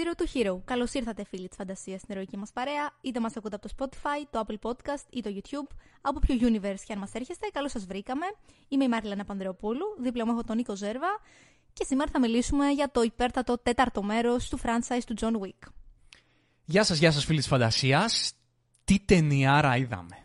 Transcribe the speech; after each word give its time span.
Zero 0.00 0.12
to 0.20 0.36
Hero. 0.36 0.60
Καλώς 0.64 0.92
ήρθατε, 0.92 1.24
φίλοι 1.24 1.48
της 1.48 1.56
φαντασίας 1.56 2.00
στην 2.00 2.14
ερωική 2.14 2.36
μας 2.36 2.50
παρέα. 2.52 2.90
Είτε 3.00 3.20
μας 3.20 3.36
ακούτε 3.36 3.56
από 3.56 3.68
το 3.68 3.74
Spotify, 3.76 4.26
το 4.30 4.44
Apple 4.46 4.68
Podcast 4.68 5.04
ή 5.10 5.20
το 5.20 5.30
YouTube. 5.34 5.74
Από 6.00 6.18
ποιο 6.18 6.36
universe 6.40 6.80
και 6.84 6.92
αν 6.92 6.98
μας 6.98 7.12
έρχεστε, 7.12 7.48
καλώς 7.52 7.70
σας 7.70 7.86
βρήκαμε. 7.86 8.26
Είμαι 8.68 8.84
η 8.84 8.88
Μάριλανα 8.88 9.24
Πανδρεοπούλου, 9.24 9.84
δίπλα 10.00 10.26
μου 10.26 10.32
έχω 10.32 10.44
τον 10.44 10.56
Νίκο 10.56 10.76
Ζέρβα. 10.76 11.20
Και 11.72 11.84
σήμερα 11.84 12.10
θα 12.10 12.20
μιλήσουμε 12.20 12.70
για 12.70 12.90
το 12.90 13.02
υπέρτατο 13.02 13.58
τέταρτο 13.58 14.02
μέρος 14.02 14.48
του 14.48 14.58
franchise 14.62 15.02
του 15.06 15.14
John 15.20 15.46
Wick. 15.46 15.68
Γεια 16.64 16.84
σας, 16.84 16.98
γεια 16.98 17.12
σας, 17.12 17.24
φίλοι 17.24 17.38
της 17.38 17.46
φαντασίας. 17.46 18.32
Τι 18.84 19.00
ταινιάρα 19.00 19.76
είδαμε. 19.76 20.16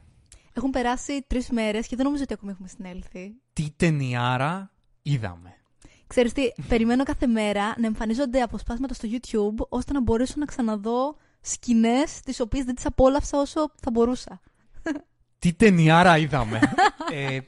Έχουν 0.54 0.70
περάσει 0.70 1.26
τρεις 1.28 1.50
μέρες 1.50 1.88
και 1.88 1.96
δεν 1.96 2.06
νομίζω 2.06 2.24
ότι 2.24 2.34
ακόμη 2.34 2.52
έχουμε 2.52 2.68
συνέλθει. 2.68 3.36
Τι 3.54 3.74
ταινιάρα 3.76 4.72
είδαμε. 5.02 5.65
Ξέρεις 6.08 6.34
τι, 6.34 6.52
περιμένω 6.68 7.04
κάθε 7.04 7.28
μέρα 7.28 7.76
να 7.80 7.88
εμφανίζονται 7.88 8.42
αποσπάσματα 8.42 8.94
στο 8.94 9.08
YouTube 9.12 9.66
ώστε 9.70 9.94
να 9.94 10.02
μπορέσω 10.02 10.34
να 10.38 10.46
ξαναδώ 10.46 11.18
σκηνές 11.42 12.20
τις 12.20 12.40
οποίες 12.40 12.66
δεν 12.66 12.76
τις 12.76 12.86
απόλαυσα 12.86 13.40
όσο 13.40 13.72
θα 13.82 13.92
μπορούσα. 13.92 14.42
Τι 15.40 15.54
ταινιάρα 15.54 16.18
είδαμε. 16.18 16.60
ε, 17.12 17.40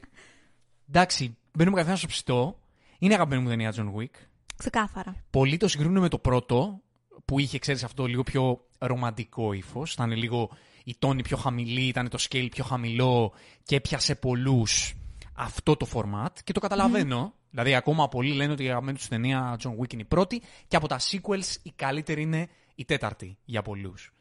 εντάξει, 0.90 1.38
μπαίνουμε 1.54 1.78
καθένα 1.78 1.96
στο 1.96 2.08
ψητό. 2.08 2.60
Είναι 3.00 3.14
αγαπημένη 3.14 3.44
μου 3.44 3.50
ταινία 3.50 3.74
John 3.76 4.00
Wick. 4.00 4.22
Ξεκάθαρα. 4.58 5.16
Πολλοί 5.30 5.58
το 5.58 5.68
συγκρίνουν 5.68 6.02
με 6.02 6.08
το 6.10 6.18
πρώτο, 6.18 6.82
που 7.26 7.40
είχε, 7.40 7.60
ξέρεις 7.60 7.84
αυτό, 7.84 8.05
λίγο 8.05 8.24
πιο 8.24 8.66
ρομαντικό 8.78 9.54
ύφος. 9.54 9.94
Ήταν 9.94 10.12
λίγο 10.12 10.50
η 10.84 10.96
τόνη 11.00 11.22
πιο 11.22 11.38
χαμηλή, 11.38 11.82
ήταν 11.82 12.10
το 12.10 12.18
scale 12.30 12.48
πιο 12.52 12.64
χαμηλό 12.64 13.34
και 13.64 13.76
έπιασε 13.76 14.16
πολλούς 14.16 14.94
αυτό 15.34 15.76
το 15.76 15.88
format. 15.94 16.34
Και 16.44 16.52
το 16.52 16.60
καταλαβαίνω. 16.60 17.34
Δηλαδή, 17.49 17.76
ακόμα 17.76 18.07
πολλοί 18.07 18.34
λένε 18.34 18.51
ότι 18.51 18.63
η 18.63 18.70
αγαπημένη 18.70 18.98
τους 18.98 19.07
ταινία 19.07 19.57
John 19.63 19.71
Wick 19.79 19.93
είναι 19.93 20.01
η 20.01 20.05
πρώτη 20.05 20.41
και 20.67 20.76
από 20.76 20.87
τα 20.87 20.99
sequels 20.99 21.55
η 21.63 21.71
καλύτερη 21.76 22.21
είναι 22.21 22.48
η 22.76 22.85
τέταρτη 22.85 23.37
για 23.45 23.62
πολλούς. 23.62 24.12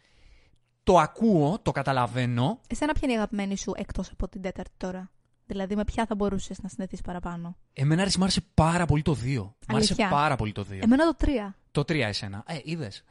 Το 0.82 0.98
ακούω, 0.98 1.58
το 1.62 1.70
καταλαβαίνω. 1.70 2.60
Εσένα 2.66 2.92
ποια 2.92 3.02
είναι 3.02 3.12
η 3.12 3.16
αγαπημένη 3.16 3.56
σου 3.56 3.72
εκτός 3.76 4.10
από 4.10 4.28
την 4.28 4.42
τέταρτη 4.42 4.74
τώρα; 4.76 5.10
Δηλαδή, 5.46 5.76
με 5.76 5.84
ποια 5.84 6.06
θα 6.06 6.14
μπορούσες 6.14 6.58
να 6.62 6.68
συνδεθείς 6.68 7.00
παραπάνω; 7.00 7.56
Εμένα 7.72 8.00
άρεσε, 8.00 8.18
μ' 8.18 8.22
άρεσε 8.22 8.40
πάρα 8.54 8.86
πολύ 8.86 9.02
το 9.02 9.16
2. 9.24 9.54
Μ' 9.68 9.74
άρεσε 9.74 9.94
Αλήθεια; 9.98 10.08
πάρα 10.08 10.36
πολύ 10.36 10.52
το 10.52 10.66
2. 10.70 10.78
Εμένα 10.82 11.04
το 11.04 11.16
3. 11.20 11.54
Το 11.70 11.80
3 11.80 12.06
εσένα. 12.06 12.44
Ε, 12.46 12.58
είδες. 12.62 13.04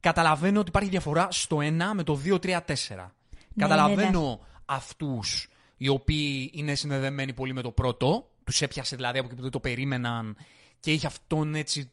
Καταλαβαίνω 0.00 0.60
ότι 0.60 0.68
υπάρχει 0.68 0.88
διαφορά 0.88 1.28
στο 1.30 1.56
1 1.60 1.70
με 1.94 2.02
το 2.02 2.20
2, 2.24 2.38
3, 2.38 2.60
4. 2.64 3.14
Καταλαβαίνω 3.56 4.40
αυτούς 4.64 5.48
οι 5.76 5.88
οποίοι 5.88 6.50
είναι 6.54 6.74
συνδεδεμένοι 6.74 7.32
πολύ 7.32 7.52
με 7.52 7.62
το 7.62 7.70
πρώτο. 7.70 8.30
Τους 8.44 8.62
έπιασε 8.62 8.96
δηλαδή 8.96 9.18
από 9.18 9.26
εκεί 9.26 9.36
που 9.36 9.42
δεν 9.42 9.50
το 9.50 9.60
περίμεναν 9.60 10.36
και 10.80 10.92
είχε 10.92 11.06
αυτόν 11.06 11.54
έτσι 11.54 11.90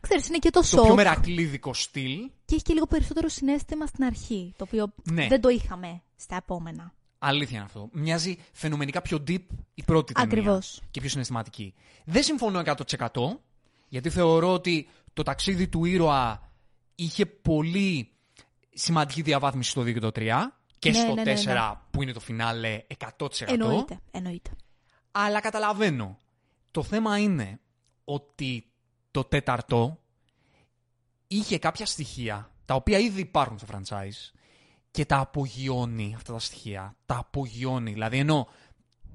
Ξέρεις, 0.00 0.28
είναι 0.28 0.38
και 0.38 0.50
το 0.50 0.60
το 0.60 0.66
σοκ 0.66 0.84
πιο 0.84 0.94
μερακλείδικο 0.94 1.74
στυλ. 1.74 2.30
και 2.44 2.54
έχει 2.54 2.62
και 2.62 2.72
λίγο 2.72 2.86
περισσότερο 2.86 3.28
συνέστημα 3.28 3.86
στην 3.86 4.04
αρχή, 4.04 4.52
το 4.56 4.64
οποίο 4.66 4.94
Ναι. 5.02 5.26
δεν 5.26 5.40
το 5.40 5.48
είχαμε 5.48 6.02
στα 6.16 6.36
επόμενα. 6.36 6.92
Αλήθεια 7.18 7.56
είναι 7.56 7.64
αυτό. 7.66 7.88
Μοιάζει 7.92 8.36
φαινομενικά 8.52 9.02
πιο 9.02 9.16
deep 9.28 9.38
η 9.74 9.82
πρώτη 9.82 10.12
ταινία. 10.12 10.30
Ακριβώς. 10.32 10.80
Και 10.90 11.00
πιο 11.00 11.08
συναισθηματική. 11.08 11.74
Δεν 12.04 12.22
συμφωνώ 12.22 12.58
100% 12.58 13.40
γιατί 13.88 14.10
θεωρώ 14.10 14.52
ότι 14.52 14.88
το 15.12 15.22
ταξίδι 15.22 15.68
του 15.68 15.84
ήρωα 15.84 16.50
είχε 16.94 17.26
πολύ 17.26 18.08
σημαντική 18.74 19.22
διαβάθμιση 19.22 19.70
στο 19.70 19.82
2 19.82 19.92
και 19.92 20.00
το 20.00 20.10
3 20.14 20.30
και 20.78 20.90
Ναι, 20.90 20.96
στο 20.98 21.14
ναι, 21.14 21.22
ναι, 21.22 21.34
4 21.42 21.44
ναι. 21.44 21.54
που 21.90 22.02
είναι 22.02 22.12
το 22.12 22.20
φινάλε 22.20 22.82
100%. 23.16 23.28
Εννοείται, 23.46 24.00
εννοείται. 24.10 24.50
Αλλά 25.16 25.40
καταλαβαίνω. 25.40 26.18
Το 26.70 26.82
θέμα 26.82 27.18
είναι 27.18 27.60
ότι 28.04 28.66
το 29.10 29.24
τέταρτο 29.24 29.98
είχε 31.26 31.58
κάποια 31.58 31.86
στοιχεία 31.86 32.50
τα 32.64 32.74
οποία 32.74 32.98
ήδη 32.98 33.20
υπάρχουν 33.20 33.58
στο 33.58 33.66
franchise 33.70 34.32
και 34.90 35.04
τα 35.04 35.18
απογειώνει 35.18 36.12
αυτά 36.16 36.32
τα 36.32 36.38
στοιχεία. 36.38 36.96
Τα 37.06 37.16
απογειώνει. 37.16 37.92
Δηλαδή 37.92 38.18
ενώ 38.18 38.48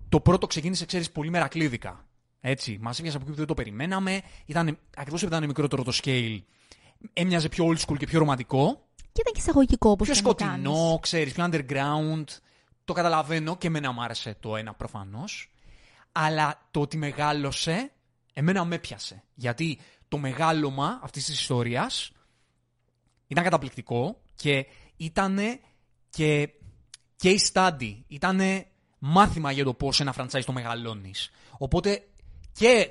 το 0.09 0.19
πρώτο 0.19 0.47
ξεκίνησε, 0.47 0.85
ξέρεις, 0.85 1.11
πολύ 1.11 1.29
μερακλίδικα. 1.29 2.05
Έτσι, 2.41 2.77
μας 2.81 2.99
έβγαζε 2.99 3.15
από 3.15 3.25
εκεί 3.25 3.33
που 3.33 3.39
δεν 3.39 3.47
το 3.47 3.53
περιμέναμε. 3.53 4.21
Ήταν, 4.45 4.79
ακριβώς 4.95 5.21
επειδή 5.21 5.35
ήταν 5.35 5.47
μικρότερο 5.47 5.83
το 5.83 5.91
scale, 6.03 6.39
έμοιαζε 7.13 7.49
πιο 7.49 7.65
old 7.65 7.77
school 7.77 7.97
και 7.97 8.05
πιο 8.05 8.19
ρομαντικό. 8.19 8.87
Και 8.95 9.21
ήταν 9.21 9.33
και 9.33 9.39
εισαγωγικό 9.39 9.89
όπως 9.89 10.07
Πιο 10.07 10.15
και 10.15 10.21
να 10.21 10.27
το 10.27 10.35
κάνεις. 10.35 10.67
σκοτεινό, 10.67 10.99
ξέρεις, 11.01 11.33
πιο 11.33 11.49
underground. 11.51 12.23
Το 12.85 12.93
καταλαβαίνω 12.93 13.57
και 13.57 13.67
εμένα 13.67 13.91
μου 13.91 14.03
άρεσε 14.03 14.37
το 14.39 14.55
ένα 14.55 14.73
προφανώς. 14.73 15.51
Αλλά 16.21 16.67
το 16.71 16.81
ότι 16.81 16.97
μεγάλωσε, 16.97 17.91
εμένα 18.33 18.65
με 18.65 18.75
έπιασε. 18.75 19.23
Γιατί 19.33 19.79
το 20.07 20.17
μεγάλωμα 20.17 20.99
αυτής 21.03 21.25
της 21.25 21.39
ιστορίας 21.39 22.11
ήταν 23.27 23.43
καταπληκτικό 23.43 24.21
και 24.35 24.65
ήταν 24.97 25.39
και 26.09 26.49
case 27.21 27.51
study. 27.53 27.97
Ήταν 28.07 28.41
μάθημα 28.99 29.51
για 29.51 29.63
το 29.63 29.73
πώς 29.73 29.99
ένα 29.99 30.15
franchise 30.17 30.43
το 30.45 30.51
μεγαλώνεις. 30.51 31.29
Οπότε 31.57 32.07
και 32.51 32.89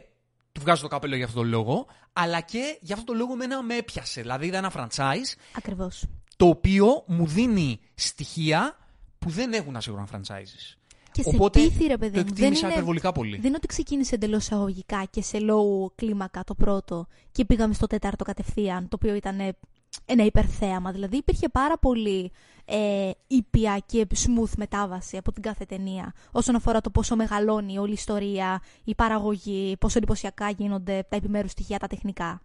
του 0.53 0.61
βγάζω 0.61 0.83
το 0.83 0.89
καπέλο 0.89 1.17
για 1.17 1.25
αυτόν 1.25 1.43
τον 1.43 1.51
λόγο, 1.51 1.87
αλλά 2.13 2.41
και 2.41 2.79
για 2.81 2.95
αυτόν 2.95 3.07
τον 3.07 3.17
λόγο 3.17 3.33
εμένα 3.33 3.63
με 3.63 3.77
έπιασε. 3.77 4.21
Δηλαδή 4.21 4.47
ήταν 4.47 4.65
ένα 4.65 4.73
franchise 4.77 5.39
Ακριβώς. 5.57 6.05
το 6.37 6.47
οποίο 6.47 7.05
μου 7.07 7.27
δίνει 7.27 7.81
στοιχεία 7.95 8.77
που 9.19 9.31
δεν 9.31 9.53
έχουν 9.53 9.77
ασύγχρονα 9.77 10.09
franchises. 10.13 10.78
Και 11.23 11.31
σε 11.31 11.37
Οπότε 11.37 11.61
πείθει, 11.61 11.87
ρε 11.87 11.97
παιδί 11.99 12.17
το 12.17 12.21
μου. 12.23 12.27
εκτίμησα 12.31 12.69
υπερβολικά 12.69 13.13
πολύ. 13.13 13.37
Δεν 13.37 13.47
είναι 13.47 13.57
ότι 13.57 13.67
ξεκίνησε 13.67 14.15
εντελώς 14.15 14.43
εισαγωγικά 14.43 15.05
και 15.11 15.23
σε 15.23 15.39
low 15.41 15.93
κλίμακα 15.95 16.45
το 16.45 16.55
πρώτο 16.55 17.07
και 17.33 17.45
πήγαμε 17.45 17.75
στο 17.75 17.87
τέταρτο 17.87 18.25
κατευθείαν, 18.25 18.89
το 18.89 18.97
οποίο 19.01 19.15
ήταν 19.15 19.41
ε, 19.41 19.57
ένα 20.05 20.25
υπερθέαμα. 20.25 20.93
Δηλαδή 20.93 21.17
υπήρχε 21.17 21.49
πάρα 21.49 21.79
πολύ 21.79 22.31
ε, 22.65 23.11
ήπια 23.27 23.83
και 23.87 24.07
smooth 24.15 24.53
μετάβαση 24.57 25.17
από 25.17 25.33
την 25.33 25.43
κάθε 25.43 25.65
ταινία 25.65 26.13
όσον 26.33 26.55
αφορά 26.55 26.81
το 26.81 26.91
πόσο 26.91 27.17
μεγαλώνει 27.17 27.79
όλη 27.79 27.91
η 27.91 27.93
ιστορία, 27.93 28.63
η 28.85 28.95
παραγωγή, 28.95 29.77
πόσο 29.77 29.99
εντυπωσιακά 29.99 30.51
γίνονται 30.51 31.07
τα 31.09 31.17
επιμέρους 31.17 31.51
στοιχεία, 31.51 31.79
τα 31.79 31.87
τεχνικά. 31.87 32.43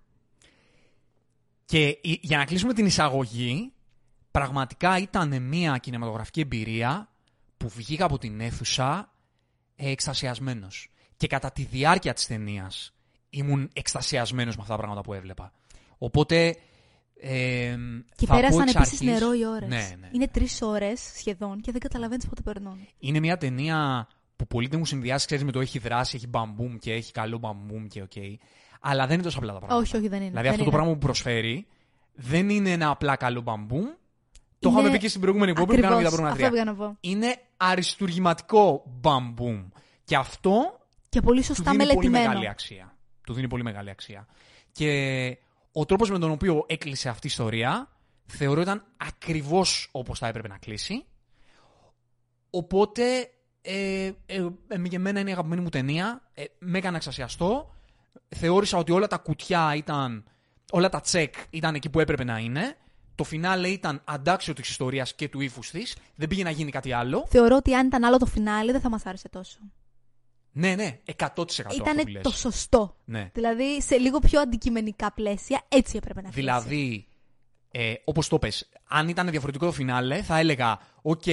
Και 1.66 1.88
η- 2.02 2.20
για 2.22 2.38
να 2.38 2.46
κλείσουμε 2.46 2.74
την 2.74 2.86
εισαγωγή, 2.86 3.72
πραγματικά 4.32 4.98
ήταν 4.98 5.42
μια 5.42 5.78
κινηματογραφική 5.78 6.40
εμπειρία 6.40 7.08
που 7.64 7.70
βγήκα 7.70 8.06
από 8.06 8.18
την 8.18 8.40
αίθουσα 8.42 9.14
ε, 9.76 9.90
εκστασιασμένος. 9.90 10.90
Και 11.18 11.28
κατά 11.28 11.52
τη 11.52 11.64
διάρκεια 11.64 12.14
της 12.14 12.28
ταινίας 12.28 12.94
ήμουν 13.30 13.70
εκστασιασμένος 13.74 14.56
με 14.56 14.62
αυτά 14.62 14.74
τα 14.74 14.80
πράγματα 14.80 15.02
που 15.02 15.14
έβλεπα. 15.14 15.52
Οπότε. 15.98 16.56
Ε, 17.20 17.76
Και 18.16 18.26
θα 18.26 18.34
πω 18.34 18.40
πέρασαν 18.40 18.62
εξ 18.62 18.76
επίσης 18.76 19.02
αρχής- 19.02 19.20
νερό 19.20 19.34
οι 19.34 19.46
ώρες. 19.46 19.70
Ναι, 19.70 19.96
ναι. 20.00 20.10
Είναι 20.12 20.28
τρεις 20.28 20.62
ώρες 20.62 21.12
σχεδόν 21.16 21.62
και 21.62 21.72
δεν 21.72 21.82
καταλαβαίνεις 21.82 22.28
πότε 22.28 22.42
περνούν. 22.42 22.88
Είναι 23.00 23.20
μια 23.20 23.38
ταινία 23.38 24.08
που 24.36 24.48
πολύ 24.48 24.68
δεν 24.68 24.80
μου 24.80 24.86
συνδυάζει, 24.86 25.26
ξέρεις, 25.26 25.44
με 25.44 25.52
το 25.52 25.60
έχει 25.60 25.80
δράση, 25.80 26.16
έχει 26.16 26.28
μπαμπούμ 26.28 26.78
και 26.78 26.94
έχει 26.94 27.12
καλό 27.12 27.38
μπαμπούμ 27.38 27.88
και 27.88 28.02
οκ. 28.02 28.12
Αλλά 28.82 29.06
δεν 29.06 29.14
είναι 29.14 29.24
τόσο 29.24 29.38
απλά 29.38 29.54
τα 29.54 29.58
πράγματα. 29.60 29.82
Όχι, 29.82 29.98
όχι, 29.98 30.08
δεν 30.08 30.20
είναι. 30.22 30.30
Δηλαδή 30.30 30.48
δεν 30.48 30.52
αυτό 30.60 30.64
το 30.64 30.70
είναι. 30.70 30.78
πράγμα 30.78 30.94
που 30.94 31.06
προσφέρει 31.06 31.68
δεν 32.14 32.50
είναι 32.50 32.72
ένα 32.72 32.90
απλά 32.90 33.16
καλό 33.16 33.42
μπαμπούμ. 33.42 33.86
Το 34.64 34.70
Είναι- 34.70 34.80
είχαμε 34.80 34.94
πει 34.96 35.02
και 35.02 35.08
στην 35.10 35.22
προηγούμενη 35.22 35.52
εκπομπή 35.52 35.76
που 35.76 35.82
κάναμε 35.82 36.02
για 36.02 36.10
τα 36.10 36.16
Ακριβώς, 36.16 36.34
προηγούμενα 36.36 36.58
Αυτό 36.58 36.66
τρία. 36.66 36.76
πήγα 36.76 36.88
να 36.88 36.94
πω. 36.94 37.10
Είναι 37.10 37.42
αριστουργηματικό 37.58 38.84
μπαμπούμ. 38.86 39.68
Και 40.04 40.16
αυτό 40.16 40.80
Και 41.10 41.22
πολύ 41.22 41.40
του 41.40 41.46
σωστά 41.46 41.72
δίνει 41.72 41.84
πολύ 41.84 41.96
μελετημένο. 41.96 42.28
μεγάλη 42.28 42.50
αξία. 42.50 42.96
Του 43.26 43.34
δίνει 43.34 43.48
πολύ 43.48 43.64
μεγάλη 43.64 43.90
αξία. 43.90 44.28
Και 44.72 44.90
ο 45.72 45.86
τρόπος 45.86 46.10
με 46.12 46.20
τον 46.20 46.32
οποίο 46.32 46.64
έκλεισε 46.68 47.10
αυτή 47.10 47.28
η 47.28 47.30
ιστορία 47.30 47.90
θεωρώ 48.26 48.62
ήταν 48.62 48.84
ακριβώς 48.98 49.90
όπως 49.92 50.20
θα 50.20 50.28
έπρεπε 50.28 50.48
να 50.48 50.58
κλείσει. 50.58 51.06
Οπότε 52.50 53.30
ε, 53.62 54.12
ε, 54.26 54.48
ε, 54.68 54.82
για 54.84 55.00
μένα 55.00 55.20
είναι 55.20 55.30
η 55.30 55.34
αγαπημένη 55.34 55.62
μου 55.62 55.70
ταινία. 55.70 56.22
Ε, 56.34 56.44
με 56.60 56.78
έκανε 56.78 56.92
να 56.92 56.98
εξασιαστώ. 56.98 57.74
Θεώρησα 58.36 58.78
ότι 58.78 58.92
όλα 58.92 59.08
τα 59.08 59.18
κουτιά 59.18 59.76
ήταν, 59.76 60.24
όλα 60.72 60.90
τα 60.90 61.02
τσεκ 61.02 61.34
ήταν 61.50 61.76
εκεί 61.76 61.90
που 61.90 62.00
έπρεπε 62.00 62.24
να 62.24 62.38
είναι. 62.38 62.78
Το 63.16 63.24
φινάλε 63.24 63.68
ήταν 63.68 64.02
αντάξιο 64.06 64.54
της 64.54 64.70
ιστορίας 64.70 65.14
και 65.16 65.30
του 65.30 65.42
ύφους 65.42 65.70
της. 65.72 65.96
Δεν 66.16 66.28
πήγε 66.28 66.44
να 66.44 66.50
γίνει 66.50 66.72
κάτι 66.72 66.92
άλλο. 66.92 67.26
Θεωρώ 67.30 67.56
ότι 67.56 67.74
αν 67.76 67.88
ήταν 67.88 68.04
άλλο 68.04 68.18
το 68.18 68.26
φινάλε 68.26 68.72
δεν 68.72 68.82
θα 68.82 68.90
μας 68.90 69.06
άρεσε 69.06 69.30
τόσο. 69.30 69.58
Ναι, 70.52 70.76
ναι, 70.76 71.00
100% 71.18 71.22
αυτό 71.26 71.64
που 71.64 71.90
Ήταν 71.90 72.08
λες. 72.08 72.24
το 72.24 72.30
σωστό. 72.32 72.96
Ναι. 73.06 73.30
Δηλαδή 73.34 73.82
σε 73.82 73.98
λίγο 73.98 74.20
πιο 74.20 74.40
αντικειμενικά 74.42 75.12
πλαίσια 75.12 75.62
έτσι 75.68 75.98
έπρεπε 75.98 76.22
να 76.22 76.30
κλείσει. 76.30 76.40
Δηλαδή, 76.40 77.08
ε, 77.72 77.94
όπως 78.04 78.28
το 78.28 78.40
πες, 78.40 78.70
αν 78.88 79.08
ήταν 79.10 79.30
διαφορετικό 79.30 79.66
το 79.66 79.72
φινάλε, 79.72 80.22
θα 80.22 80.38
έλεγα: 80.38 80.80
Οκ, 81.02 81.24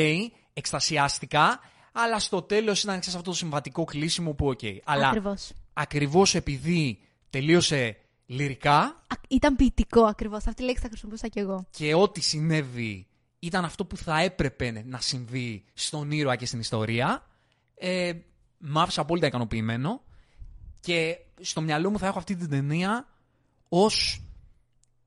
εκστασιάστηκα, 0.52 1.60
αλλά 1.92 2.18
στο 2.18 2.42
τέλος 2.42 2.82
ήταν 2.82 3.00
ξέρεις, 3.00 3.18
αυτό 3.18 3.30
το 3.30 3.36
συμβατικό 3.36 3.84
κλείσιμο 3.84 4.32
που 4.32 4.46
οκ. 4.48 4.60
Αλλά 4.84 5.08
Ακριβώς. 5.08 5.52
ακριβώς 5.72 6.34
επειδή 6.34 6.98
τελείωσε 7.30 7.96
λυρικά 8.30 8.78
Α, 8.80 9.16
Ήταν 9.28 9.56
ποιητικό 9.56 10.04
ακριβώς. 10.04 10.38
Αυτή 10.38 10.54
τη 10.54 10.62
λέξη 10.62 10.82
θα 10.82 10.88
χρησιμοποιούσα 10.88 11.28
κι 11.28 11.38
εγώ. 11.38 11.66
και 11.70 11.94
ό,τι 11.94 12.20
συνέβη 12.20 13.06
ήταν 13.38 13.64
αυτό 13.64 13.84
που 13.84 13.96
θα 13.96 14.20
έπρεπε 14.20 14.82
να 14.86 15.00
συμβεί 15.00 15.64
στον 15.74 16.10
ήρωα 16.10 16.36
και 16.36 16.46
στην 16.46 16.60
ιστορία, 16.60 17.26
ε, 17.74 18.12
μ' 18.58 18.78
άφησε 18.78 19.00
απόλυτα 19.00 19.26
ικανοποιημένο 19.26 20.02
και 20.80 21.18
στο 21.40 21.60
μυαλό 21.60 21.90
μου 21.90 21.98
θα 21.98 22.06
έχω 22.06 22.18
αυτή 22.18 22.36
την 22.36 22.48
ταινία 22.48 23.08
ως 23.68 24.22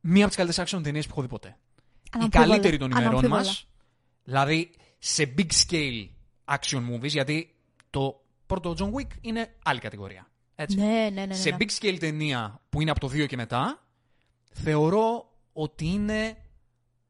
μία 0.01 0.25
από 0.25 0.35
τις 0.35 0.37
καλύτερες 0.43 0.73
action 0.73 0.83
ταινίες 0.83 1.05
που 1.05 1.11
έχω 1.11 1.21
δει 1.21 1.27
ποτέ. 1.27 1.57
Η 2.03 2.09
Αναμφίβολα. 2.11 2.49
καλύτερη 2.49 2.77
των 2.77 2.91
ημερών 2.91 3.13
μας. 3.13 3.23
Αναμφίβολα. 3.23 3.53
Δηλαδή 4.23 4.71
σε 4.99 5.33
big 5.37 5.47
scale 5.67 6.07
action 6.45 6.81
movies, 6.91 7.09
γιατί 7.09 7.55
το 7.89 8.23
πρώτο 8.45 8.75
John 8.77 8.99
Wick 8.99 9.11
είναι 9.21 9.55
άλλη 9.63 9.79
κατηγορία. 9.79 10.27
Έτσι. 10.55 10.77
Ναι, 10.77 10.85
ναι, 10.85 11.09
ναι. 11.09 11.25
ναι, 11.25 11.33
σε 11.33 11.49
ναι. 11.49 11.57
big 11.59 11.69
scale 11.79 11.97
ταινία 11.99 12.61
που 12.69 12.81
είναι 12.81 12.91
από 12.91 12.99
το 12.99 13.07
2 13.07 13.27
και 13.27 13.35
μετά, 13.35 13.83
θεωρώ 14.51 15.31
ότι 15.53 15.85
είναι 15.85 16.37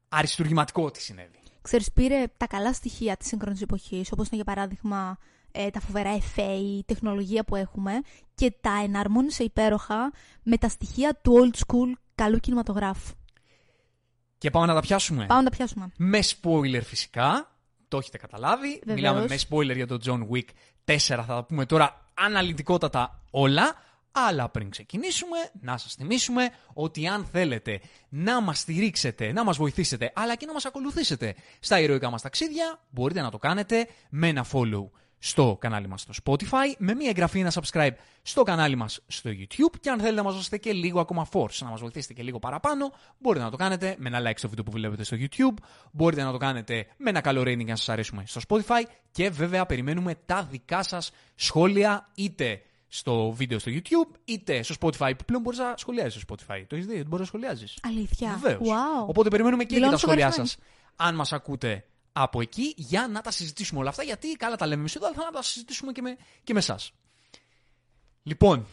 αριστουργηματικό 0.08 0.84
ό,τι 0.84 1.00
συνέβη. 1.00 1.38
Ξέρεις, 1.62 1.92
πήρε 1.92 2.24
τα 2.36 2.46
καλά 2.46 2.72
στοιχεία 2.72 3.16
της 3.16 3.28
σύγχρονης 3.28 3.62
εποχής, 3.62 4.12
όπως 4.12 4.26
είναι 4.26 4.36
για 4.36 4.54
παράδειγμα 4.54 5.18
ε, 5.52 5.70
τα 5.70 5.80
φοβερά 5.80 6.10
εφέ, 6.10 6.52
η 6.52 6.84
τεχνολογία 6.86 7.44
που 7.44 7.56
έχουμε 7.56 7.92
και 8.34 8.54
τα 8.60 8.80
εναρμόνισε 8.84 9.44
υπέροχα 9.44 10.12
με 10.42 10.56
τα 10.56 10.68
στοιχεία 10.68 11.20
του 11.22 11.50
old 11.52 11.58
school 11.66 11.92
καλού 12.14 12.38
κινηματογράφου. 12.38 13.14
Και 14.38 14.50
πάμε 14.50 14.66
να 14.66 14.74
τα 14.74 14.80
πιάσουμε. 14.80 15.26
Πάμε 15.26 15.42
να 15.42 15.50
τα 15.50 15.56
πιάσουμε. 15.56 15.92
Με 15.96 16.18
spoiler 16.22 16.82
φυσικά. 16.82 17.56
Το 17.88 17.96
έχετε 17.96 18.18
καταλάβει. 18.18 18.80
Βεβαίως. 18.86 18.96
Μιλάμε 19.00 19.26
με 19.28 19.38
spoiler 19.48 19.74
για 19.74 19.86
το 19.86 19.98
John 20.04 20.20
Wick 20.32 20.48
4. 20.84 20.96
Θα 20.96 21.24
τα 21.26 21.44
πούμε 21.44 21.66
τώρα 21.66 22.03
αναλυτικότατα 22.14 23.22
όλα. 23.30 23.74
Αλλά 24.16 24.48
πριν 24.48 24.70
ξεκινήσουμε, 24.70 25.36
να 25.60 25.76
σας 25.76 25.94
θυμίσουμε 25.94 26.50
ότι 26.72 27.06
αν 27.06 27.24
θέλετε 27.24 27.80
να 28.08 28.40
μας 28.40 28.58
στηρίξετε, 28.58 29.32
να 29.32 29.44
μας 29.44 29.56
βοηθήσετε, 29.56 30.12
αλλά 30.14 30.36
και 30.36 30.46
να 30.46 30.52
μας 30.52 30.64
ακολουθήσετε 30.64 31.34
στα 31.60 31.80
ηρωικά 31.80 32.10
μας 32.10 32.22
ταξίδια, 32.22 32.80
μπορείτε 32.90 33.20
να 33.20 33.30
το 33.30 33.38
κάνετε 33.38 33.88
με 34.08 34.28
ένα 34.28 34.46
follow 34.52 34.88
στο 35.26 35.56
κανάλι 35.60 35.88
μας 35.88 36.00
στο 36.00 36.12
Spotify, 36.24 36.74
με 36.78 36.94
μια 36.94 37.08
εγγραφή, 37.08 37.40
ένα 37.40 37.52
subscribe 37.52 37.90
στο 38.22 38.42
κανάλι 38.42 38.76
μας 38.76 39.00
στο 39.06 39.30
YouTube 39.30 39.78
και 39.80 39.90
αν 39.90 39.98
θέλετε 39.98 40.16
να 40.16 40.22
μας 40.22 40.34
δώσετε 40.34 40.58
και 40.58 40.72
λίγο 40.72 41.00
ακόμα 41.00 41.28
force, 41.32 41.58
να 41.60 41.68
μας 41.68 41.80
βοηθήσετε 41.80 42.12
και 42.12 42.22
λίγο 42.22 42.38
παραπάνω, 42.38 42.92
μπορείτε 43.18 43.44
να 43.44 43.50
το 43.50 43.56
κάνετε 43.56 43.94
με 43.98 44.08
ένα 44.08 44.30
like 44.30 44.36
στο 44.36 44.48
βίντεο 44.48 44.64
που 44.64 44.70
βλέπετε 44.70 45.04
στο 45.04 45.16
YouTube, 45.20 45.62
μπορείτε 45.92 46.22
να 46.22 46.32
το 46.32 46.38
κάνετε 46.38 46.86
με 46.96 47.10
ένα 47.10 47.20
καλό 47.20 47.40
rating 47.40 47.68
αν 47.68 47.76
σας 47.76 47.88
αρέσουμε 47.88 48.22
στο 48.26 48.40
Spotify 48.48 48.82
και 49.10 49.30
βέβαια 49.30 49.66
περιμένουμε 49.66 50.14
τα 50.26 50.42
δικά 50.50 50.82
σας 50.82 51.10
σχόλια 51.34 52.10
είτε 52.14 52.62
στο 52.88 53.30
βίντεο 53.30 53.58
στο 53.58 53.70
YouTube 53.74 54.18
είτε 54.24 54.62
στο 54.62 54.74
Spotify 54.80 55.12
που 55.18 55.24
πλέον 55.24 55.42
μπορείς 55.42 55.58
να 55.58 55.74
σχολιάζεις 55.76 56.22
στο 56.22 56.34
Spotify. 56.34 56.64
Το 56.66 56.76
έχεις 56.76 56.86
δει, 56.86 57.02
μπορείς 57.02 57.18
να 57.18 57.24
σχολιάζεις. 57.24 57.78
Αλήθεια. 57.82 58.38
Βεβαίως. 58.42 58.68
Wow. 58.68 59.06
Οπότε 59.06 59.28
περιμένουμε 59.28 59.64
και 59.64 59.74
εκεί 59.74 59.74
Δηλώνω 59.74 59.92
τα 59.92 59.98
σχόλιά 59.98 60.30
σοβαρή 60.30 60.48
σας. 60.48 60.58
Αν 60.96 61.14
μας 61.14 61.32
ακούτε 61.32 61.84
από 62.16 62.40
εκεί, 62.40 62.74
για 62.76 63.08
να 63.08 63.20
τα 63.20 63.30
συζητήσουμε 63.30 63.80
όλα 63.80 63.88
αυτά. 63.88 64.02
Γιατί 64.02 64.28
καλά 64.32 64.56
τα 64.56 64.66
λέμε 64.66 64.80
εμείς 64.80 64.94
εδώ, 64.94 65.06
αλλά 65.06 65.14
θα 65.14 65.24
να 65.24 65.30
τα 65.30 65.42
συζητήσουμε 65.42 65.92
και 65.92 66.02
με, 66.02 66.16
και 66.44 66.52
με 66.52 66.58
εσάς. 66.58 66.92
Λοιπόν, 68.22 68.66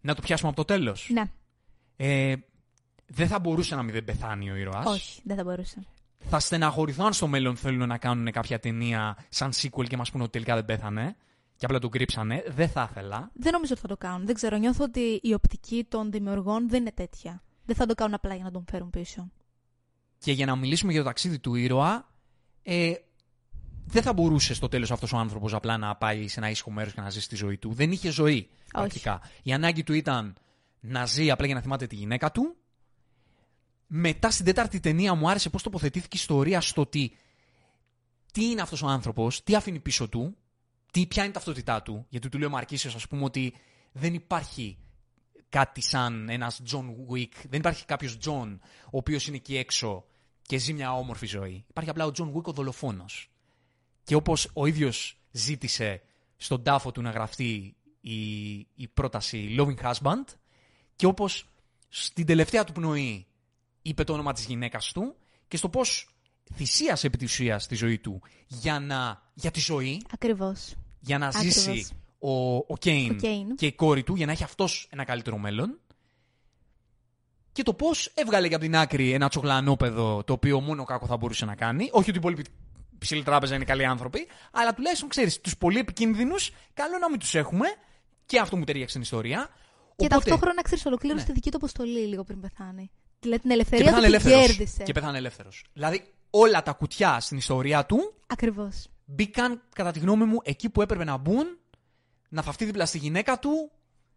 να 0.00 0.14
το 0.14 0.22
πιάσουμε 0.22 0.48
από 0.48 0.56
το 0.56 0.64
τέλος. 0.74 1.08
Ναι, 1.12 1.22
Ε, 1.96 2.34
δεν 3.06 3.28
θα 3.28 3.38
μπορούσε 3.38 3.74
να 3.74 3.82
μην 3.82 3.92
δεν 3.92 4.04
πεθάνει 4.04 4.50
ο 4.50 4.54
ήρωας. 4.56 4.86
όχι, 4.86 5.20
δεν 5.24 5.36
θα 5.36 5.44
μπορούσε. 5.44 5.86
Θα 6.28 6.40
στεναχωρηθώ 6.40 7.04
αν 7.04 7.12
στο 7.12 7.26
μέλλον 7.26 7.56
θέλουν 7.56 7.88
να 7.88 7.98
κάνουν 7.98 8.30
κάποια 8.32 8.58
ταινία 8.60 9.16
σαν 9.28 9.50
sequel 9.54 9.86
και 9.88 9.96
μας 9.96 10.10
πούνε 10.10 10.22
ότι 10.22 10.32
τελικά 10.32 10.54
δεν 10.54 10.64
πέθανε. 10.64 11.16
Και 11.56 11.64
απλά 11.66 11.78
τον 11.78 11.90
κρύψανε. 11.90 12.44
Δεν 12.48 12.68
θα 12.68 12.88
ήθελα. 12.90 13.30
Δεν 13.34 13.52
νομίζω 13.52 13.72
ότι 13.72 13.80
θα 13.82 13.88
το 13.88 13.96
κάνουν. 13.96 14.26
Δεν 14.26 14.34
ξέρω, 14.34 14.56
νιώθω 14.56 14.84
ότι 14.84 15.20
η 15.22 15.34
οπτική 15.34 15.86
των 15.88 16.10
δημιουργών 16.10 16.68
δεν 16.68 16.80
είναι 16.80 16.92
τέτοια. 16.92 17.42
Δεν 17.64 17.76
θα 17.76 17.86
το 17.86 17.94
κάνουν 17.94 18.14
απλά 18.14 18.34
για 18.34 18.44
να 18.44 18.50
τον 18.50 18.64
φέρουν 18.70 18.90
πίσω. 18.90 19.30
Και 20.18 20.32
για 20.32 20.46
να 20.46 20.56
μιλήσουμε 20.56 20.92
για 20.92 21.00
το 21.00 21.06
ταξίδι 21.06 21.38
του 21.38 21.54
ήρωα, 21.54 22.09
ε, 22.72 22.94
δεν 23.86 24.02
θα 24.02 24.12
μπορούσε 24.12 24.54
στο 24.54 24.68
τέλος 24.68 24.90
αυτός 24.90 25.12
ο 25.12 25.16
άνθρωπος 25.16 25.54
απλά 25.54 25.76
να 25.76 25.96
πάει 25.96 26.28
σε 26.28 26.40
ένα 26.40 26.50
ήσυχο 26.50 26.70
μέρος 26.70 26.92
και 26.92 27.00
να 27.00 27.10
ζήσει 27.10 27.28
τη 27.28 27.36
ζωή 27.36 27.56
του. 27.56 27.72
Δεν 27.72 27.92
είχε 27.92 28.10
ζωή. 28.10 28.48
Πρακτικά. 28.72 29.20
Η 29.42 29.52
ανάγκη 29.52 29.82
του 29.82 29.92
ήταν 29.92 30.36
να 30.80 31.06
ζει 31.06 31.30
απλά 31.30 31.46
για 31.46 31.54
να 31.54 31.60
θυμάται 31.60 31.86
τη 31.86 31.94
γυναίκα 31.94 32.30
του. 32.30 32.56
Μετά 33.86 34.30
στην 34.30 34.44
τέταρτη 34.44 34.80
ταινία 34.80 35.14
μου 35.14 35.30
άρεσε 35.30 35.50
πώς 35.50 35.62
τοποθετήθηκε 35.62 36.16
η 36.16 36.20
ιστορία 36.20 36.60
στο 36.60 36.80
ότι 36.80 37.16
τι 38.32 38.44
είναι 38.44 38.60
αυτός 38.60 38.82
ο 38.82 38.86
άνθρωπος, 38.86 39.42
τι 39.42 39.54
αφήνει 39.54 39.78
πίσω 39.78 40.08
του, 40.08 40.36
τι, 40.92 41.06
ποια 41.06 41.22
είναι 41.22 41.30
η 41.30 41.34
ταυτότητά 41.34 41.82
του. 41.82 42.06
Γιατί 42.08 42.28
του 42.28 42.38
λέει 42.38 42.46
ο 42.46 42.50
Μαρκίσιος, 42.50 42.94
ας 42.94 43.06
πούμε, 43.06 43.24
ότι 43.24 43.54
δεν 43.92 44.14
υπάρχει 44.14 44.78
κάτι 45.48 45.80
σαν 45.80 46.28
ένας 46.28 46.62
John 46.72 46.84
Wick. 47.12 47.32
Δεν 47.48 47.58
υπάρχει 47.58 47.84
κάποιος 47.84 48.18
John 48.24 48.58
ο 48.84 48.96
οποίος 48.96 49.26
είναι 49.26 49.36
εκεί 49.36 49.56
έξω 49.56 50.04
και 50.50 50.58
ζει 50.58 50.72
μια 50.72 50.92
όμορφη 50.92 51.26
ζωή. 51.26 51.64
Υπάρχει 51.68 51.90
απλά 51.90 52.06
ο 52.06 52.10
John 52.18 52.32
Wick 52.32 52.42
ο 52.42 52.52
δολοφόνος. 52.52 53.30
Και 54.04 54.14
όπως 54.14 54.50
ο 54.52 54.66
ίδιος 54.66 55.16
ζήτησε 55.30 56.02
στον 56.36 56.62
τάφο 56.62 56.92
του 56.92 57.02
να 57.02 57.10
γραφτεί 57.10 57.76
η, 58.00 58.58
η 58.58 58.88
πρόταση 58.94 59.56
Loving 59.58 59.76
Husband, 59.82 60.24
και 60.96 61.06
όπως 61.06 61.46
στην 61.88 62.26
τελευταία 62.26 62.64
του 62.64 62.72
πνοή 62.72 63.26
είπε 63.82 64.04
το 64.04 64.12
όνομα 64.12 64.32
της 64.32 64.44
γυναίκας 64.44 64.92
του, 64.92 65.16
και 65.48 65.56
στο 65.56 65.68
πώς 65.68 66.08
θυσίασε 66.54 67.06
επί 67.06 67.16
της 67.16 67.32
ουσίας 67.32 67.66
τη 67.66 67.74
ζωή 67.74 67.98
του 67.98 68.22
για, 68.46 68.80
να, 68.80 69.22
για 69.34 69.50
τη 69.50 69.60
ζωή, 69.60 70.02
Ακριβώς. 70.12 70.74
για 71.00 71.18
να 71.18 71.26
Ακριβώς. 71.26 71.54
ζήσει 71.54 71.88
ο, 72.18 72.56
ο 72.56 72.76
Κέιν 72.78 73.10
Ο 73.10 73.14
Κέιν. 73.14 73.56
και 73.56 73.66
η 73.66 73.72
κόρη 73.72 74.02
του, 74.02 74.14
για 74.14 74.26
να 74.26 74.32
έχει 74.32 74.42
αυτός 74.44 74.88
ένα 74.90 75.04
καλύτερο 75.04 75.38
μέλλον. 75.38 75.78
Και 77.52 77.62
το 77.62 77.74
πώς 77.74 78.10
έβγαλε 78.14 78.48
και 78.48 78.54
από 78.54 78.64
την 78.64 78.76
άκρη 78.76 79.12
ένα 79.12 79.28
τσογλανόπεδο 79.28 80.24
το 80.24 80.32
οποίο 80.32 80.60
μόνο 80.60 80.84
κάκο 80.84 81.06
θα 81.06 81.16
μπορούσε 81.16 81.44
να 81.44 81.54
κάνει. 81.54 81.82
Όχι 81.92 81.98
ότι 82.10 82.10
οι 82.10 82.14
υπόλοιποι 82.16 82.44
ψηλή 82.98 83.22
τράπεζα 83.22 83.54
είναι 83.54 83.64
καλοί 83.64 83.84
άνθρωποι, 83.84 84.26
αλλά 84.52 84.74
τουλάχιστον 84.74 85.08
ξέρεις, 85.08 85.40
τους 85.40 85.56
πολύ 85.56 85.78
επικίνδυνους, 85.78 86.50
καλό 86.74 86.98
να 86.98 87.10
μην 87.10 87.18
τους 87.18 87.34
έχουμε. 87.34 87.66
Και 88.26 88.38
αυτό 88.38 88.56
μου 88.56 88.64
ταιριάξει 88.64 88.90
στην 88.90 89.02
ιστορία. 89.02 89.48
Και 89.96 90.06
Οπότε- 90.06 90.08
ταυτόχρονα 90.30 90.62
ξέρεις, 90.62 90.86
ολοκλήρωσε 90.86 91.20
Ναι. 91.20 91.26
τη 91.26 91.32
δική 91.32 91.50
του 91.50 91.56
αποστολή 91.56 91.98
λίγο 92.06 92.24
πριν 92.24 92.40
πεθάνει. 92.40 92.90
Δηλαδή 93.20 93.40
την 93.40 93.48
Και 93.50 93.54
ελευθερία 93.54 93.84
πέθανε 93.84 94.06
του 94.06 94.12
την 94.12 94.14
ελεύθερος. 94.28 94.46
κέρδισε. 94.56 94.82
Και 94.82 94.92
πέθανε 94.92 95.18
ελεύθερος. 95.18 95.64
Δηλαδή 95.72 96.12
όλα 96.30 96.62
τα 96.62 96.72
κουτιά 96.72 97.20
στην 97.20 97.36
ιστορία 97.36 97.86
του 97.86 98.14
Ακριβώς. 98.26 98.86
μπήκαν, 99.04 99.62
κατά 99.74 99.90
τη 99.90 99.98
γνώμη 99.98 100.24
μου, 100.24 100.38
εκεί 100.42 100.68
που 100.70 100.82
έπρεπε 100.82 101.04
να 101.04 101.16
μπουν, 101.16 101.58
να 102.28 102.42
φαυτεί 102.42 102.64
δίπλα 102.64 102.86
στη 102.86 102.98
γυναίκα 102.98 103.38
του, 103.38 103.70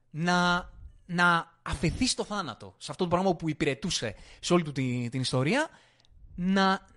να, 0.10 0.70
να 1.06 1.53
αφαιθεί 1.64 2.08
στο 2.08 2.24
θάνατο. 2.24 2.74
Σε 2.78 2.92
αυτό 2.92 3.04
το 3.04 3.10
πράγμα 3.10 3.36
που 3.36 3.50
υπηρετούσε 3.50 4.16
σε 4.40 4.54
όλη 4.54 4.64
του 4.64 4.72
την, 4.72 5.10
την 5.10 5.22
ιστορία, 5.22 5.70
να, 6.36 6.88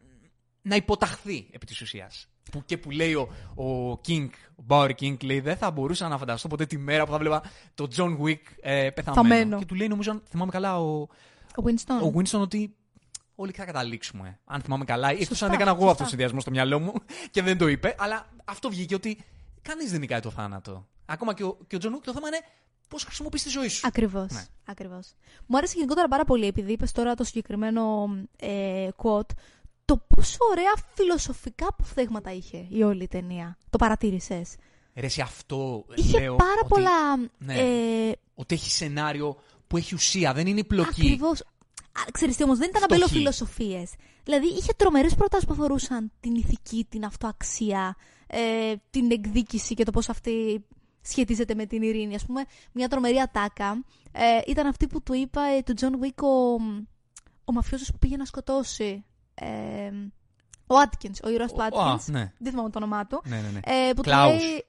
να 0.62 0.76
υποταχθεί 0.76 1.48
επί 1.50 1.66
της 1.66 1.80
ουσίας. 1.80 2.28
Που, 2.50 2.62
και 2.64 2.78
που 2.78 2.90
λέει 2.90 3.14
ο, 3.14 3.28
ο 3.62 4.00
King, 4.06 4.28
ο 4.56 4.64
Bauer 4.68 4.90
King, 5.00 5.24
λέει 5.24 5.40
δεν 5.40 5.56
θα 5.56 5.70
μπορούσα 5.70 6.08
να 6.08 6.18
φανταστώ 6.18 6.48
ποτέ 6.48 6.66
τη 6.66 6.78
μέρα 6.78 7.04
που 7.04 7.12
θα 7.12 7.18
βλέπα 7.18 7.42
το 7.74 7.88
John 7.96 8.18
Wick 8.20 8.40
ε, 8.60 8.90
πεθαμένο. 8.90 9.28
Θαμμένο. 9.28 9.58
Και 9.58 9.64
του 9.64 9.74
λέει, 9.74 9.88
νομίζω, 9.88 10.10
αν 10.10 10.22
θυμάμαι 10.28 10.50
καλά, 10.50 10.80
ο, 10.80 11.00
Ο 11.56 11.62
Winston. 11.64 12.02
ο 12.02 12.12
Winston 12.14 12.40
ότι 12.40 12.74
όλοι 13.34 13.52
θα 13.52 13.64
καταλήξουμε. 13.64 14.38
Αν 14.44 14.60
θυμάμαι 14.60 14.84
καλά. 14.84 15.08
Εκτός 15.10 15.26
Σωστά, 15.26 15.46
αν 15.46 15.52
έκανα 15.52 15.70
εγώ 15.70 15.78
σωστά. 15.78 15.90
αυτός 15.92 16.04
το 16.04 16.10
συνδυασμό 16.10 16.40
στο 16.40 16.50
μυαλό 16.50 16.80
μου 16.80 16.92
και 17.30 17.42
δεν 17.42 17.58
το 17.58 17.68
είπε. 17.68 17.94
Αλλά 17.98 18.26
αυτό 18.44 18.68
βγήκε 18.68 18.94
ότι 18.94 19.24
κανείς 19.62 19.90
δεν 19.90 20.00
νικάει 20.00 20.20
το 20.20 20.30
θάνατο. 20.30 20.86
Ακόμα 21.06 21.34
και 21.34 21.44
ο, 21.44 21.58
και 21.66 21.76
ο 21.76 21.78
John 21.82 21.86
Wick 21.94 22.00
το 22.02 22.12
θέμα 22.12 22.28
είναι 22.28 22.40
πώς 22.88 23.04
χρησιμοποιείς 23.04 23.42
τη 23.42 23.48
ζωή 23.48 23.68
σου. 23.68 23.86
Ακριβώς. 23.86 24.30
Ναι. 24.32 24.44
Ακριβώς. 24.64 25.12
Μου 25.46 25.56
άρεσε 25.56 25.72
γενικότερα 25.76 26.08
πάρα 26.08 26.24
πολύ, 26.24 26.46
επειδή 26.46 26.72
είπες 26.72 26.92
τώρα 26.92 27.14
το 27.14 27.24
συγκεκριμένο 27.24 28.08
ε, 28.36 28.88
quote, 28.96 29.30
το 29.84 29.96
πόσο 30.14 30.36
ωραία 30.50 30.72
φιλοσοφικά 30.94 31.66
αποφθέγματα 31.68 32.32
είχε 32.32 32.66
η 32.68 32.82
όλη 32.82 33.02
η 33.02 33.08
ταινία. 33.08 33.56
Το 33.70 33.78
παρατήρησες. 33.78 34.54
Ρε, 34.94 35.08
σε 35.08 35.22
αυτό 35.22 35.84
Είχε 35.94 36.20
λέω 36.20 36.36
πάρα 36.36 36.50
ότι, 36.58 36.68
πολλά. 36.68 37.16
ναι. 37.38 37.54
Ε, 37.54 38.12
ότι 38.34 38.54
έχει 38.54 38.70
σενάριο 38.70 39.36
που 39.66 39.76
έχει 39.76 39.94
ουσία, 39.94 40.32
δεν 40.32 40.46
είναι 40.46 40.64
πλοκή. 40.64 41.00
Ακριβώς. 41.00 41.42
Ξέρεις 42.12 42.36
τι 42.36 42.42
όμως, 42.42 42.58
δεν 42.58 42.68
ήταν 42.68 42.82
Φτωχή. 42.82 42.94
αμπελοφιλοσοφίες. 43.02 43.92
Δηλαδή 44.24 44.46
είχε 44.46 44.72
τρομερές 44.76 45.14
προτάσεις 45.14 45.46
που 45.46 45.52
αφορούσαν 45.52 46.12
την 46.20 46.34
ηθική, 46.34 46.86
την 46.88 47.04
αυτοαξία, 47.04 47.96
ε, 48.26 48.72
την 48.90 49.10
εκδίκηση 49.10 49.74
και 49.74 49.84
το 49.84 49.90
πώς 49.90 50.08
αυτή 50.08 50.64
σχετίζεται 51.08 51.54
με 51.54 51.66
την 51.66 51.82
ειρήνη. 51.82 52.14
Ας 52.14 52.24
πούμε, 52.26 52.44
μια 52.72 52.88
τρομερή 52.88 53.18
ατάκα 53.20 53.84
ε, 54.12 54.22
ήταν 54.46 54.66
αυτή 54.66 54.86
που 54.86 55.02
του 55.02 55.12
είπε 55.14 55.42
ε, 55.42 55.62
του 55.62 55.74
Τζον 55.74 55.98
Γουίκ 55.98 56.22
ο, 56.22 56.52
ο 57.44 57.52
μαφιόζος 57.52 57.90
που 57.92 57.98
πήγε 57.98 58.16
να 58.16 58.24
σκοτώσει. 58.24 59.04
Ε, 59.34 59.90
ο 60.66 60.76
Άτκινς, 60.78 61.20
ο 61.24 61.28
ήρωας 61.28 61.52
του 61.52 61.58
Ο- 61.58 61.62
α, 61.62 61.66
Άτκινς. 61.66 62.06
ναι. 62.08 62.32
Δεν 62.38 62.50
θυμάμαι 62.50 62.70
το 62.70 62.78
όνομά 62.78 63.06
του. 63.06 63.22
Ναι, 63.24 63.40
ναι, 63.40 63.48
ναι. 63.48 63.60
Ε, 63.64 63.88
που 63.88 64.02
του 64.02 64.02
Κλάους. 64.10 64.42
λέει... 64.42 64.64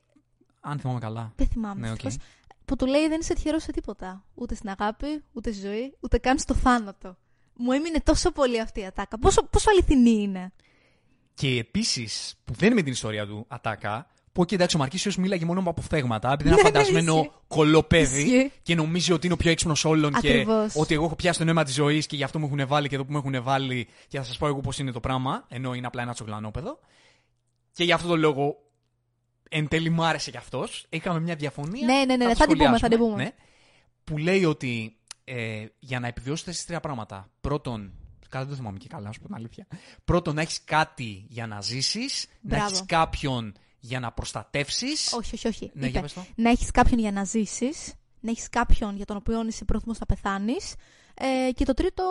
Αν 0.62 0.80
θυμάμαι 0.80 1.00
καλά. 1.00 1.32
Δεν 1.36 1.48
θυμάμαι. 1.48 1.80
Ναι, 1.82 1.92
οκ. 1.92 2.04
ευτυχώς. 2.04 2.18
Που 2.66 2.76
του 2.76 2.86
λέει 2.86 3.08
δεν 3.08 3.20
είσαι 3.20 3.34
τυχερός 3.34 3.64
σε 3.64 3.72
τίποτα. 3.72 4.24
Ούτε 4.36 4.56
στην 4.56 4.70
αγάπη, 4.70 5.24
ούτε 5.34 5.52
στη 5.52 5.62
ζωή, 5.68 5.98
ούτε 6.00 6.18
καν 6.18 6.40
στο 6.40 6.54
θάνατο. 6.54 7.18
Μου 7.56 7.72
έμεινε 7.72 8.00
τόσο 8.04 8.32
πολύ 8.32 8.60
αυτή 8.62 8.80
η 8.80 8.86
ατάκα. 8.86 9.20
Πόσο, 9.20 9.44
πόσο 9.44 9.70
αληθινή 9.70 10.10
είναι. 10.22 10.52
Και 11.34 11.48
επίσης, 11.48 12.36
που 12.44 12.54
δεν 12.54 12.66
είναι 12.68 12.76
με 12.76 12.82
την 12.82 12.92
ιστορία 12.92 13.26
του 13.28 13.46
ατάκα, 13.48 14.08
που 14.38 14.44
εκεί 14.44 14.54
εντάξει 14.54 14.76
ο 14.76 14.80
Μαρκίσιο 14.80 15.12
μίλαγε 15.18 15.46
μόνο 15.46 15.62
με 15.62 15.70
αποφθέγματα, 15.70 16.32
επειδή 16.32 16.50
είναι 16.50 16.60
ένα 16.60 16.70
Ναι, 16.70 16.78
ναι, 16.80 16.84
φαντασμένο 16.86 17.18
ισχύει. 17.18 17.32
κολοπέδι 17.48 18.22
Ισχύει. 18.22 18.52
και 18.64 18.76
νομίζει 18.76 19.14
ότι 19.14 19.26
είναι 19.26 19.34
ο 19.34 19.38
πιο 19.38 19.52
έξυπνος 19.52 19.86
όλων 19.86 20.16
Ακριβώς. 20.16 20.74
και 20.74 20.80
ότι 20.80 20.94
εγώ 20.94 21.06
έχω 21.06 21.16
πιάσει 21.16 21.40
το 21.40 21.46
νόημα 21.46 21.64
της 21.64 21.74
ζωής 21.74 22.06
και 22.08 22.16
γι' 22.16 22.24
αυτό 22.24 22.40
μου 22.40 22.46
έχουν 22.46 22.68
βάλει 22.68 22.88
και 22.88 22.96
εδώ 22.96 23.06
που 23.06 23.12
μου 23.12 23.18
έχουν 23.18 23.44
βάλει 23.44 23.88
και 24.08 24.18
θα 24.18 24.24
σας 24.24 24.38
πω 24.38 24.48
εγώ 24.48 24.62
πώς 24.62 24.80
είναι 24.80 24.92
το 24.92 25.00
πράγμα, 25.00 25.46
ενώ 25.48 25.74
είναι 25.74 25.88
απλά 25.88 26.02
ένα 26.02 26.14
τσογλανόπεδο. 26.14 26.80
Και 27.72 27.84
γι' 27.84 27.92
αυτό 27.92 28.08
το 28.08 28.16
λόγο 28.16 28.56
εν 29.50 29.68
τέλει 29.68 29.90
μου 29.90 30.04
άρεσε 30.06 30.32
κι 30.32 30.38
αυτός. 30.38 30.86
Είχαμε 30.90 31.20
μια 31.20 31.36
διαφωνία. 31.36 31.86
Ναι, 31.86 32.06
ναι, 32.06 32.16
ναι, 32.16 32.26
το 32.26 32.36
θα 32.36 32.46
την 32.46 32.58
πούμε, 32.58 32.70
θα 32.70 32.78
σχολιάσουμε, 32.78 32.90
την 32.90 32.98
πούμε. 33.00 33.24
ναι, 33.24 33.30
που 34.04 34.18
λέει 34.18 34.46
ότι 34.46 34.98
ε, 35.24 35.66
για 35.80 36.00
να 36.00 36.08
επιβιώσεις 36.08 36.46
θες 36.46 36.66
τρία 36.66 36.80
πράγματα. 36.80 37.30
Πρώτον, 37.42 37.92
καλά 38.30 38.44
δεν 38.44 38.54
το 38.54 38.60
θυμάμαι 38.60 38.78
και 38.78 38.88
καλά, 38.88 39.06
να 39.06 39.12
σου 39.12 39.20
πω 39.20 39.26
την 39.26 39.36
αλήθεια. 39.36 39.68
Πρώτον, 40.06 40.36
να 40.36 40.42
έχεις 40.42 40.62
κάτι 40.66 41.26
για 41.30 41.48
να 41.48 41.62
ζήσεις, 41.62 42.28
να 42.42 42.56
Μπράβο. 42.58 42.76
έχει 42.76 42.86
κάποιον 42.86 43.54
για 43.80 44.00
να 44.00 44.12
προστατεύσεις. 44.12 45.14
Όχι, 45.14 45.36
όχι, 45.36 45.48
όχι. 45.48 45.72
Ναι, 45.74 45.80
Είπε, 45.82 45.88
για 45.88 46.02
πες 46.02 46.14
το. 46.14 46.26
να 46.36 46.50
έχεις 46.50 46.72
κάποιον 46.72 47.00
για 47.00 47.12
να 47.12 47.24
ζήσεις, 47.24 47.94
να 48.20 48.30
έχεις 48.32 48.50
κάποιον 48.50 48.96
για 48.96 49.06
τον 49.06 49.18
οποίο 49.18 49.46
είσαι 49.48 49.66
πρόθυμο 49.66 49.94
να 50.00 50.06
πεθάνεις. 50.06 50.74
Ε, 51.14 51.52
και 51.52 51.66
το 51.66 51.74
τρίτο. 51.74 52.04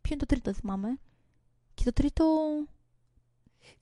Ποιο 0.00 0.10
είναι 0.14 0.20
το 0.20 0.26
τρίτο, 0.26 0.50
δεν 0.50 0.54
θυμάμαι. 0.60 0.98
Και 1.74 1.84
το 1.84 1.92
τρίτο. 1.92 2.24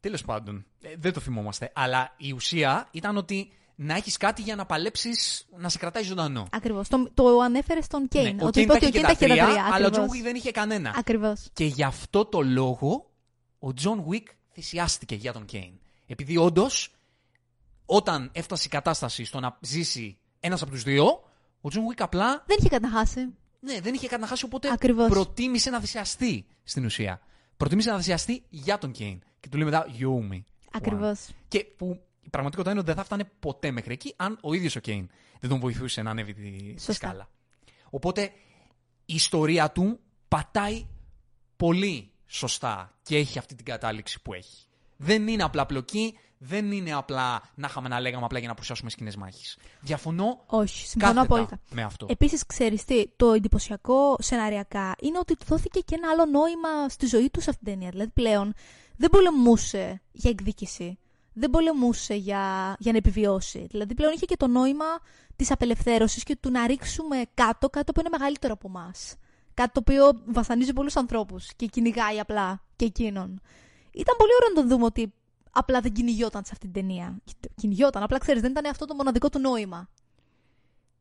Τέλος 0.01 0.23
πάντων, 0.25 0.67
ε, 0.83 0.95
δεν 0.99 1.13
το 1.13 1.21
θυμόμαστε. 1.21 1.73
Αλλά 1.75 2.15
η 2.17 2.33
ουσία 2.33 2.89
ήταν 2.91 3.17
ότι 3.17 3.53
να 3.75 3.95
έχεις 3.95 4.17
κάτι 4.17 4.43
για 4.43 4.57
να 4.57 4.67
παλέψεις 4.67 5.47
να 5.57 5.69
σε 5.69 5.79
κρατάει 5.79 6.03
ζωντανό. 6.03 6.47
Ακριβώς. 6.51 6.89
Το, 6.89 7.11
το 7.15 7.39
ανέφερες 7.39 7.85
στον 7.85 8.09
Κέιν. 8.09 8.37
Ναι, 8.37 8.43
ο 8.43 8.47
ότι 8.47 8.53
Κέιν 8.53 8.65
είπε 8.65 8.73
τα 8.73 8.87
ότι 8.87 8.87
είχε 8.87 8.87
ο 8.87 8.91
και 8.91 8.99
Κέιν 8.99 9.03
τα 9.03 9.07
τα 9.07 9.25
είχε 9.25 9.25
τρία, 9.27 9.45
τα 9.45 9.51
τρία. 9.51 9.75
αλλά 9.75 9.87
ο 9.87 9.91
Τζον 9.91 10.03
Ακριβώς. 10.05 10.09
Βουικ 10.09 10.23
δεν 10.23 10.35
είχε 10.35 10.51
κανένα. 10.51 10.95
Ακριβώς. 10.97 11.49
Και 11.53 11.65
γι' 11.65 11.83
αυτό 11.83 12.25
το 12.25 12.41
λόγο 12.43 13.11
ο 13.59 13.73
Τζον 13.75 14.03
Γουίκ 14.03 14.29
θυσιάστηκε 14.53 15.15
για 15.15 15.33
τον 15.33 15.45
Κέιν. 15.45 15.79
Επειδή 16.07 16.37
όντως, 16.37 16.91
όταν 17.87 18.31
έφτασε 18.33 18.63
η 18.67 18.71
κατάσταση 18.71 19.25
στο 19.25 19.41
να 19.41 19.59
ζήσει 19.61 20.19
ένας 20.41 20.63
από 20.63 20.71
τους 20.71 20.83
δύο, 20.83 21.23
ο 21.61 21.69
Τζον 21.69 21.83
Γουίκ 21.83 22.01
απλά 22.03 22.45
Δεν 22.47 22.57
είχε 22.61 22.69
κάτι 22.69 22.85
να 22.85 22.93
χάσει. 22.93 23.21
ναι, 23.61 23.81
δεν 23.81 23.95
είχε 23.95 24.09
κάτι 24.09 24.20
να 24.20 24.25
χάσει, 24.25 24.45
οπότε 24.45 24.71
Ακριβώς. 24.73 25.09
προτίμησε 25.09 25.71
να 25.71 25.81
θυσιαστεί 25.81 26.47
στην 26.63 26.85
ουσία. 26.85 27.21
Προτίμησε 27.57 27.91
να 27.91 27.97
θυσιαστεί 27.97 28.43
για 28.49 28.79
τον 28.79 28.91
Κέιν. 28.93 29.23
Και 29.41 29.49
του 29.49 29.57
λέει 29.57 29.65
μετά, 29.67 29.87
You 29.99 30.33
me. 30.33 30.43
Ακριβώς. 30.73 31.27
One. 31.29 31.35
Και 31.49 31.65
που 31.65 32.01
η 32.21 32.31
πραγματικότητα 32.31 32.71
είναι 32.71 32.79
ότι 32.81 32.89
δεν 32.89 32.97
θα 32.99 33.05
φτάναν 33.05 33.25
ποτέ 33.41 33.71
μέχρι 33.71 33.93
εκεί 33.93 34.15
αν 34.17 34.39
ο 34.43 34.55
ίδιος 34.55 34.77
ο 34.77 34.81
Κέιν 34.81 35.09
δεν 35.41 35.51
τον 35.51 35.59
βοηθούσε 35.61 36.03
να 36.03 36.11
ανέβει 36.11 36.35
τη, 36.35 36.43
τη 36.51 36.69
Σωστά. 36.81 36.93
σκάλα. 36.93 37.29
Οπότε 37.91 38.23
η 39.07 39.15
ιστορία 39.15 39.71
του 39.71 40.01
πατάει 40.29 40.87
πολύ 41.57 42.13
σωστά 42.27 42.99
και 43.03 43.17
έχει 43.17 43.39
αυτή 43.39 43.55
την 43.55 43.65
κατάληξη 43.65 44.23
που 44.23 44.33
έχει. 44.35 44.67
Δεν 44.97 45.29
είναι 45.29 45.43
απλά 45.43 45.67
πλοκή, 45.67 46.19
δεν 46.39 46.73
είναι 46.73 46.93
απλά 46.93 47.43
να 47.55 47.67
είχαμε 47.67 47.89
να 47.89 48.01
λέγαμε 48.01 48.25
απλά 48.25 48.39
για 48.39 48.49
να 48.49 48.55
προσιάσουμε 48.55 48.91
σκηνές 48.91 49.17
μάχης. 49.17 49.57
Διαφωνώ 49.81 50.43
Όχι, 50.47 50.87
συμφωνώ 50.87 51.13
κάθετα 51.15 51.35
απόλυτα. 51.35 51.59
με 51.71 51.83
αυτό. 51.83 52.07
Επίσης, 52.11 52.47
ξέρεις 52.47 52.85
τι, 52.85 53.05
το 53.17 53.33
εντυπωσιακό 53.33 54.17
σεναριακά 54.19 54.95
είναι 55.01 55.19
ότι 55.19 55.37
του 55.37 55.45
δόθηκε 55.49 55.81
και 55.81 55.95
ένα 55.95 56.09
άλλο 56.11 56.25
νόημα 56.25 56.89
στη 56.89 57.07
ζωή 57.07 57.31
τους 57.31 57.43
σε 57.43 57.51
αυτήν 57.51 57.65
την 57.65 57.75
ταινία. 57.75 57.91
Δηλαδή 57.91 58.11
πλέον 58.11 58.55
δεν 58.97 59.11
πολεμούσε 59.11 60.03
για 60.13 60.31
εκδίκηση. 60.31 60.99
Δεν 61.33 61.51
πολεμούσε 61.51 62.15
για, 62.15 62.75
για 62.79 62.93
να 62.93 62.99
επιβιώσει. 62.99 63.67
Δηλαδή 63.71 63.95
πλέον 63.95 64.13
είχε 64.13 64.25
και 64.25 64.37
το 64.37 64.47
νόημα 64.47 64.85
της 65.37 65.51
απελευθέρωσης 65.51 66.23
και 66.23 66.37
του 66.37 66.51
να 66.51 66.67
ρίξουμε 66.67 67.23
κάτω 67.35 67.71
κάτι 67.71 67.93
που 67.93 68.01
είναι 68.01 68.09
μεγαλύτερο 68.09 68.53
από 68.53 68.69
εμάς. 68.69 69.15
Κάτι 69.55 69.73
το 69.73 69.81
οποίο 69.81 70.23
βασανίζει 70.27 70.73
πολλούς 70.73 70.97
ανθρώπους 70.97 71.55
και 71.57 71.67
κυνηγάει 71.67 72.21
απλά 72.21 72.63
και 72.77 72.85
εκείνον. 72.85 73.41
Ήταν 73.93 74.15
πολύ 74.19 74.31
ωραίο 74.41 74.55
να 74.55 74.63
το 74.63 74.69
δούμε 74.69 74.85
ότι 74.85 75.13
απλά 75.55 75.81
δεν 75.81 75.93
κυνηγιόταν 75.93 76.45
σε 76.45 76.51
αυτήν 76.53 76.73
την 76.73 76.81
ταινία. 76.87 77.17
Κυνηγιόταν, 77.55 78.03
απλά 78.03 78.19
ξέρεις, 78.19 78.43
δεν 78.43 78.51
ήταν 78.51 78.65
αυτό 78.67 78.85
το 78.85 78.95
μοναδικό 78.95 79.29
του 79.29 79.39
νόημα. 79.39 79.89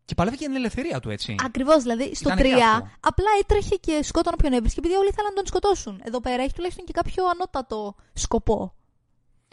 Και 0.05 0.15
παλεύει 0.15 0.37
και 0.37 0.45
την 0.45 0.55
ελευθερία 0.55 0.99
του, 0.99 1.09
έτσι. 1.09 1.35
Ακριβώς, 1.43 1.81
δηλαδή 1.81 2.15
στο 2.15 2.29
Ήταν 2.29 2.43
και 2.43 2.53
3 2.55 2.59
αυτό. 2.59 2.89
απλά 2.99 3.25
έτρεχε 3.39 3.75
και 3.75 3.99
σκότωνε 4.03 4.35
όποιον 4.39 4.53
έβρισκε 4.53 4.79
επειδή 4.79 4.95
όλοι 4.95 5.07
ήθελαν 5.09 5.29
να 5.29 5.35
τον 5.35 5.45
σκοτώσουν. 5.45 6.01
Εδώ 6.03 6.21
πέρα 6.21 6.43
έχει 6.43 6.53
τουλάχιστον 6.53 6.85
και 6.85 6.91
κάποιο 6.91 7.23
ανώτατο 7.27 7.95
σκοπό. 8.13 8.75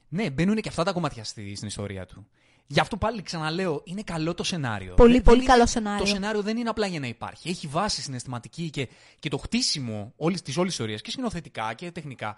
Ναι, 0.09 0.31
μπαίνουν 0.31 0.57
και 0.57 0.69
αυτά 0.69 0.83
τα 0.85 0.93
κομμάτια 0.93 1.25
στη, 1.25 1.55
στην 1.55 1.69
ιστορία 1.69 2.07
του. 2.07 2.27
Γι' 2.67 2.81
αυτό 2.81 2.97
πάλι 2.97 3.23
ξαναλέω, 3.23 3.81
είναι 3.85 4.03
καλό 4.03 4.35
το 4.35 4.43
σενάριο. 4.43 4.95
Πολύ, 4.95 5.13
Δεν- 5.13 5.23
πολύ 5.23 5.37
δεν 5.39 5.47
καλό 5.47 5.59
είναι- 5.61 5.69
σενάριο. 5.71 6.05
Το 6.05 6.07
σενάριο 6.11 6.43
δεν 6.43 6.57
είναι 6.57 6.69
απλά 6.69 6.87
για 6.87 7.01
να 7.01 7.07
υπάρχει. 7.07 7.49
Έχει 7.49 7.67
βάση 7.67 8.03
συναισθηματική 8.03 8.71
και, 8.71 8.89
και 9.19 9.29
το 9.29 9.37
χτίσιμο 9.39 10.13
όλη 10.17 10.41
της 10.41 10.57
όλης 10.57 10.73
ιστορίας 10.73 11.01
και 11.01 11.11
σκηνοθετικά 11.11 11.75
και 11.75 11.91
τεχνικά 11.91 12.37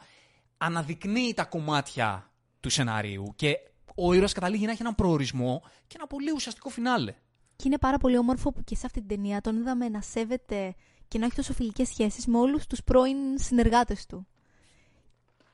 αναδεικνύει 0.58 1.34
τα 1.34 1.44
κομμάτια 1.44 2.30
του 2.62 2.70
σενάριου 2.70 3.32
και 3.36 3.56
ο 3.94 4.12
ήρωας 4.12 4.32
καταλήγει 4.32 4.64
να 4.64 4.70
έχει 4.70 4.80
έναν 4.80 4.94
προορισμό 4.94 5.62
και 5.86 5.94
ένα 5.98 6.06
πολύ 6.06 6.30
ουσιαστικό 6.30 6.68
φινάλε. 6.68 7.14
Και 7.56 7.64
είναι 7.66 7.78
πάρα 7.78 7.98
πολύ 7.98 8.18
όμορφο 8.18 8.52
που 8.52 8.64
και 8.64 8.74
σε 8.74 8.86
αυτή 8.86 8.98
την 8.98 9.08
ταινία 9.08 9.40
τον 9.40 9.56
είδαμε 9.56 9.88
να 9.88 10.00
σέβεται 10.00 10.74
και 11.08 11.18
να 11.18 11.24
έχει 11.24 11.34
τόσο 11.34 11.52
φιλικές 11.52 11.88
σχέσεις 11.88 12.26
με 12.26 12.38
όλους 12.38 12.66
τους 12.66 12.82
πρώην 12.82 13.16
συνεργάτες 13.34 14.06
του. 14.06 14.26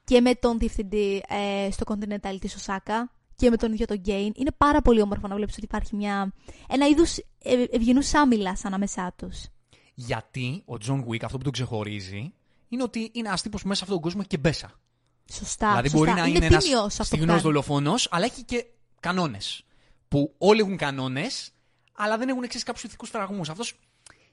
Και 0.05 0.21
με 0.21 0.35
τον 0.35 0.59
διευθυντή 0.59 1.23
ε, 1.29 1.69
στο 1.71 1.95
Continental 1.95 2.37
της 2.41 2.55
Οσάκα 2.55 3.13
και 3.37 3.51
με 3.51 3.57
τον 3.57 3.73
ίδιο 3.73 3.87
τον 3.87 3.97
Κέιν. 3.97 4.33
Είναι 4.37 4.51
πάρα 4.57 4.83
πολύ 4.83 5.01
όμορφο 5.01 5.29
να 5.29 5.35
βλέπεις 5.35 5.55
ότι 5.55 5.65
υπάρχει 5.65 5.97
μια, 5.97 6.33
ένα 6.69 6.87
είδους 6.87 7.17
ε, 7.39 7.65
ευγενούς 7.71 8.15
άμιλλας 8.15 8.65
ανάμεσά 8.65 9.15
τους. 9.17 9.47
Γιατί 9.95 10.63
ο 10.65 10.79
Τζον 10.79 11.07
Wick 11.09 11.23
αυτό 11.23 11.37
που 11.37 11.43
τον 11.43 11.53
ξεχωρίζει 11.53 12.33
είναι 12.69 12.83
ότι 12.83 13.11
είναι 13.13 13.29
ένας 13.29 13.43
τύπος 13.43 13.63
που 13.63 13.69
μέσα 13.69 13.85
σε 13.85 13.85
αυτόν 13.85 14.01
τον 14.01 14.11
κόσμο 14.11 14.21
έχει 14.21 14.37
και 14.37 14.49
μπέσα. 14.49 14.81
Σωστά, 15.33 15.69
δηλαδή 15.69 15.89
σωστά. 15.89 16.05
μπορεί 16.05 16.21
να 16.21 16.27
είναι, 16.27 16.47
ένας 16.47 16.65
τίμιος 16.65 16.85
αυτό 16.85 16.97
που 16.99 17.05
στυγνός 17.05 17.29
κάνει. 17.29 17.41
δολοφόνος, 17.41 17.95
αλλά 18.11 18.25
έχει 18.25 18.43
και 18.43 18.67
κανόνες. 19.01 19.65
Που 20.09 20.35
όλοι 20.39 20.61
έχουν 20.61 20.77
κανόνες, 20.77 21.51
αλλά 21.93 22.19
δεν 22.19 22.29
έχουν 22.29 22.43
εξή 22.43 22.63
κάποιους 22.63 22.85
ηθικούς 22.85 23.07
φραγμούς. 23.07 23.49
Αυτός 23.49 23.75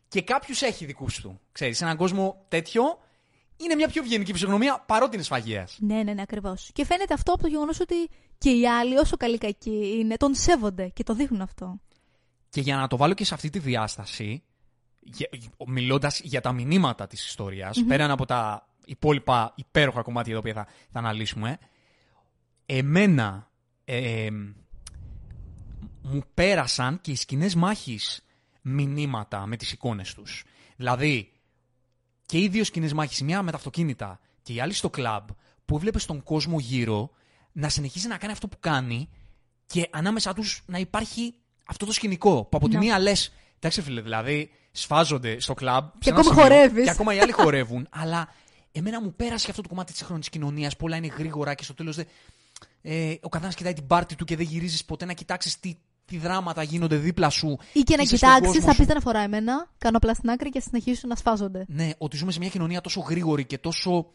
και 0.07 0.21
κάποιους 0.21 0.61
έχει 0.61 0.85
δικούς 0.85 1.21
του. 1.21 1.39
Ξέρεις, 1.51 1.77
σε 1.77 1.83
έναν 1.83 1.97
κόσμο 1.97 2.45
τέτοιο 2.47 2.83
είναι 3.57 3.75
μια 3.75 3.87
πιο 3.87 4.01
ευγενική 4.01 4.31
φυσιογνωμία 4.31 4.83
παρότι 4.85 5.15
είναι 5.15 5.23
σφαγεία. 5.23 5.67
Ναι, 5.77 6.03
ναι, 6.03 6.13
ναι, 6.13 6.21
ακριβώς. 6.21 6.69
Και 6.73 6.85
φαίνεται 6.85 7.13
αυτό 7.13 7.31
από 7.31 7.41
το 7.41 7.47
γεγονός 7.47 7.79
ότι 7.79 7.95
και 8.37 8.49
οι 8.49 8.67
άλλοι, 8.67 8.97
όσο 8.97 9.17
καλοί 9.17 9.37
κακοί 9.37 9.97
είναι, 9.99 10.15
τον 10.17 10.35
σέβονται 10.35 10.87
και 10.87 11.03
το 11.03 11.13
δείχνουν 11.13 11.41
αυτό. 11.41 11.79
Και 12.49 12.61
για 12.61 12.75
να 12.75 12.87
το 12.87 12.97
βάλω 12.97 13.13
και 13.13 13.25
σε 13.25 13.33
αυτή 13.33 13.49
τη 13.49 13.59
διάσταση, 13.59 14.43
μιλώντας 15.67 16.19
για 16.19 16.41
τα 16.41 16.51
μηνύματα 16.51 17.07
της 17.07 17.25
ιστορια 17.25 17.73
πέραν 17.87 18.11
από 18.11 18.25
τα 18.25 18.67
υπόλοιπα 18.85 19.53
υπέροχα 19.55 20.01
κομμάτια 20.01 20.33
τα 20.33 20.39
οποία 20.39 20.53
θα, 20.53 20.67
θα 20.91 20.99
αναλύσουμε, 20.99 21.57
εμένα 22.65 23.51
ε, 23.85 24.29
μου 26.01 26.23
πέρασαν 26.33 27.01
και 27.01 27.11
οι 27.11 27.15
σκηνές 27.15 27.55
μάχης 27.55 28.25
μηνύματα 28.61 29.45
με 29.45 29.57
τις 29.57 29.71
εικόνες 29.71 30.13
τους. 30.13 30.43
Δηλαδή, 30.75 31.31
και 32.25 32.39
οι 32.39 32.47
δύο 32.47 32.63
σκηνές 32.63 32.93
μάχης, 32.93 33.19
η 33.19 33.23
μία 33.23 33.43
με 33.43 33.51
τα 33.51 33.57
αυτοκίνητα 33.57 34.19
και 34.41 34.53
η 34.53 34.59
άλλη 34.59 34.73
στο 34.73 34.89
κλαμπ, 34.89 35.27
που 35.65 35.79
βλέπεις 35.79 36.05
τον 36.05 36.23
κόσμο 36.23 36.59
γύρω 36.59 37.09
να 37.51 37.69
συνεχίζει 37.69 38.07
να 38.07 38.17
κάνει 38.17 38.33
αυτό 38.33 38.47
που 38.47 38.57
κάνει 38.59 39.09
και 39.65 39.89
ανάμεσά 39.91 40.33
τους 40.33 40.61
να 40.65 40.77
υπάρχει 40.77 41.33
αυτό 41.65 41.85
το 41.85 41.91
σκηνικό. 41.91 42.43
Που 42.43 42.57
από 42.57 42.67
τη 42.67 42.73
Ναι. 42.73 42.79
μία 42.79 42.99
λες, 42.99 43.33
εντάξει 43.59 43.81
φίλε, 43.81 44.01
δηλαδή 44.01 44.49
σφάζονται 44.71 45.39
στο 45.39 45.53
κλαμπ 45.53 45.89
σε 45.99 46.09
ένα 46.09 46.19
ακόμη 46.19 46.35
σημείο 46.35 46.49
χορεύεις. 46.49 46.83
Και 46.83 46.89
ακόμα 46.89 47.13
οι 47.13 47.19
άλλοι 47.19 47.31
χορεύουν, 47.31 47.87
αλλά 47.89 48.27
εμένα 48.75 49.01
μου 49.01 49.13
πέρασε 49.15 49.49
αυτό 49.49 49.61
το 49.61 49.69
κομμάτι 49.69 49.91
της 49.91 49.99
σύγχρονης 49.99 50.29
κοινωνίας 50.29 50.75
που 50.77 50.85
όλα 50.85 50.95
είναι 50.95 51.07
γρήγορα 51.07 51.53
και 51.53 51.63
στο 51.63 51.73
τέλος 51.73 51.95
δεν, 51.95 52.05
ε, 52.81 53.15
ο 53.21 53.29
καθένας 53.29 53.55
κοιτάει 53.55 53.73
την 53.73 53.87
πάρτη 53.87 54.15
του 54.15 54.25
και 54.25 54.35
δεν 54.35 54.45
γυρίζεις 54.45 54.85
ποτέ 54.85 55.05
να 55.05 55.13
κοιτάξεις 55.13 55.59
τι, 55.59 55.75
τι 56.05 56.17
δράματα 56.17 56.63
γίνονται 56.63 56.95
δίπλα 56.95 57.29
σου. 57.29 57.57
Ή 57.73 57.81
και 57.81 57.95
να 57.95 58.03
Είσαι 58.03 58.17
στον 58.17 58.29
κοιτάξεις, 58.29 58.47
κόσμο 58.47 58.61
θα 58.61 58.71
σου. 58.71 58.77
πεις 58.77 58.87
δεν 58.87 58.97
αφορά 58.97 59.19
εμένα, 59.19 59.71
κάνω 59.77 59.97
απλά 59.97 60.13
στην 60.13 60.29
άκρη 60.29 60.49
και 60.49 60.59
συνεχίσουν 60.59 61.09
να 61.09 61.15
σφάζονται. 61.15 61.65
Ναι, 61.67 61.89
ότι 61.97 62.17
ζούμε 62.17 62.31
σε 62.31 62.39
μια 62.39 62.49
κοινωνία 62.49 62.81
τόσο 62.81 62.99
γρήγορη 62.99 63.45
και 63.45 63.57
τόσο. 63.57 64.11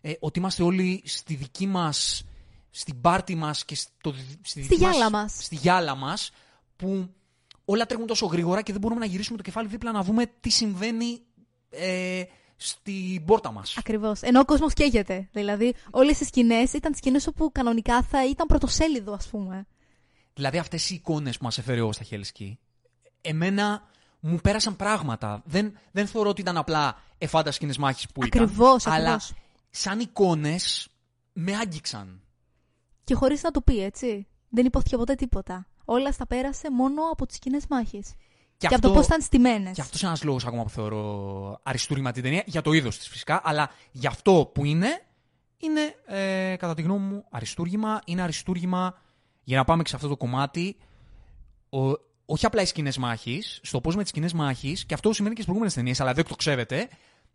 Ε, 0.00 0.12
ότι 0.20 0.38
είμαστε 0.38 0.62
όλοι 0.62 1.02
στη 1.04 1.34
δική 1.34 1.66
μας. 1.66 2.24
στην 2.70 3.00
πάρτη 3.00 3.34
μας 3.34 3.64
και 3.64 3.74
στο, 3.74 4.14
στη, 4.42 4.60
δική 4.60 4.74
γυάλα 4.74 5.10
μας. 5.10 5.36
Στη 5.40 5.54
γυάλα 5.54 5.94
μας, 5.94 6.30
που 6.76 7.14
όλα 7.64 7.86
τρέχουν 7.86 8.06
τόσο 8.06 8.26
γρήγορα 8.26 8.62
και 8.62 8.72
δεν 8.72 8.80
μπορούμε 8.80 9.00
να 9.00 9.06
γυρίσουμε 9.06 9.36
το 9.36 9.42
κεφάλι 9.42 9.68
δίπλα 9.68 9.92
να 9.92 10.02
δούμε 10.02 10.26
τι 10.40 10.50
συμβαίνει 10.50 11.20
ε, 11.70 12.22
στην 12.60 13.24
πόρτα 13.24 13.52
μας. 13.52 13.76
Ακριβώς. 13.78 14.20
Ενώ 14.20 14.40
ο 14.40 14.44
κόσμος 14.44 14.72
καίγεται. 14.72 15.28
Δηλαδή, 15.32 15.74
όλες 15.90 16.20
οι 16.20 16.24
σκηνές 16.24 16.72
ήταν 16.72 16.94
σκηνές 16.94 17.26
όπου 17.26 17.52
κανονικά 17.52 18.02
θα 18.02 18.26
ήταν 18.26 18.46
πρωτοσέλιδο, 18.46 19.12
ας 19.12 19.28
πούμε. 19.28 19.66
Δηλαδή 20.34 20.58
αυτές 20.58 20.90
οι 20.90 20.94
εικόνες 20.94 21.38
που 21.38 21.44
μας 21.44 21.58
έφερε 21.58 21.80
ο 21.80 21.92
Σταχέλσκι, 21.92 22.58
εμένα 23.20 23.82
μου 24.20 24.36
πέρασαν 24.36 24.76
πράγματα. 24.76 25.42
Δεν, 25.44 25.78
δεν 25.90 26.06
θεωρώ 26.06 26.28
ότι 26.28 26.40
ήταν 26.40 26.56
απλά 26.56 27.02
εφάντα 27.18 27.50
σκηνέ 27.50 27.74
μάχης 27.78 28.06
που 28.14 28.24
ήταν. 28.24 28.42
Ακριβώς, 28.42 28.86
Αλλά 28.86 28.96
ακριβώς. 28.96 29.32
σαν 29.70 30.00
εικόνες 30.00 30.88
με 31.32 31.56
άγγιξαν. 31.56 32.22
Και 33.04 33.14
χωρίς 33.14 33.42
να 33.42 33.50
το 33.50 33.60
πει, 33.60 33.82
έτσι. 33.82 34.26
Δεν 34.48 34.66
υπόθηκε 34.66 34.96
ποτέ 34.96 35.14
τίποτα. 35.14 35.66
Όλα 35.84 36.12
στα 36.12 36.26
πέρασε 36.26 36.70
μόνο 36.70 37.02
από 37.12 37.26
τις 37.26 37.36
σκηνές 37.36 37.64
μάχης. 37.68 38.14
Και, 38.58 38.66
από 38.66 38.80
το 38.80 38.92
πώς 38.92 39.06
ήταν 39.06 39.20
στημένες. 39.20 39.74
Και 39.74 39.80
αυτός 39.80 40.00
είναι 40.00 40.10
ένας 40.10 40.22
λόγος 40.22 40.46
ακόμα 40.46 40.62
που 40.62 40.70
θεωρώ 40.70 41.60
αριστούργημα 41.62 42.12
την 42.12 42.22
ταινία. 42.22 42.42
Για 42.46 42.62
το 42.62 42.72
είδος 42.72 42.98
της 42.98 43.08
φυσικά, 43.08 43.40
αλλά 43.44 43.70
για 43.90 44.08
αυτό 44.08 44.50
που 44.54 44.64
είναι, 44.64 45.02
είναι 45.58 45.94
ε, 46.06 46.56
κατά 46.56 46.74
τη 46.74 46.82
γνώμη 46.82 47.04
μου 47.04 47.24
αριστούργημα. 47.30 48.00
Είναι 48.04 48.22
αριστούργημα 48.22 49.02
για 49.44 49.56
να 49.56 49.64
πάμε 49.64 49.82
και 49.82 49.88
σε 49.88 49.96
αυτό 49.96 50.08
το 50.08 50.16
κομμάτι. 50.16 50.76
Ο, 51.70 51.88
όχι 52.24 52.46
απλά 52.46 52.62
οι 52.62 52.66
σκηνές 52.66 52.98
μάχης, 52.98 53.60
στο 53.62 53.80
πώς 53.80 53.96
με 53.96 54.00
τις 54.00 54.10
σκηνές 54.10 54.32
μάχης, 54.32 54.84
και 54.86 54.94
αυτό 54.94 55.12
σημαίνει 55.12 55.34
και 55.34 55.42
στις 55.42 55.44
προηγούμενες 55.44 55.74
ταινίες, 55.74 56.00
αλλά 56.00 56.12
δεν 56.12 56.24
το 56.24 56.34
ξέρετε, 56.34 56.88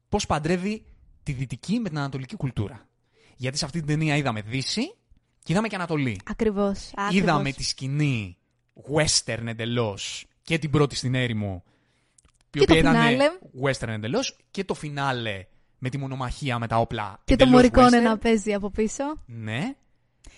πώς 0.09 0.25
παντρεύει 0.25 0.85
τη 1.23 1.31
δυτική 1.31 1.79
με 1.79 1.89
την 1.89 1.97
ανατολική 1.97 2.35
κουλτούρα. 2.35 2.87
Γιατί 3.35 3.57
σε 3.57 3.65
αυτή 3.65 3.77
την 3.77 3.87
ταινία 3.87 4.15
είδαμε 4.15 4.41
Δύση 4.41 4.95
και 5.43 5.51
είδαμε 5.51 5.67
και 5.67 5.75
Ανατολή. 5.75 6.19
Ακριβώς. 6.25 6.91
Είδαμε 7.11 7.51
τη 7.51 7.63
σκηνή 7.63 8.37
western 8.93 9.45
εντελώς 9.45 10.25
και 10.43 10.57
την 10.57 10.69
πρώτη 10.69 10.95
στην 10.95 11.15
έρημο 11.15 11.63
Η 12.55 12.59
Και 12.59 12.65
το 12.65 12.73
οποία 12.73 12.77
ήταν 12.91 12.93
φινάλε. 12.95 13.25
western 13.63 13.87
εντελώς. 13.87 14.37
Και 14.51 14.63
το 14.63 14.73
φινάλε 14.73 15.45
με 15.77 15.89
τη 15.89 15.97
μονομαχία 15.97 16.59
με 16.59 16.67
τα 16.67 16.77
όπλα. 16.77 17.19
Και 17.25 17.35
το 17.35 17.43
εντελώς 17.43 17.51
μωρικόνε 17.61 17.97
western. 17.99 18.03
να 18.03 18.17
παίζει 18.17 18.53
από 18.53 18.69
πίσω. 18.69 19.03
Ναι. 19.25 19.75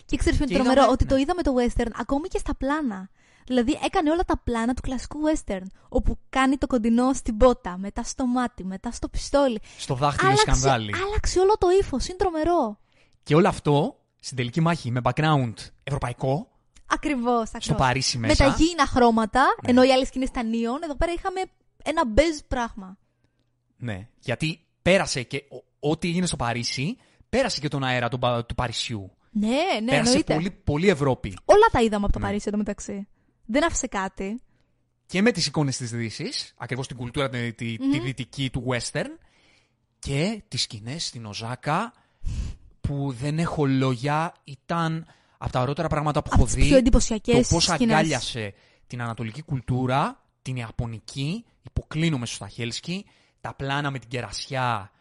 Και 0.06 0.18
ξέρεις 0.18 0.38
ποιο 0.38 0.46
είναι 0.48 0.56
Και 0.58 0.62
τρομερό, 0.64 0.82
είδαμε- 0.82 0.94
ότι 0.94 1.06
το 1.06 1.16
ναι. 1.16 1.22
είδαμε 1.22 1.42
το 1.42 1.52
western 1.60 1.92
ακόμη 2.00 2.28
και 2.28 2.38
στα 2.38 2.56
πλάνα. 2.56 3.10
Δηλαδή 3.46 3.80
έκανε 3.86 4.10
όλα 4.12 4.24
τα 4.24 4.38
πλάνα 4.44 4.74
του 4.74 4.82
κλασικού 4.82 5.18
western. 5.34 5.66
Όπου 5.90 6.18
κάνει 6.30 6.58
το 6.58 6.68
κοντινό 6.68 7.14
στην 7.14 7.38
πότα, 7.38 7.78
μετά 7.78 8.04
στο 8.04 8.26
μάτι, 8.26 8.64
μετά 8.66 8.92
στο 8.92 9.08
πιστόλι. 9.10 9.60
Στο 9.78 9.96
δάχτυλο 9.96 10.36
σκανδάλι. 10.38 10.92
άλλαξε 11.08 11.40
όλο 11.40 11.58
το 11.58 11.68
ύφος. 11.82 12.08
Είναι 12.08 12.18
τρομερό. 12.18 12.80
Και 13.24 13.36
όλο 13.36 13.48
αυτό 13.48 13.96
στην 14.20 14.38
τελική 14.38 14.62
μάχη 14.62 14.92
με 14.92 15.02
background 15.04 15.54
ευρωπαϊκό, 15.84 16.48
Ακριβώς. 16.96 17.52
στο 17.58 17.74
Παρίσι 17.74 18.18
Με 18.18 18.28
μέσα. 18.28 18.46
τα 18.46 18.56
γήινα 18.58 18.86
χρώματα, 18.86 19.42
Ναι. 19.64 19.70
ενώ 19.70 19.84
οι 19.84 19.92
άλλες 19.92 20.08
σκηνές 20.08 20.28
ήταν 20.30 20.52
neon, 20.52 20.84
εδώ 20.84 20.96
πέρα 20.96 21.12
είχαμε 21.12 21.42
ένα 21.84 22.06
μπέζ 22.06 22.38
πράγμα. 22.48 22.98
Ναι. 23.78 24.08
Γιατί 24.20 24.60
πέρασε 24.82 25.24
και 25.24 25.44
ο- 25.50 25.90
ό,τι 25.90 26.08
έγινε 26.08 26.26
στο 26.26 26.36
Παρίσι, 26.36 26.98
πέρασε 27.30 27.60
και 27.60 27.68
τον 27.68 27.84
αέρα 27.84 28.10
του, 28.10 28.20
Πα- 28.20 28.46
του 28.46 28.56
Παρισιού. 28.56 29.12
Ναι, 29.32 29.48
ναι, 29.82 29.90
πέρασε 29.90 30.10
εννοείται. 30.10 30.34
πολύ, 30.34 30.52
πολύ 30.52 30.90
Ευρώπη. 30.90 31.38
Όλα 31.46 31.66
τα 31.72 31.82
είδαμε 31.82 32.04
από 32.04 32.14
το 32.14 32.20
Ναι. 32.20 32.26
Παρίσι 32.26 32.46
εδώ 32.48 32.58
μεταξύ. 32.58 33.08
Δεν 33.46 33.66
άφησε 33.66 33.88
κάτι. 33.88 34.40
Και 35.06 35.22
με 35.22 35.32
τις 35.32 35.48
εικόνες 35.48 35.78
της 35.78 35.92
Δύσης, 35.92 36.54
ακριβώς 36.58 36.88
την 36.88 36.98
κουλτούρα 36.98 37.30
τη, 37.30 37.54
τη, 37.54 37.78
τη 37.78 38.00
δυτική 38.00 38.50
του 38.50 38.64
western, 38.70 39.10
και 40.00 40.44
τις 40.48 40.62
σκηνές 40.62 41.06
στην 41.06 41.26
Οζάκα, 41.26 41.94
που 42.82 43.12
δεν 43.12 43.40
έχω 43.40 43.66
λόγια, 43.66 44.34
ήταν 44.44 45.06
από 45.38 45.52
τα 45.52 45.62
ωραιότερα 45.62 45.88
πράγματα 45.88 46.22
που 46.22 46.30
Από 46.34 46.36
έχω 46.42 46.46
τις 46.46 46.56
δει. 46.56 46.68
πιο 46.68 46.78
εντυπωσιακές 46.78 47.48
Το 47.48 47.56
πώς 47.56 47.64
σκηνές. 47.64 47.96
αγκάλιασε 47.96 48.54
την 48.88 49.02
ανατολική 49.02 49.42
κουλτούρα, 49.42 50.24
την 50.42 50.56
ιαπωνική, 50.56 51.46
υποκλίνομαι 51.62 52.26
στον 52.26 52.36
Stahelski, 52.36 53.06
τα 53.42 53.54
πλάνα 53.54 53.92
με 53.92 54.00
την 54.00 54.10
κερασιά, 54.10 54.92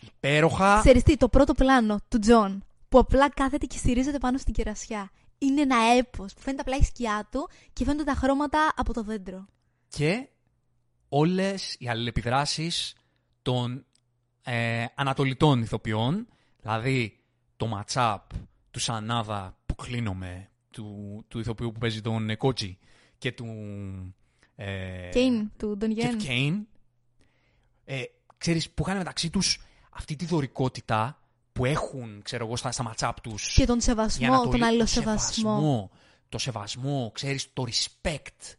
υπέροχα. 0.00 0.78
Ξέρεις 0.80 1.02
τι, 1.02 1.16
το 1.16 1.28
πρώτο 1.28 1.54
πλάνο 1.54 1.98
του 2.08 2.18
Τζον, 2.18 2.64
που 2.88 2.98
απλά 2.98 3.30
κάθεται 3.30 3.66
και 3.66 3.76
στηρίζεται 3.78 4.18
πάνω 4.18 4.38
στην 4.38 4.54
κερασιά. 4.54 5.10
Είναι 5.38 5.60
ένα 5.60 5.76
έπος 5.98 6.34
που 6.34 6.40
φαίνεται 6.40 6.62
απλά 6.62 6.76
η 6.76 6.82
σκιά 6.82 7.28
του 7.30 7.48
και 7.72 7.84
φαίνονται 7.84 8.04
τα 8.04 8.14
χρώματα 8.14 8.72
από 8.76 8.92
το 8.92 9.02
δέντρο. 9.02 9.46
και 9.88 10.28
όλες 11.08 11.76
οι 11.78 11.88
αλληλεπιδράσεις 11.88 12.94
των 13.42 13.84
ε, 14.42 14.84
ανατολιτών 14.94 15.62
ηθοποιών, 15.62 16.28
δηλαδή 16.60 17.18
το 17.56 17.66
matchup 17.66 18.22
του 18.70 18.80
Σανάδα 18.80 19.56
που 19.66 19.74
κλείνομαι, 19.74 20.50
του, 20.70 21.24
του 21.28 21.38
ηθοποιού 21.38 21.72
που 21.72 21.78
παίζει 21.78 22.00
τον 22.00 22.36
Κότζι 22.36 22.78
και 23.18 23.32
του... 23.32 23.46
Ε, 24.56 25.08
Κέιν, 25.12 25.50
του 25.56 25.76
Ντον 25.76 25.94
και 25.94 26.00
Γεν. 26.00 26.10
του 26.18 26.24
Κέιν. 26.24 26.66
Ε, 27.84 28.02
ξέρεις, 28.38 28.70
που 28.70 28.82
είχαν 28.86 28.96
μεταξύ 28.96 29.30
τους 29.30 29.60
αυτή 29.90 30.16
τη 30.16 30.24
δωρικότητα 30.24 31.22
που 31.52 31.64
έχουν, 31.64 32.20
ξέρω 32.22 32.46
εγώ, 32.46 32.56
στα, 32.56 32.72
στα 32.72 32.82
ματσάπ 32.82 33.20
τους. 33.20 33.52
Και 33.54 33.64
τον 33.66 33.78
Η 33.78 33.82
σεβασμό, 33.82 34.26
Ανατολή- 34.26 34.50
τον 34.50 34.60
το 34.60 34.66
αλληλοσεβασμό. 34.66 35.32
σεβασμό, 35.32 35.90
Το 36.28 36.38
σεβασμό, 36.38 37.10
ξέρεις, 37.14 37.52
το 37.52 37.64
respect. 37.66 38.54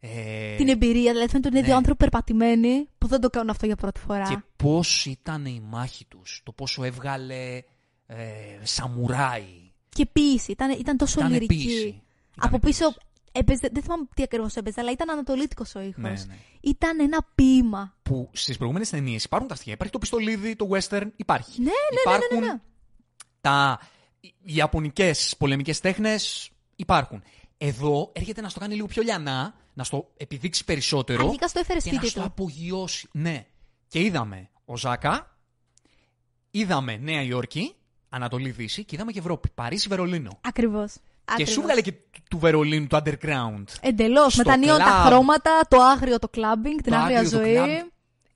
Ε, 0.00 0.56
Την 0.56 0.68
εμπειρία, 0.68 1.12
δηλαδή 1.12 1.28
φαίνεται 1.30 1.48
ότι 1.48 1.48
είναι 1.48 1.60
δύο 1.60 1.68
ναι. 1.72 1.76
άνθρωποι 1.76 1.98
περπατημένοι 1.98 2.88
που 2.98 3.06
δεν 3.06 3.20
το 3.20 3.30
κάνουν 3.30 3.50
αυτό 3.50 3.66
για 3.66 3.76
πρώτη 3.76 4.00
φορά. 4.00 4.28
Και 4.28 4.42
πώς 4.56 5.06
ήταν 5.06 5.44
η 5.46 5.60
μάχη 5.64 6.04
τους. 6.04 6.40
Το 6.44 6.52
πόσο 6.52 6.84
έβγαλε 6.84 7.62
ε, 8.06 8.16
σαμουράι. 8.62 9.72
Και 9.88 10.06
ποίηση, 10.06 10.50
ήταν, 10.52 10.70
ήταν 10.70 10.96
τόσο 10.96 11.20
Ήταν 11.20 11.32
λυρική. 11.32 11.54
ποίηση. 11.54 11.86
Ήταν 11.86 12.02
Από 12.36 12.58
πίσω 12.58 12.84
ποίηση. 12.84 12.98
έπαιζε, 13.32 13.68
δεν 13.72 13.82
θυμάμαι 13.82 14.04
τι 14.14 14.22
ακριβώς 14.22 14.56
έπαιζε, 14.56 14.80
αλλά 14.80 14.90
ήταν 14.90 15.10
ανατολίτικος 15.10 15.74
ο 15.74 15.80
ήχος. 15.80 16.02
Ναι, 16.02 16.10
ναι. 16.10 16.36
Ήταν 16.60 17.00
ένα 17.00 17.26
ποίημα. 17.34 17.96
Που 18.02 18.30
στις 18.32 18.56
προηγούμενες 18.56 18.90
ταινίες 18.90 19.24
υπάρχουν 19.24 19.48
τα 19.48 19.54
στοιχεία. 19.54 19.72
Υπάρχει 19.72 19.92
το 19.92 19.98
πιστολίδι, 19.98 20.56
το 20.56 20.68
western, 20.70 21.06
υπάρχει. 21.16 21.60
Ναι, 21.60 21.64
ναι, 21.64 22.00
υπάρχουν 22.04 22.40
ναι, 22.40 22.46
ναι, 22.46 22.52
ναι. 22.52 22.60
τα 23.40 23.80
οι 24.20 24.54
ιαπωνικές 24.54 25.34
πολεμικές 25.38 25.80
τέχνες, 25.80 26.50
υπάρχουν. 26.76 27.22
Εδώ 27.58 28.10
έρχεται 28.14 28.40
να 28.40 28.48
στο 28.48 28.60
κάνει 28.60 28.74
λίγο 28.74 28.86
πιο 28.86 29.02
λιανά, 29.02 29.54
να 29.74 29.84
στο 29.84 30.10
επιδείξει 30.16 30.64
περισσότερο. 30.64 31.24
Αρχικά 31.26 31.48
στο 31.48 31.60
έφερε 31.60 31.78
και 31.78 31.90
να 31.90 31.96
σπίτι 31.96 32.10
στο 32.10 32.20
του. 32.20 32.26
απογειώσει. 32.26 33.08
Ναι. 33.12 33.46
Και 33.88 34.00
είδαμε 34.00 34.50
Οζάκα, 34.64 35.38
είδαμε 36.50 36.96
Νέα 36.96 37.22
Υόρκη, 37.22 37.74
Ανατολή 38.14 38.50
Δύση 38.50 38.84
και 38.84 38.94
είδαμε 38.94 39.12
και 39.12 39.18
Ευρώπη. 39.18 39.48
Παρίσι, 39.54 39.88
Βερολίνο. 39.88 40.38
Ακριβώς. 40.40 40.94
Και 41.36 41.46
σου 41.46 41.62
βγάλε 41.62 41.80
και 41.80 41.92
του- 41.92 42.20
του 42.30 42.38
Βερολίνου 42.38 42.86
το 42.86 42.96
underground. 43.04 43.64
Εντελώς. 43.80 44.32
στο 44.32 44.42
Με 44.44 44.50
τα 44.50 44.56
νέων 44.56 44.78
τα 44.78 44.84
κλαμπ. 44.84 45.06
χρώματα, 45.06 45.60
το 45.68 45.80
άγριο 45.80 46.18
το 46.18 46.28
κλαμπινγκ, 46.28 46.80
την 46.80 46.92
Το 46.92 46.98
άγρια 46.98 47.18
άγριο, 47.18 47.38
το 47.38 47.44
ζωή. 47.44 47.52
κλαμπ. 47.54 47.68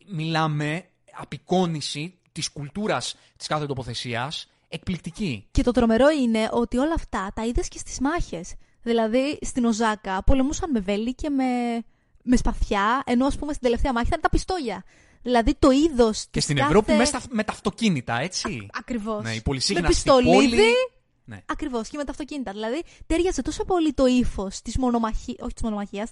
Μιλάμε 0.06 0.84
απεικόνηση 1.12 2.18
της 2.32 2.48
κουλτούρας 2.50 3.16
της 3.36 3.46
κάθε 3.46 3.66
τοποθεσίας, 3.66 4.50
εκπληκτική. 4.68 5.46
Και 5.50 5.62
το 5.62 5.70
τρομερό 5.70 6.08
είναι 6.08 6.48
ότι 6.52 6.76
όλα 6.78 6.94
αυτά 6.94 7.30
τα 7.34 7.44
είδες 7.44 7.68
και 7.68 7.78
στις 7.78 7.98
μάχες. 8.00 8.54
Δηλαδή 8.82 9.38
στην 9.42 9.64
Οζάκα 9.64 10.22
πολεμούσαν 10.24 10.70
με 10.70 10.80
βέλη 10.80 11.14
και 11.14 11.28
με, 11.30 11.44
με 12.22 12.36
σπαθιά, 12.36 13.02
ενώ 13.06 13.26
ας 13.26 13.36
πούμε 13.36 13.52
στην 13.52 13.64
τελευταία 13.64 13.92
μάχη 13.92 14.06
ήταν 14.06 14.20
τα 14.20 14.28
πιστόλια. 14.28 14.84
Δηλαδή 15.28 15.54
το 15.58 15.70
είδος. 15.70 16.26
Και 16.30 16.40
στην 16.40 16.58
Ευρώπη 16.58 16.92
μέσα 16.92 17.20
στα- 17.20 17.28
με 17.34 17.44
τα 17.44 17.52
αυτοκίνητα, 17.52 18.20
έτσι. 18.20 18.66
Ακριβώς. 18.72 19.22
Ναι, 19.22 19.30
η 19.30 19.34
με 19.34 19.40
πολυσύχναστη 19.40 19.88
πιστολίδι. 19.88 20.32
πόλη. 20.32 20.62
Ναι. 21.24 21.42
Ακριβώς 21.46 21.88
και 21.88 21.96
με 21.96 22.04
τα 22.04 22.10
αυτοκίνητα. 22.10 22.52
Δηλαδή 22.52 22.82
τέριαζε 23.06 23.42
τόσο 23.42 23.64
πολύ 23.64 23.92
το 23.92 24.06
ύφος 24.06 24.62
της 24.62 24.78
μονομαχία, 24.78 25.34
όχι 25.38 25.52
της 25.52 25.62
μονομαχίας, 25.62 26.10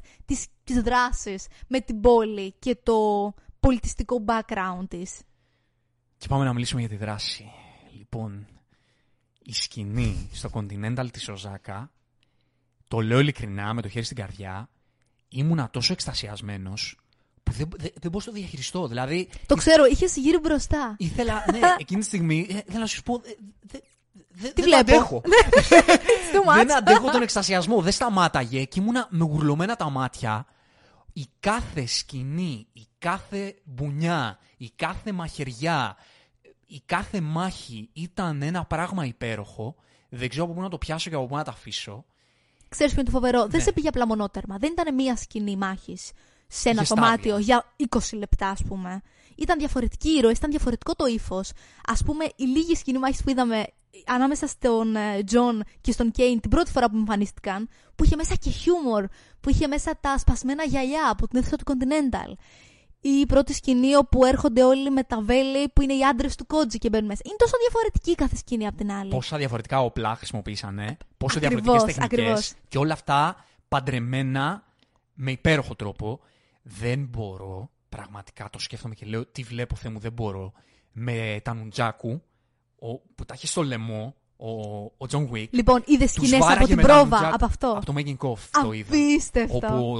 της 0.64 0.82
δράσης 0.82 1.46
με 1.68 1.80
την 1.80 2.00
πόλη 2.00 2.54
και 2.58 2.76
το 2.82 2.94
πολιτιστικό 3.60 4.24
background 4.26 4.84
της. 4.88 5.20
Και 6.18 6.26
πάμε 6.28 6.44
να 6.44 6.52
μιλήσουμε 6.52 6.80
για 6.80 6.88
τη 6.88 6.96
δράση. 6.96 7.50
Λοιπόν, 7.98 8.46
η 9.42 9.52
σκηνή 9.52 10.28
στο 10.32 10.50
Continental 10.52 11.06
της 11.12 11.28
Οζάκα, 11.28 11.92
το 12.88 13.00
λέω 13.00 13.18
ειλικρινά, 13.20 13.74
με 13.74 13.82
το 13.82 13.88
χέρι 13.88 14.04
στην 14.04 14.16
καρδιά, 14.16 14.68
ήμουνα 15.28 15.70
τόσο 15.70 15.92
εκστασιασμένος 15.92 16.98
που 17.46 17.52
δεν, 17.52 17.68
δεν, 17.76 17.90
δεν 18.00 18.10
μπορούσα 18.10 18.28
να 18.30 18.34
το 18.34 18.40
διαχειριστώ. 18.40 18.86
Δηλαδή, 18.88 19.28
Το 19.46 19.54
ξέρω, 19.54 19.84
είχες 19.84 20.16
γύρω 20.16 20.38
μπροστά. 20.38 20.94
ήθελα, 20.98 21.44
ναι, 21.52 21.58
εκείνη 21.80 22.00
τη 22.00 22.06
στιγμή, 22.06 22.46
ε, 22.50 22.56
ήθελα 22.56 22.78
να 22.78 22.86
σου 22.86 23.02
πω, 23.02 23.14
ε, 23.24 23.34
δε- 23.60 23.78
δε- 24.28 24.48
Τι 24.48 24.62
δεν 24.62 24.64
βλέπω; 24.64 24.80
αντέχω. 24.80 25.22
Too 26.32 26.50
much. 26.50 26.54
δεν 26.54 26.76
αντέχω 26.76 27.10
τον 27.10 27.22
εκστασιασμό. 27.22 27.80
Δεν 27.82 27.92
σταμάταγε 27.92 28.64
και 28.64 28.80
ήμουνα 28.80 29.06
με 29.10 29.24
γουρλωμένα 29.24 29.76
τα 29.76 29.90
μάτια. 29.90 30.46
Η 31.12 31.26
κάθε 31.40 31.86
σκηνή, 31.86 32.66
η 32.72 32.86
κάθε 32.98 33.54
μπουνιά, 33.64 34.38
η 34.56 34.70
κάθε 34.76 35.12
μαχαιριά, 35.12 35.96
η 36.66 36.82
κάθε 36.86 37.20
μάχη 37.20 37.88
ήταν 37.92 38.42
ένα 38.42 38.64
πράγμα 38.64 39.04
υπέροχο. 39.06 39.74
Δεν 40.08 40.28
ξέρω 40.28 40.44
από 40.44 40.52
πού 40.54 40.60
να 40.60 40.68
το 40.68 40.78
πιάσω 40.78 41.10
και 41.10 41.16
από 41.16 41.26
πού 41.26 41.36
να 41.36 41.44
το 41.44 41.50
αφήσω. 41.50 42.04
Ξέρεις 42.68 42.92
ποιο 42.92 43.02
είναι 43.02 43.10
το 43.10 43.16
φοβερό; 43.18 43.40
Δεν 43.46 43.58
Ναι. 43.58 43.62
σου 43.64 43.72
πήγε 43.72 43.88
απλά 43.88 44.06
μονότερμα. 44.06 44.56
Δεν 44.58 44.72
ήταν 44.72 44.94
μία 44.94 45.16
σκηνή 45.16 45.56
μάχης 45.56 46.10
σε 46.48 46.68
ένα 46.68 46.82
Είχε 46.82 46.94
δωμάτιο 46.94 47.30
στάδια. 47.30 47.62
για 47.78 47.88
20 48.12 48.18
λεπτά, 48.18 48.48
ας 48.48 48.62
πούμε. 48.68 49.00
Ήταν 49.36 49.58
διαφορετικοί 49.58 50.08
ήρωες, 50.08 50.30
ήταν 50.30 50.50
διαφορετικό 50.50 50.94
το 50.94 51.06
ύφος. 51.06 51.50
Ας 51.84 52.04
πούμε, 52.04 52.24
η 52.36 52.44
λίγη 52.44 52.74
σκηνή 52.74 52.98
μάχης 52.98 53.22
που 53.22 53.30
είδαμε 53.30 53.64
ανάμεσα 54.06 54.46
στον 54.46 54.96
ε, 54.96 55.22
Τζον 55.24 55.62
και 55.80 55.92
στον 55.92 56.10
Κέιν 56.10 56.40
την 56.40 56.50
πρώτη 56.50 56.70
φορά 56.70 56.90
που 56.90 56.96
εμφανίστηκαν, 56.96 57.68
που 57.96 58.04
είχε 58.04 58.16
μέσα 58.16 58.34
και 58.34 58.50
χιούμορ, 58.50 59.04
που 59.40 59.50
είχε 59.50 59.66
μέσα 59.66 59.98
τα 60.00 60.18
σπασμένα 60.18 60.64
γυαλιά 60.64 61.08
από 61.10 61.28
την 61.28 61.38
αίθουσα 61.38 61.56
του 61.56 61.64
Continental. 61.72 62.32
Ή 63.00 63.08
η 63.08 63.26
πρώτη 63.26 63.52
σκηνή 63.54 63.94
όπου 63.96 64.24
έρχονται 64.24 64.62
όλοι 64.64 64.90
με 64.90 65.02
τα 65.02 65.20
βέλη 65.20 65.68
που 65.68 65.82
είναι 65.82 65.94
οι 65.94 66.04
άντρες 66.04 66.36
του 66.36 66.46
Κότζι 66.46 66.78
και 66.78 66.88
μπαίνουν 66.88 67.06
μέσα. 67.06 67.20
Είναι 67.24 67.36
τόσο 67.38 67.52
διαφορετική 67.60 68.14
κάθε 68.14 68.36
σκηνή 68.36 68.66
από 68.66 68.76
την 68.76 68.92
άλλη. 68.92 69.10
Πόσα 69.10 69.36
διαφορετικά 69.36 69.80
όπλα 69.80 70.14
χρησιμοποίησανε, 70.16 70.96
πόσο 71.16 71.38
Ακριβώς, 71.38 71.62
διαφορετικές 71.62 71.94
τεχνικές 71.94 72.18
ακριβώς. 72.20 72.52
και 72.68 72.78
όλα 72.78 72.92
αυτά 72.92 73.44
παντρεμένα 73.68 74.64
με 75.14 75.30
υπέροχο 75.30 75.74
τρόπο. 75.76 76.20
Δεν 76.68 77.04
μπορώ, 77.04 77.70
πραγματικά 77.88 78.50
το 78.50 78.58
σκέφτομαι 78.58 78.94
και 78.94 79.06
λέω 79.06 79.26
τι 79.26 79.42
βλέπω 79.42 79.76
Θεέ 79.76 79.90
μου 79.90 79.98
δεν 79.98 80.12
μπορώ, 80.12 80.52
με 80.92 81.40
τα 81.42 81.54
Νουτζάκου 81.54 82.22
ο, 82.78 82.98
που 82.98 83.24
τα 83.24 83.34
έχει 83.34 83.46
στο 83.46 83.62
λαιμό 83.62 84.14
ο, 84.36 84.50
ο 84.96 85.06
Τζον 85.06 85.26
Βουίκ. 85.26 85.52
Λοιπόν, 85.52 85.82
είδες 85.86 86.12
Τους 86.12 86.26
σκηνέ 86.26 86.36
από 86.36 86.44
βάραγε 86.44 86.66
την 86.66 86.76
με 86.76 86.82
τα 86.82 86.88
πρόβα 86.88 87.16
νουτζάκ- 87.16 87.34
από 87.34 87.44
αυτό; 87.44 87.70
Από 87.70 87.86
το 87.86 87.92
Making 87.96 88.16
Off 88.16 88.62
το 88.62 88.72
είδα. 88.72 88.88
Απίστευτο. 88.88 89.56
Όπου 89.56 89.96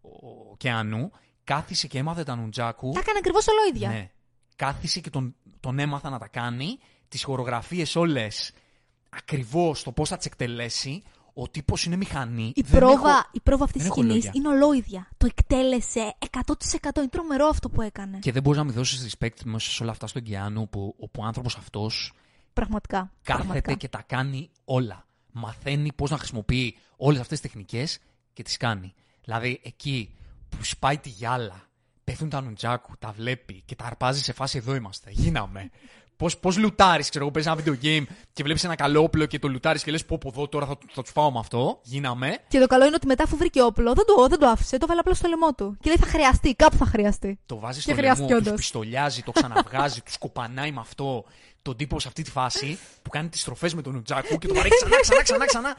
ο, 0.00 0.10
ο 0.50 0.56
Κεάνου 0.56 1.10
κάθισε 1.44 1.86
και 1.86 1.98
έμαθε 1.98 2.22
τα 2.24 2.36
Νουτζάκου. 2.36 2.92
Τα 2.92 3.00
έκανε 3.00 3.18
ακριβώς 3.18 3.46
ολόιδια. 3.48 3.88
Ναι. 3.88 4.10
Κάθισε 4.56 5.00
και 5.00 5.10
τον, 5.10 5.34
τον 5.60 5.78
έμαθα 5.78 6.10
να 6.10 6.18
τα 6.18 6.28
κάνει. 6.28 6.78
Τις 7.08 7.24
χορογραφίες 7.24 7.96
όλες 7.96 8.52
ακριβώς 9.08 9.82
το 9.82 9.92
πώς 9.92 10.08
θα 10.08 10.16
τις 10.16 10.26
εκτελέσει. 10.26 11.02
Ο 11.40 11.48
τύπος 11.48 11.84
είναι 11.84 11.96
μηχανή. 11.96 12.52
Η 12.54 12.60
Δεν 12.62 12.78
πρόβα, 12.80 13.10
έχω- 13.10 13.28
η 13.32 13.40
πρόβα 13.40 13.64
αυτής 13.64 13.82
της 13.82 13.90
δεν 13.90 13.90
έχω 13.92 14.00
σκηνή 14.00 14.14
λόγια. 14.24 14.32
είναι 14.34 14.48
ολόιδια. 14.48 15.08
Το 15.16 15.26
εκτέλεσε 15.26 16.14
100%. 16.30 17.00
Είναι 17.00 17.08
τρομερό 17.08 17.46
αυτό 17.46 17.68
που 17.68 17.82
έκανε. 17.82 18.18
Και 18.18 18.32
δεν 18.32 18.42
μπορείς 18.42 18.58
να 18.58 18.64
μην 18.64 18.74
δώσεις 18.74 19.14
respect 19.18 19.44
μέσα 19.44 19.70
σε 19.70 19.82
όλα 19.82 19.92
αυτά 19.92 20.06
στον 20.06 20.22
Κιάνου, 20.22 20.62
όπου, 20.62 20.94
όπου 20.98 21.20
ο 21.22 21.26
άνθρωπος 21.26 21.56
αυτός 21.56 22.12
Πραγματικά. 22.52 22.98
κάθεται 23.22 23.44
πραγματικά. 23.44 23.74
και 23.74 23.88
τα 23.88 24.02
κάνει 24.06 24.50
όλα. 24.64 25.06
Μαθαίνει 25.32 25.92
πώς 25.92 26.10
να 26.10 26.18
χρησιμοποιεί 26.18 26.76
όλες 26.96 27.20
αυτές 27.20 27.40
τις 27.40 27.50
τεχνικές 27.50 27.98
και 28.32 28.42
τις 28.42 28.56
κάνει. 28.56 28.94
Δηλαδή 29.24 29.60
εκεί 29.64 30.14
που 30.48 30.64
σπάει 30.64 30.98
τη 30.98 31.08
γυάλα 31.08 31.66
πέφτουν 32.04 32.28
τα 32.28 32.40
νουτζάκου, 32.40 32.96
τα 32.98 33.12
βλέπει 33.12 33.62
και 33.64 33.74
τα 33.74 33.84
αρπάζει 33.84 34.22
σε 34.22 34.32
φάση 34.32 34.58
εδώ 34.58 34.74
είμαστε. 34.74 35.10
Γίναμε. 35.10 35.70
Πώς 36.18 36.38
πώς 36.38 36.56
λουτάρεις, 36.58 37.08
ξέρω 37.08 37.24
εγώ, 37.24 37.32
παίζεις 37.32 37.52
ένα 37.52 37.62
video 37.64 37.84
game 37.84 38.04
και 38.32 38.42
βλέπεις 38.42 38.64
ένα 38.64 38.74
καλό 38.74 39.02
όπλο 39.02 39.26
και 39.26 39.38
το 39.38 39.48
λουτάρεις 39.48 39.82
και 39.82 39.90
λες: 39.90 40.04
Πω, 40.04 40.18
πω, 40.18 40.28
εδώ 40.28 40.48
τώρα 40.48 40.66
θα, 40.66 40.78
θα 40.92 41.02
τους 41.02 41.10
φάω 41.10 41.30
με 41.32 41.38
αυτό. 41.38 41.80
Γίναμε. 41.82 42.36
Και 42.48 42.58
το 42.58 42.66
καλό 42.66 42.84
είναι 42.86 42.94
ότι 42.94 43.06
μετά 43.06 43.22
αφού 43.22 43.36
βρήκε 43.36 43.62
όπλο, 43.62 43.92
δεν 43.94 44.04
το, 44.06 44.26
δεν 44.28 44.38
το 44.38 44.46
άφησε, 44.46 44.78
το 44.78 44.86
βάλε 44.86 45.00
απλά 45.00 45.14
στο 45.14 45.28
λαιμό 45.28 45.54
του. 45.54 45.76
Και 45.80 45.88
λέει 45.88 45.96
θα 45.96 46.06
χρειαστεί, 46.06 46.54
κάπου 46.54 46.76
θα 46.76 46.86
χρειαστεί. 46.86 47.38
Το 47.46 47.58
βάζεις 47.58 47.84
Και 47.84 47.90
στο 47.90 48.00
χρειάστηκε 48.00 48.28
λαιμό, 48.28 48.38
τους 48.38 48.48
όντως. 48.48 48.60
πιστολιάζει, 48.60 49.22
το 49.22 49.32
ξαναβγάζει, 49.32 50.00
τους 50.00 50.18
κοπανάει 50.18 50.72
με 50.72 50.80
αυτό. 50.80 51.24
Τον 51.62 51.76
τύπο 51.76 52.00
σε 52.00 52.08
αυτή 52.08 52.22
τη 52.22 52.30
φάση 52.30 52.78
που 53.02 53.10
κάνει 53.10 53.28
τις 53.28 53.40
στροφές 53.40 53.74
με 53.74 53.82
τον 53.82 53.92
νουτζάκου 53.92 54.38
και 54.38 54.46
το 54.46 54.54
βαράει 54.54 54.70
ξανά, 54.70 55.00
ξανά, 55.00 55.22
ξανά, 55.22 55.46
ξανά. 55.46 55.76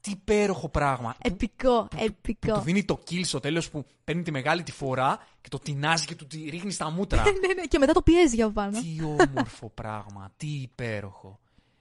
Τι 0.00 0.10
υπέροχο 0.10 0.68
πράγμα. 0.68 1.10
Που- 1.12 1.18
Επικό, 1.32 1.86
που 1.90 1.96
επικό. 2.04 2.52
του 2.54 2.60
δίνει 2.60 2.84
το 2.84 3.00
kill 3.10 3.20
στο 3.24 3.40
τέλος 3.40 3.70
που 3.70 3.84
παίρνει 4.04 4.22
τη 4.22 4.30
μεγάλη 4.30 4.62
τη 4.62 4.72
φορά 4.72 5.26
και 5.40 5.48
το 5.48 5.58
τεινάζει 5.58 6.04
και 6.06 6.14
του 6.14 6.26
τη 6.26 6.48
ρίχνει 6.50 6.70
στα 6.70 6.90
μούτρα. 6.90 7.22
ναι, 7.46 7.54
ναι, 7.54 7.64
και 7.68 7.78
μετά 7.78 7.92
το 7.92 8.02
πιέζει 8.02 8.34
για 8.34 8.50
πάνω. 8.50 8.80
τι 8.80 9.02
όμορφο 9.28 9.68
πράγμα, 9.74 10.32
τι 10.36 10.46
υπέροχο. 10.46 11.38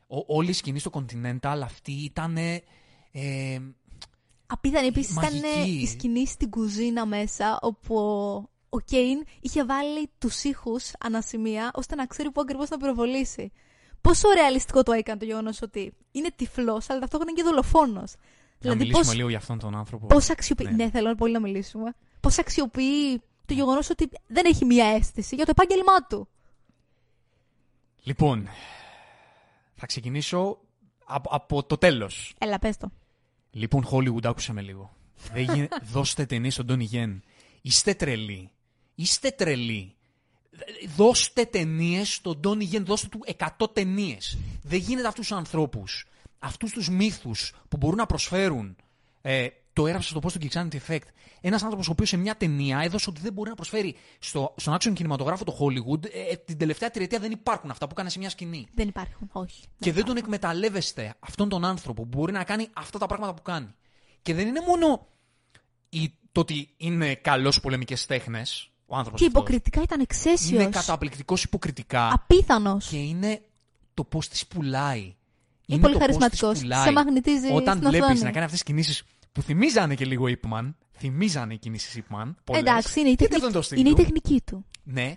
Ο, 0.07 0.35
όλη 0.35 0.49
η 0.49 0.53
σκηνή 0.53 0.79
στο 0.79 0.91
Continental 0.93 1.59
αυτή 1.63 1.91
ήταν. 1.91 2.37
Ε, 2.37 2.61
Απίθανη 4.47 4.87
επίσης 4.87 5.11
ήταν 5.11 5.23
Μαγική. 5.39 5.79
η 5.81 5.87
σκηνή 5.87 6.27
στην 6.27 6.49
κουζίνα 6.49 7.05
μέσα, 7.05 7.59
όπου 7.61 7.95
ο- 7.97 8.49
ο 8.69 8.79
Κέιν 8.79 9.23
είχε 9.39 9.65
βάλει 9.65 10.09
τους 10.17 10.43
ήχους 10.43 10.91
ανασημεία 10.99 11.71
ώστε 11.73 11.95
να 11.95 12.05
ξέρει 12.05 12.31
πού 12.31 12.41
ακριβώς 12.41 12.69
να 12.69 12.77
πυροβολήσει. 12.77 13.51
Πόσο 14.09 14.29
ρεαλιστικό 14.33 14.83
το 14.83 14.91
έκανε 14.91 15.19
το 15.19 15.25
γεγονός 15.25 15.61
ότι 15.61 15.93
είναι 16.11 16.29
τυφλός, 16.35 16.89
αλλά 16.89 16.99
ταυτόχρονα 16.99 17.31
είναι 17.31 17.41
και 17.41 17.47
δολοφόνος. 17.47 18.13
να 18.13 18.17
Δηλαδή, 18.59 18.79
μιλήσουμε 18.79 19.05
πώς, 19.05 19.15
λίγο 19.15 19.29
για 19.29 19.37
αυτόν 19.37 19.59
τον 19.59 19.75
άνθρωπο. 19.75 20.07
πώς 20.07 20.29
αξιοποιεί. 20.29 20.67
Ναι. 20.69 20.83
Ναι. 20.83 20.89
θέλω 20.89 21.15
πολύ 21.15 21.33
να 21.33 21.39
μιλήσουμε. 21.39 21.95
Πώς 22.19 22.37
αξιοποιεί 22.37 23.21
το 23.45 23.53
γεγονός 23.53 23.89
ότι 23.89 24.09
δεν 24.27 24.45
έχει 24.45 24.65
μία 24.65 24.85
αίσθηση 24.85 25.35
για 25.35 25.45
το 25.45 25.51
επάγγελμά 25.57 26.05
του. 26.09 26.27
Λοιπόν, 28.03 28.47
θα 29.75 29.85
ξεκινήσω 29.85 30.59
από, 31.05 31.29
από 31.33 31.63
το 31.63 31.77
τέλος. 31.77 32.33
Έλα, 32.37 32.59
πες 32.59 32.77
το. 32.77 32.91
Λοιπόν, 33.51 33.87
Hollywood, 33.91 34.25
άκουσε 34.25 34.53
με 34.53 34.61
λίγο. 34.61 34.95
Δεν 35.33 35.43
γίνε... 35.43 35.67
Δώστε 35.93 36.25
ταινίες 36.25 36.53
στον 36.53 36.65
Τόνι 36.65 36.83
Γεν. 36.83 37.23
Είστε 37.61 37.93
τρελοί. 37.93 38.51
Είστε 38.95 39.31
τρελοί. 39.31 39.95
Δώστε 40.95 41.45
ταινίες 41.45 42.13
στον 42.13 42.41
Τόνι 42.41 42.63
Γεν. 42.63 42.85
Δώστε 42.85 43.07
του 43.07 43.19
100 43.57 43.73
ταινίες. 43.73 44.37
Δεν 44.63 44.79
γίνεται 44.79 45.07
αυτούς 45.07 45.27
τους 45.27 45.37
ανθρώπους, 45.37 46.05
αυτούς 46.39 46.71
τους 46.71 46.89
μύθους 46.89 47.53
που 47.69 47.77
μπορούν 47.77 47.97
να 47.97 48.05
προσφέρουν. 48.05 48.75
Ε, 49.21 49.47
το 49.73 49.87
έγραψε 49.87 50.09
στο 50.09 50.19
post 50.23 50.31
του 50.31 50.47
Geeksanity 50.47 50.75
Effect. 50.87 51.07
Ένας 51.41 51.63
άνθρωπος 51.63 51.87
ο 51.87 51.91
οποίος 51.91 52.09
σε 52.09 52.17
μια 52.17 52.35
ταινία 52.35 52.79
έδωσε 52.79 53.09
ότι 53.09 53.21
δεν 53.21 53.33
μπορεί 53.33 53.49
να 53.49 53.55
προσφέρει 53.55 53.95
στο, 54.19 54.53
στον 54.57 54.73
άξιο 54.73 54.91
κινηματογράφο 54.91 55.43
το 55.43 55.57
Hollywood. 55.59 56.05
Ε, 56.05 56.21
ε, 56.31 56.35
την 56.35 56.57
τελευταία 56.57 56.89
τριετία 56.89 57.19
δεν 57.19 57.31
υπάρχουν 57.31 57.69
αυτά 57.69 57.85
που 57.85 57.91
έκανε 57.91 58.09
σε 58.09 58.19
μια 58.19 58.29
σκηνή. 58.29 58.67
Δεν 58.73 58.87
υπάρχουν. 58.87 59.29
Όχι. 59.31 59.63
Και 59.79 59.91
δεν 59.91 60.05
τον 60.05 60.17
εκμεταλλεύεστε 60.17 61.15
αυτόν 61.19 61.49
τον 61.49 61.65
άνθρωπο 61.65 62.01
που 62.05 62.17
μπορεί 62.17 62.31
να 62.31 62.43
κάνει 62.43 62.67
αυτά 62.73 62.99
τα 62.99 63.05
πράγματα 63.05 63.33
που 63.33 63.41
κάνει. 63.41 63.67
Και 64.21 64.33
δεν 64.33 64.47
είναι 64.47 64.61
μόνο 64.67 65.07
η, 65.89 66.13
το 66.31 66.39
ότι 66.39 66.73
είναι 66.77 67.15
καλός 67.15 67.59
πολεμικές 67.59 68.05
τέχνες 68.05 68.71
ο 68.89 68.95
άνθρωπος. 68.95 69.19
Και 69.21 69.25
υποκριτικά 69.27 69.81
ήταν 69.81 69.99
εξαίσιος. 69.99 70.49
Είναι 70.61 70.69
καταπληκτικός 70.69 71.43
υποκριτικά. 71.43 72.13
Απίθανος. 72.13 72.87
Και 72.87 72.97
είναι 72.97 73.41
το 73.93 74.03
πώς 74.03 74.27
της 74.27 74.47
πουλάει. 74.47 75.15
Είναι 75.65 75.81
πολύ 75.81 75.93
το 75.93 75.99
πώς 75.99 76.07
της 76.07 76.17
χαρισματικός. 76.19 76.59
πουλάει. 76.59 76.83
Σε 76.85 76.91
μαγνητίζει 76.91 77.51
Όταν 77.53 77.77
στην 77.77 77.89
βλέπεις 77.89 78.07
οθόνη. 78.07 78.19
να 78.23 78.31
κάνει 78.31 78.45
αυτές 78.45 78.51
τις 78.51 78.63
κινήσεις 78.63 79.03
που 79.31 79.41
θυμίζανε 79.41 79.95
και 79.95 80.05
λίγο 80.05 80.25
Ipman. 80.27 80.73
Θυμίζανε 80.91 81.53
οι 81.53 81.57
κινήσεις 81.57 81.95
Ipman. 82.03 82.33
πολλές. 82.43 82.61
Εντάξει, 82.61 82.99
είναι 82.99 83.09
η, 83.09 83.15
Γιατί 83.17 83.23
αυτό 83.23 83.35
τεχνική, 83.37 83.53
το 83.53 83.61
στυλ 83.61 83.79
είναι 83.79 83.89
η 83.89 83.91
του. 83.93 83.97
τεχνική 84.01 84.41
του. 84.45 84.65
Ναι. 84.83 85.15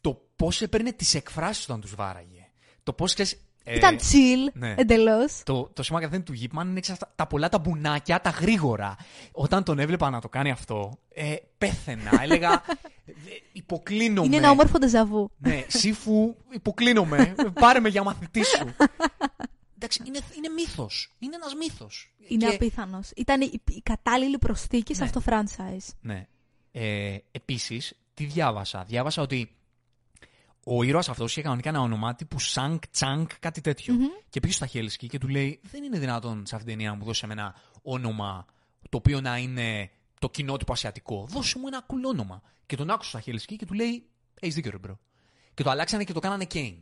Το 0.00 0.22
πώς 0.36 0.62
έπαιρνε 0.62 0.92
τις 0.92 1.14
εκφράσεις 1.14 1.64
όταν 1.64 1.80
τους 1.80 1.94
βάραγε. 1.94 2.50
Το 2.82 2.92
πώς 2.92 3.12
ξέρεις. 3.14 3.40
Ήταν 3.66 3.96
chill, 3.98 4.52
ναι. 4.52 4.74
εντελώς. 4.76 5.42
Το, 5.44 5.70
το 5.72 5.82
σήμα 5.82 6.00
καθένα 6.00 6.22
του 6.22 6.32
Γίπμαν 6.32 6.68
είναι 6.68 6.80
ξέρεις, 6.80 7.00
τα, 7.00 7.12
τα 7.14 7.26
πολλά 7.26 7.48
τα 7.48 7.58
μπουνάκια, 7.58 8.20
τα 8.20 8.30
γρήγορα. 8.30 8.96
Όταν 9.32 9.64
τον 9.64 9.78
έβλεπα 9.78 10.10
να 10.10 10.20
το 10.20 10.28
κάνει 10.28 10.50
αυτό, 10.50 10.98
ε, 11.14 11.34
πέθαινα. 11.58 12.10
Έλεγα, 12.22 12.52
ε, 13.06 13.12
υποκλίνομαι. 13.52 14.26
Είναι 14.26 14.36
ένα 14.36 14.50
όμορφο 14.50 14.78
ντεζαβού. 14.78 15.30
Ναι, 15.36 15.64
σύφου, 15.68 16.34
υποκλίνομαι. 16.50 17.34
Πάρε 17.60 17.80
με 17.80 17.88
για 17.88 18.02
μαθητή 18.02 18.44
σου. 18.44 18.74
Εντάξει, 19.76 20.02
είναι, 20.06 20.18
είναι 20.36 20.48
μύθος. 20.48 21.14
Είναι 21.18 21.34
ένας 21.36 21.54
μύθος. 21.54 22.14
Είναι 22.28 22.48
Και- 22.48 22.54
απίθανος. 22.54 23.10
Ήταν 23.16 23.40
η, 23.40 23.50
η 23.64 23.80
κατάλληλη 23.82 24.38
προσθήκη 24.38 24.94
σε 24.94 25.00
Ναι. 25.02 25.06
αυτό 25.08 25.20
το 25.20 25.24
franchise. 25.28 25.88
Ναι. 26.00 26.26
Ε, 26.72 27.16
επίσης, 27.30 27.92
τι 28.14 28.24
διάβασα; 28.24 28.84
Διάβασα 28.88 29.22
ότι 29.22 29.55
ο 30.68 30.82
ήρωας 30.82 31.08
αυτός 31.08 31.30
είχε 31.30 31.42
κανονικά 31.42 31.68
ένα 31.68 31.80
ονομάτι 31.80 32.24
που 32.24 32.38
Σανκ 32.38 32.88
Τσάνκ, 32.88 33.30
κάτι 33.38 33.60
τέτοιο. 33.60 33.94
Και 34.28 34.40
πήγε 34.40 34.52
στο 34.52 34.66
Χέλσκι 34.66 35.06
και 35.06 35.18
του 35.18 35.28
λέει: 35.28 35.60
Δεν 35.62 35.82
είναι 35.82 35.98
δυνατόν 35.98 36.46
σε 36.46 36.54
αυτήν 36.54 36.58
την 36.58 36.76
ταινία 36.76 36.90
να 36.90 36.96
μου 36.96 37.04
δώσεις 37.04 37.22
ένα 37.22 37.54
όνομα 37.82 38.46
το 38.88 38.96
οποίο 38.96 39.20
να 39.20 39.36
είναι 39.36 39.90
το 40.20 40.28
κοινότοπο 40.28 40.72
ασιατικό. 40.72 41.26
Δώσε 41.28 41.58
μου 41.58 41.66
ένα 41.66 41.86
cool 41.86 42.08
όνομα. 42.08 42.42
Και 42.66 42.76
τον 42.76 42.90
άκουσε 42.90 43.08
ο 43.08 43.20
Stahelski 43.20 43.56
και 43.56 43.66
του 43.66 43.74
λέει: 43.74 44.06
Έχεις 44.40 44.54
δίκιο, 44.54 44.70
ρε 44.70 44.78
bro. 44.78 44.98
Και 45.54 45.62
το 45.62 45.70
αλλάξανε 45.70 46.04
και 46.04 46.12
το 46.12 46.20
κάνανε 46.20 46.44
Κέιν. 46.44 46.76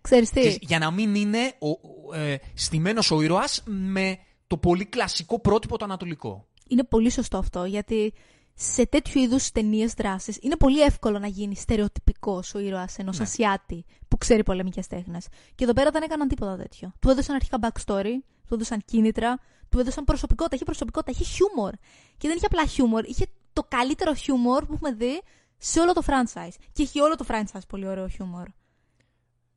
Ξέρεις 0.00 0.30
τι, 0.30 0.40
Και 0.40 0.58
για 0.60 0.78
να 0.78 0.90
μην 0.90 1.14
είναι 1.14 1.54
ο, 1.58 1.68
ο, 1.68 2.14
ε, 2.14 2.40
στημένος 2.54 3.10
ο 3.10 3.22
ήρωας 3.22 3.62
με 3.66 4.18
το 4.46 4.56
πολύ 4.56 4.84
κλασικό 4.84 5.40
πρότυπο 5.40 5.76
το 5.76 5.84
ανατολικό. 5.84 6.48
είναι 6.68 6.84
πολύ 6.84 7.10
σωστό 7.10 7.38
αυτό, 7.38 7.64
γιατί 7.64 8.12
σε 8.58 8.86
τέτοιου 8.86 9.20
είδους 9.20 9.50
ταινίες 9.50 9.94
δράσης 9.94 10.38
είναι 10.40 10.56
πολύ 10.56 10.80
εύκολο 10.80 11.18
να 11.18 11.26
γίνει 11.26 11.56
στερεοτυπικός 11.56 12.54
ο 12.54 12.58
ήρωας 12.58 12.98
ενός 12.98 13.18
Ναι. 13.18 13.24
Ασιάτη 13.24 13.84
που 14.08 14.18
ξέρει 14.18 14.42
πολεμικές 14.42 14.86
τέχνες. 14.86 15.26
Και 15.54 15.64
εδώ 15.64 15.72
πέρα 15.72 15.90
δεν 15.90 16.02
έκαναν 16.02 16.28
τίποτα 16.28 16.56
τέτοιο. 16.56 16.92
Του 17.00 17.10
έδωσαν 17.10 17.34
αρχικά 17.34 17.58
backstory, 17.62 18.14
του 18.46 18.54
έδωσαν 18.54 18.82
κίνητρα, 18.84 19.38
του 19.68 19.78
έδωσαν 19.78 20.04
προσωπικότητα. 20.04 20.54
Είχε 20.54 20.64
προσωπικότητα, 20.64 21.10
είχε 21.10 21.24
χιούμορ. 21.24 21.72
Και 22.16 22.28
δεν 22.28 22.36
είχε 22.36 22.46
απλά 22.46 22.66
χιούμορ, 22.66 23.04
είχε 23.04 23.26
το 23.52 23.62
καλύτερο 23.68 24.14
χιούμορ 24.14 24.66
που 24.66 24.72
έχουμε 24.72 24.92
δει 24.92 25.22
σε 25.56 25.80
όλο 25.80 25.92
το 25.92 26.02
franchise. 26.06 26.54
Και 26.72 26.82
έχει 26.82 27.00
όλο 27.00 27.16
το 27.16 27.24
franchise 27.28 27.66
πολύ 27.68 27.88
ωραίο 27.88 28.08
χιούμορ. 28.08 28.46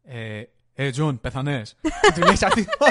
Ε, 0.04 0.44
ε 0.74 0.90
Τζον, 0.90 1.20
πεθανές. 1.20 1.76
Και 1.82 2.12
του 2.16 2.22
λέει 2.22 2.36
σαν 2.36 2.50
τύπος. 2.50 2.90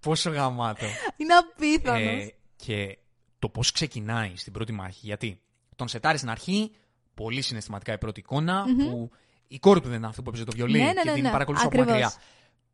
Πόσο 0.00 0.30
γαμάτο. 0.30 0.86
Είναι 1.16 1.34
απίθανος. 1.34 2.22
Ε, 2.22 2.34
και 2.56 2.98
το 3.44 3.50
πώς 3.50 3.72
ξεκινάει 3.72 4.36
στην 4.36 4.52
πρώτη 4.52 4.72
μάχη. 4.72 5.00
Γιατί 5.06 5.40
τον 5.76 5.88
σετάρει 5.88 6.18
στην 6.18 6.30
αρχή, 6.30 6.70
πολύ 7.14 7.40
συναισθηματικά 7.42 7.92
η 7.92 7.98
πρώτη 7.98 8.20
εικόνα, 8.20 8.64
που 8.78 9.10
η 9.46 9.58
κόρη 9.58 9.80
του 9.80 9.88
δεν 9.88 9.96
είναι 9.96 10.06
αυτό 10.06 10.22
που 10.22 10.28
έπαιζε 10.28 10.44
το 10.44 10.52
βιολί 10.52 10.78
Ναι, 10.78 10.84
ναι, 10.84 10.92
και 10.92 11.08
ναι, 11.08 11.14
την 11.14 11.22
ναι. 11.22 11.30
παρακολουθούσε 11.30 11.68
από 11.68 11.80
Ακριβώς. 11.80 12.02
μακριά. 12.02 12.20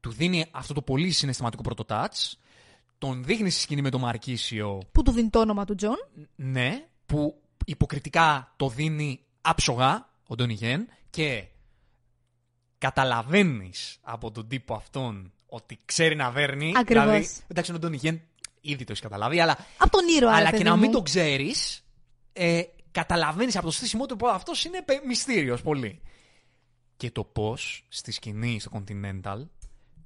Του 0.01 0.11
δίνει 0.11 0.47
αυτό 0.51 0.75
το 0.75 0.83
πολύ 0.83 1.11
συναισθηματικό 1.11 1.63
πρώτο 1.63 1.85
touch, 1.89 2.33
τον 2.99 3.25
δείχνει 3.25 3.51
στη 3.51 3.61
σκηνή 3.61 3.83
με 3.83 3.91
τον 3.91 4.01
Μαρκίσιο 4.01 4.81
Που 4.93 5.03
του 5.03 5.11
δίνει 5.11 5.29
το 5.31 5.41
όνομα 5.41 5.65
του 5.65 5.75
Τζον. 5.75 5.97
ναι, 6.37 6.87
που 7.07 7.43
υποκριτικά 7.65 8.53
το 8.57 8.69
δίνει 8.69 9.21
άψογα 9.41 10.09
ο 10.27 10.35
Ντόνι 10.35 10.53
Γεν 10.53 10.89
και 11.11 11.45
καταλαβαίνεις 12.79 13.99
από 14.03 14.31
τον 14.31 14.49
τύπο 14.49 14.75
αυτόν 14.75 15.33
ότι 15.47 15.79
ξέρει 15.85 16.17
να 16.17 16.31
δέρνει. 16.31 16.73
Ακριβώς. 16.77 17.05
Δηλαδή, 17.05 17.29
εντάξει, 17.49 17.73
ο 17.73 17.79
Ντόνι 17.79 17.97
Γεν 17.97 18.21
ήδη 18.61 18.77
το 18.77 18.87
έχεις 18.89 19.01
καταλάβει, 19.03 19.41
αλλά, 19.41 19.57
Από 19.79 19.91
τον 19.91 20.09
ήρωα, 20.17 20.31
αλλά 20.33 20.45
ρε 20.45 20.51
και 20.51 20.57
παιδί 20.57 20.65
να 20.69 20.77
μην 20.77 20.85
μου. 20.87 20.93
το 20.97 21.03
ξέρεις, 21.03 21.85
ε, 22.33 22.63
καταλαβαίνεις 22.91 23.57
από 23.57 23.65
το 23.67 23.71
στήσιμό 23.73 24.07
του 24.07 24.17
ότι 24.21 24.33
αυτός 24.35 24.65
είναι 24.65 24.83
πε- 24.83 25.05
μυστήριος 25.05 25.63
πολύ. 25.63 26.01
Και 26.97 27.11
το 27.11 27.25
πώς 27.25 27.85
στη 27.89 28.13
σκηνή 28.13 28.61
στο 28.61 28.71
Continental, 28.75 29.47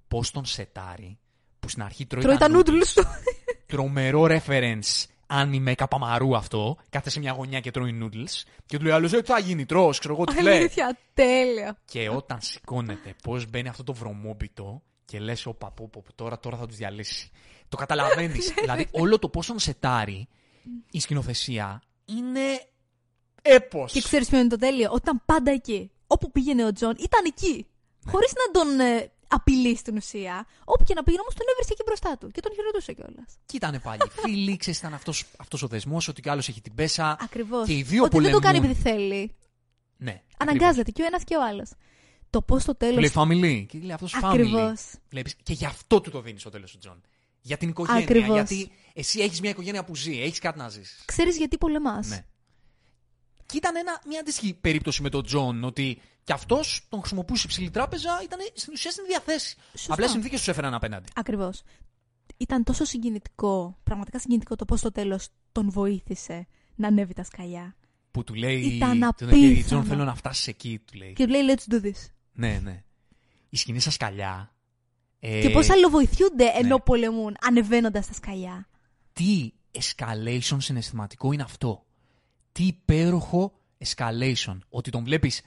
πώς 0.09 0.31
τον 0.31 0.45
σετάρει, 0.45 1.19
που 1.61 1.69
στην 1.69 1.83
αρχή 1.83 2.07
τρώει, 2.07 2.23
Τρώει 2.23 2.37
τα 2.37 2.47
noodles 2.51 2.69
noodles 2.69 2.87
του. 2.95 3.05
τρομερό 3.67 4.27
reference 4.29 5.05
anime 5.27 5.73
καπαμαρού 5.77 6.37
αυτό. 6.37 6.77
Κάθεται 6.91 7.11
σε 7.11 7.19
μια 7.19 7.33
γωνιά 7.33 7.61
και 7.61 7.71
τρώει 7.71 7.99
noodles. 8.03 8.43
Και 8.67 8.77
του 8.79 8.85
λέει 8.85 8.93
άλλος: 8.93 9.11
Τι 9.11 9.23
θα 9.23 9.39
γίνει, 9.39 9.67
τρώ, 9.67 9.89
ξέρω 9.89 10.15
εγώ 10.15 10.25
τι 10.25 10.43
λέει. 10.43 10.57
Αλήθεια, 10.59 10.99
τέλειο. 11.15 11.77
και 11.85 12.09
όταν 12.09 12.41
σηκώνεται, 12.41 13.15
πώς 13.23 13.47
μπαίνει 13.51 13.69
αυτό 13.69 13.85
το 13.85 13.93
βρωμόπιτο 13.93 14.83
και 15.05 15.19
λες: 15.21 15.47
Όπα, 15.47 15.71
πω, 15.71 15.89
πω, 15.89 16.03
τώρα, 16.15 16.39
τώρα 16.41 16.57
θα 16.57 16.67
τους 16.67 16.77
διαλύσει. 16.77 17.31
Το 17.69 17.77
καταλαβαίνεις. 17.77 18.53
δηλαδή, 18.61 18.87
όλο 18.91 19.19
το 19.19 19.29
πώ 19.29 19.45
τον 19.45 19.59
σετάρει 19.59 20.29
η 20.91 21.01
σκηνοθεσία 21.01 21.83
είναι 22.05 22.41
έπος. 23.43 23.93
Και 23.93 24.03
ξέρεις 24.03 24.29
ποιο 24.29 24.39
είναι 24.39 24.49
το 24.49 24.57
τέλειο; 24.59 24.91
Όταν 24.93 25.23
πάντα 25.25 25.51
εκεί. 25.51 25.91
Όπου 26.07 26.31
πήγαινε 26.31 26.65
ο 26.65 26.73
Τζον, 26.73 26.95
ήταν 26.99 27.25
εκεί. 27.27 27.67
Χωρίς 28.07 28.33
να 28.33 28.61
τον 28.61 28.81
ε, 28.81 29.13
απειλεί 29.29 29.77
στην 29.77 29.97
ουσία. 29.97 30.47
Όπου 30.65 30.85
και 30.85 30.95
να 30.95 31.03
πήγαινε 31.03 31.23
όμως 31.23 31.35
τον 31.35 31.47
έβρισε 31.53 31.73
εκεί 31.73 31.83
μπροστά 31.87 32.17
του. 32.19 32.31
Και 32.31 32.41
τον 32.41 32.53
χαιρετούσε 32.55 32.93
κιόλας. 32.93 33.35
Και 33.47 33.57
ήταν 33.57 33.81
πάλι 33.83 34.01
φίλοι, 34.23 34.57
ξέρεις, 34.57 34.79
ήταν 34.79 34.95
αυτός, 34.95 35.25
αυτός 35.37 35.63
ο 35.63 35.67
δεσμός, 35.67 36.09
ότι 36.09 36.21
κι 36.23 36.29
άλλος 36.29 36.49
έχει 36.49 36.61
την 36.61 36.75
πέσα. 36.75 37.17
Ακριβώς. 37.21 37.67
Και 37.67 37.77
οι 37.77 37.83
δύο 37.83 38.03
Ότι 38.05 38.19
δεν 38.21 38.33
το 38.33 38.39
κάνει 38.39 38.59
πολεμούν. 38.59 38.77
επειδή 38.77 38.91
θέλει. 38.97 39.35
Ναι, 39.97 40.11
ακριβώς. 40.11 40.37
Αναγκάζεται 40.39 40.91
και 40.91 41.03
ο 41.03 41.05
ένας 41.05 41.25
και 41.25 41.37
ο 41.37 41.45
άλλος. 41.45 41.71
Το 42.31 42.43
πώς 42.43 42.63
στο 42.63 42.75
Του 42.77 42.87
λέει 42.87 43.11
τέλο. 43.11 43.23
family. 43.23 43.67
Και 43.69 43.79
λέει 43.79 43.93
αυτός 43.93 44.15
family. 44.23 44.25
Ακριβώς. 44.29 44.81
Βλέπεις, 45.11 45.35
και 45.43 45.53
γι' 45.53 45.67
αυτό 45.67 46.01
του 46.01 46.11
το 46.11 46.21
δίνεις 46.21 46.41
στο 46.41 46.51
τέλος 46.51 46.71
του 46.73 46.79
Τζον. 46.79 47.01
Για 47.47 47.57
την 47.57 47.69
οικογένεια. 47.69 48.03
Ακριβώς. 48.03 48.35
Γιατί 48.35 48.71
εσύ 48.95 49.21
έχεις 49.21 49.41
μια 49.41 49.51
οικογένεια 49.51 49.85
που 49.85 49.97
ζει, 49.97 50.21
έχεις 50.21 50.39
κάτι 50.39 50.59
να 50.59 50.69
ζήσει. 50.69 50.95
Ξέρεις 51.05 51.37
γιατί 51.37 51.59
πολεμά. 51.59 52.07
Ναι. 52.07 52.25
εκεί 53.43 53.57
ήταν 53.57 53.77
ένα, 53.77 54.01
μια 54.07 54.21
αντίστοιχη 54.21 54.55
περίπτωση 54.55 55.03
με 55.03 55.09
τον 55.09 55.25
Τζον. 55.25 55.65
Ότι 55.65 56.01
και 56.25 56.33
αυτός 56.33 56.87
τον 56.89 57.01
χρησιμοποιούσε 57.01 57.47
η 57.47 57.49
Υψηλή 57.49 57.71
Τράπεζα, 57.71 58.21
ήταν 58.23 58.39
στην 58.55 58.73
ουσία 58.73 58.91
στην 58.91 59.05
ίδια 59.07 59.27
θέση. 59.27 59.57
Σωστά. 59.73 59.93
Απλά 59.93 60.07
οι 60.07 60.09
συνθήκες 60.09 60.39
τους 60.39 60.49
έφεραν 60.49 60.75
απέναντι. 60.75 61.09
Ακριβώς. 61.15 61.63
Ήταν 62.37 62.65
τόσο 62.65 62.85
συγκινητικό, 62.85 63.79
πραγματικά 63.83 64.19
συγκινητικό 64.19 64.57
το 64.57 64.65
πώς 64.65 64.79
στο 64.79 64.93
τέλος 64.93 65.29
τον 65.53 65.71
βοήθησε 65.71 66.47
να 66.75 66.89
ανέβει 66.89 67.13
τα 67.13 67.25
σκαλιά. 67.25 67.77
Που 68.11 68.25
του 68.25 68.35
λέει. 68.35 68.61
Ήταν 68.61 69.15
του 69.17 69.27
λέει, 69.27 69.45
απίθανο. 69.45 69.65
Τζον, 69.65 69.85
θέλω 69.85 70.05
να 70.05 70.15
φτάσεις 70.15 70.47
εκεί, 70.47 70.81
του 70.85 70.99
λέει. 70.99 71.13
Και 71.13 71.25
του 71.25 71.31
λέει, 71.31 71.41
let's 71.49 71.73
do 71.75 71.85
this. 71.85 72.11
Ναι, 72.33 72.61
ναι. 72.63 72.83
Η 73.49 73.57
σκηνή 73.57 73.81
στα 73.81 73.91
σκαλιά. 73.91 74.54
Ε, 75.27 75.41
Και 75.41 75.51
πώς 75.51 75.71
αλλοβοηθούνται 75.71 76.51
ενώ 76.55 76.75
ναι. 76.75 76.81
πολεμούν, 76.81 77.37
ανεβαίνοντας 77.41 78.07
τα 78.07 78.13
σκαλιά. 78.13 78.69
τι 79.13 79.53
escalation 79.73 80.57
συναισθηματικό 80.59 81.33
είναι 81.33 81.43
αυτό; 81.43 81.85
Τι 82.53 82.65
υπέροχο 82.65 83.53
escalation. 83.85 84.59
Ότι 84.69 84.91
τον 84.91 85.05
βλέπεις 85.05 85.41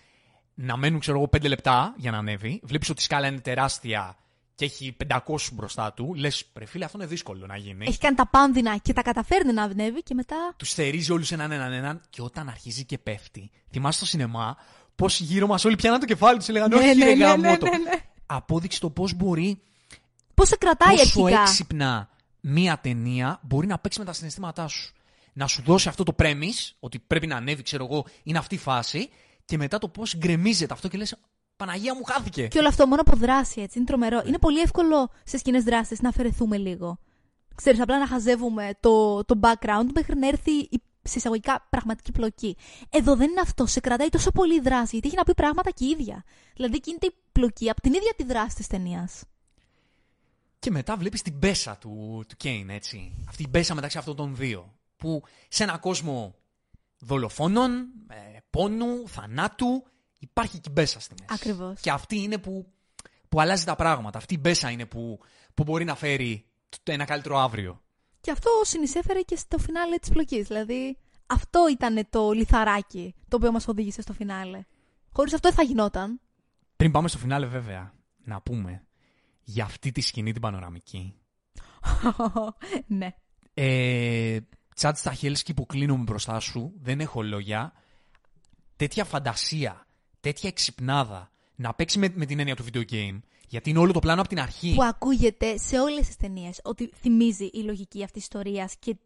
να 0.53 0.77
μένουν, 0.77 0.99
ξέρω 0.99 1.17
εγώ, 1.17 1.29
5 1.31 1.47
λεπτά 1.47 1.93
για 1.97 2.11
να 2.11 2.17
ανέβει. 2.17 2.59
Βλέπεις 2.63 2.89
ότι 2.89 2.99
η 3.01 3.03
σκάλα 3.03 3.27
είναι 3.27 3.39
τεράστια 3.39 4.17
και 4.55 4.65
έχει 4.65 4.97
500 5.07 5.17
μπροστά 5.53 5.93
του. 5.93 6.13
Λες, 6.13 6.51
ρε 6.57 6.65
φίλε, 6.65 6.85
αυτό 6.85 6.97
είναι 6.97 7.07
δύσκολο 7.07 7.45
να 7.45 7.57
γίνει. 7.57 7.85
Έχει 7.87 7.97
κάνει 7.97 8.15
τα 8.15 8.27
πάνδυνα 8.27 8.77
και 8.77 8.93
τα 8.93 9.01
καταφέρνει 9.01 9.53
να 9.53 9.63
ανέβει 9.63 10.03
και 10.03 10.13
μετά. 10.13 10.53
Τους 10.57 10.73
θερίζει 10.73 11.11
όλους 11.11 11.31
έναν 11.31 11.51
έναν 11.51 11.73
έναν 11.73 12.01
και 12.09 12.21
όταν 12.21 12.49
αρχίζει 12.49 12.85
και 12.85 12.97
πέφτει. 12.97 13.51
Θυμάσαι 13.71 13.97
στο 13.97 14.05
σινεμά 14.05 14.57
πώς 14.95 15.19
γύρω 15.19 15.47
μας 15.47 15.65
όλοι 15.65 15.75
πιάναν 15.75 15.99
το 15.99 16.05
κεφάλι 16.05 16.37
τους 16.37 16.45
και 16.45 16.51
λέγανε 16.51 16.75
Όχι, 16.75 17.03
ρε 17.03 17.13
γάμο 17.13 17.57
το». 17.57 17.67
Απόδειξη 18.27 18.79
το 18.79 18.89
πώς 18.89 19.13
μπορεί 19.13 19.61
Πώς 20.33 20.47
σε 20.47 20.55
κρατάει 20.55 20.95
πόσο 20.95 21.23
αρχικά. 21.23 21.41
έξυπνα 21.41 22.09
μία 22.39 22.79
ταινία 22.79 23.39
μπορεί 23.43 23.67
να 23.67 23.79
παίξει 23.79 23.99
με 23.99 24.05
τα 24.05 24.13
συναισθήματά 24.13 24.67
σου. 24.67 24.93
Να 25.33 25.47
σου 25.47 25.61
δώσει 25.61 25.89
αυτό 25.89 26.03
το 26.03 26.15
premise, 26.19 26.75
ότι 26.79 26.99
πρέπει 26.99 27.27
να 27.27 27.35
ανέβει, 27.35 27.61
ξέρω 27.61 27.87
εγώ, 27.91 28.05
είναι 28.23 28.37
αυτή 28.37 28.55
η 28.55 28.57
φάση, 28.57 29.09
και 29.45 29.57
μετά 29.57 29.77
το 29.77 29.87
πώς 29.87 30.17
γκρεμίζεται 30.17 30.73
αυτό 30.73 30.87
και 30.87 30.97
λες, 30.97 31.17
Παναγία 31.57 31.95
μου 31.95 32.03
χάθηκε. 32.03 32.47
Και 32.47 32.59
όλο 32.59 32.67
αυτό 32.67 32.87
μόνο 32.87 33.01
από 33.01 33.15
δράση, 33.15 33.61
έτσι. 33.61 33.77
Είναι 33.77 33.87
τρομερό. 33.87 34.23
Είναι 34.25 34.37
πολύ 34.37 34.59
εύκολο 34.59 35.09
σε 35.23 35.37
σκηνές 35.37 35.63
δράσει 35.63 35.97
να 36.01 36.09
αφαιρεθούμε 36.09 36.57
λίγο. 36.57 36.99
Ξέρεις, 37.55 37.81
απλά 37.81 37.99
να 37.99 38.07
χαζεύουμε 38.07 38.69
το, 38.79 39.23
το 39.25 39.39
background 39.41 39.87
μέχρι 39.93 40.15
να 40.19 40.27
έρθει 40.27 40.51
η 40.51 40.81
σε 41.07 41.17
εισαγωγικά 41.17 41.67
πραγματική 41.69 42.11
πλοκή. 42.11 42.57
Εδώ 42.89 43.15
δεν 43.15 43.29
είναι 43.29 43.39
αυτό. 43.39 43.65
Σε 43.65 43.79
κρατάει 43.79 44.09
τόσο 44.09 44.31
πολύ 44.31 44.55
η 44.55 44.59
δράση, 44.59 44.89
γιατί 44.91 45.07
έχει 45.07 45.15
να 45.15 45.23
πει 45.23 45.33
πράγματα 45.33 45.71
και 45.71 45.85
η 45.85 45.87
ίδια. 45.87 46.23
Δηλαδή 46.55 46.79
κινείται 46.79 47.07
η 47.07 47.13
πλοκή 47.39 47.69
από 47.69 47.81
την 47.81 47.93
ίδια 47.93 48.13
τη 48.17 48.23
δράση 48.23 48.55
της 48.55 48.67
ταινίας. 48.67 49.23
Και 50.59 50.71
μετά 50.71 50.97
βλέπεις 50.97 51.21
την 51.21 51.33
μπέσα 51.33 51.77
του, 51.77 52.23
του 52.27 52.35
Κέιν, 52.37 52.69
έτσι. 52.69 53.23
Αυτή 53.27 53.43
η 53.43 53.47
μπέσα 53.49 53.75
μεταξύ 53.75 53.97
αυτών 53.97 54.15
των 54.15 54.35
δύο. 54.35 54.73
Που 54.97 55.23
σε 55.49 55.63
ένα 55.63 55.77
κόσμο 55.77 56.35
δολοφόνων, 56.99 57.71
ε, 58.09 58.37
πόνου, 58.49 59.07
θανάτου, 59.07 59.83
υπάρχει 60.19 60.59
και 60.59 60.69
η 60.69 60.71
μπέσα 60.75 60.99
στη 60.99 61.13
μέση. 61.19 61.33
Ακριβώς. 61.33 61.81
Και 61.81 61.91
αυτή 61.91 62.21
είναι 62.21 62.37
που, 62.37 62.71
που 63.29 63.41
αλλάζει 63.41 63.63
τα 63.63 63.75
πράγματα. 63.75 64.17
Αυτή 64.17 64.33
η 64.33 64.37
μπέσα 64.41 64.69
είναι 64.69 64.85
που, 64.85 65.19
που 65.53 65.63
μπορεί 65.63 65.83
να 65.85 65.95
φέρει 65.95 66.45
το- 66.83 66.91
ένα 66.91 67.05
καλύτερο 67.05 67.37
αύριο. 67.39 67.81
Και 68.21 68.31
αυτό 68.31 68.49
συνεισέφερε 68.63 69.21
και 69.21 69.35
στο 69.35 69.57
φινάλε 69.57 69.97
της 69.97 70.09
πλοκής. 70.09 70.47
Δηλαδή, 70.47 70.97
αυτό 71.27 71.67
ήταν 71.71 72.07
το 72.09 72.31
λιθαράκι 72.31 73.15
το 73.27 73.35
οποίο 73.35 73.51
μας 73.51 73.67
οδήγησε 73.67 74.01
στο 74.01 74.13
φινάλε. 74.13 74.65
Χωρίς 75.11 75.33
αυτό 75.33 75.47
δεν 75.47 75.57
θα 75.57 75.63
γινόταν. 75.63 76.19
Πριν 76.77 76.91
πάμε 76.91 77.07
στο 77.07 77.17
φινάλε, 77.17 77.45
βέβαια, 77.45 77.93
να 78.23 78.41
πούμε 78.41 78.87
για 79.43 79.63
αυτή 79.63 79.91
τη 79.91 80.01
σκηνή 80.01 80.31
την 80.31 80.41
πανοραμική. 80.41 81.15
ναι. 82.87 83.15
Ε, 83.53 84.39
Τσάτ 84.75 84.97
Σταχέλσκι 84.97 85.53
που 85.53 85.65
κλείνομαι 85.65 86.03
μπροστά 86.03 86.39
σου, 86.39 86.73
δεν 86.81 86.99
έχω 86.99 87.21
λόγια. 87.21 87.73
Τέτοια 88.75 89.05
φαντασία, 89.05 89.87
τέτοια 90.19 90.49
εξυπνάδα 90.49 91.31
να 91.55 91.73
παίξει 91.73 91.99
με, 91.99 92.09
με 92.13 92.25
την 92.25 92.39
έννοια 92.39 92.55
του 92.55 92.65
video 92.71 92.83
game. 92.91 93.19
Γιατί 93.47 93.69
είναι 93.69 93.79
όλο 93.79 93.91
το 93.91 93.99
πλάνο 93.99 94.19
από 94.19 94.29
την 94.29 94.39
αρχή. 94.39 94.73
Που 94.75 94.83
ακούγεται 94.83 95.57
σε 95.57 95.79
όλες 95.79 96.07
τις 96.07 96.15
ταινίες 96.15 96.59
ότι 96.63 96.91
θυμίζει 97.01 97.45
η 97.45 97.59
λογική 97.59 98.03
αυτής 98.03 98.11
της 98.11 98.23
ιστορίας 98.23 98.75
και 98.79 98.97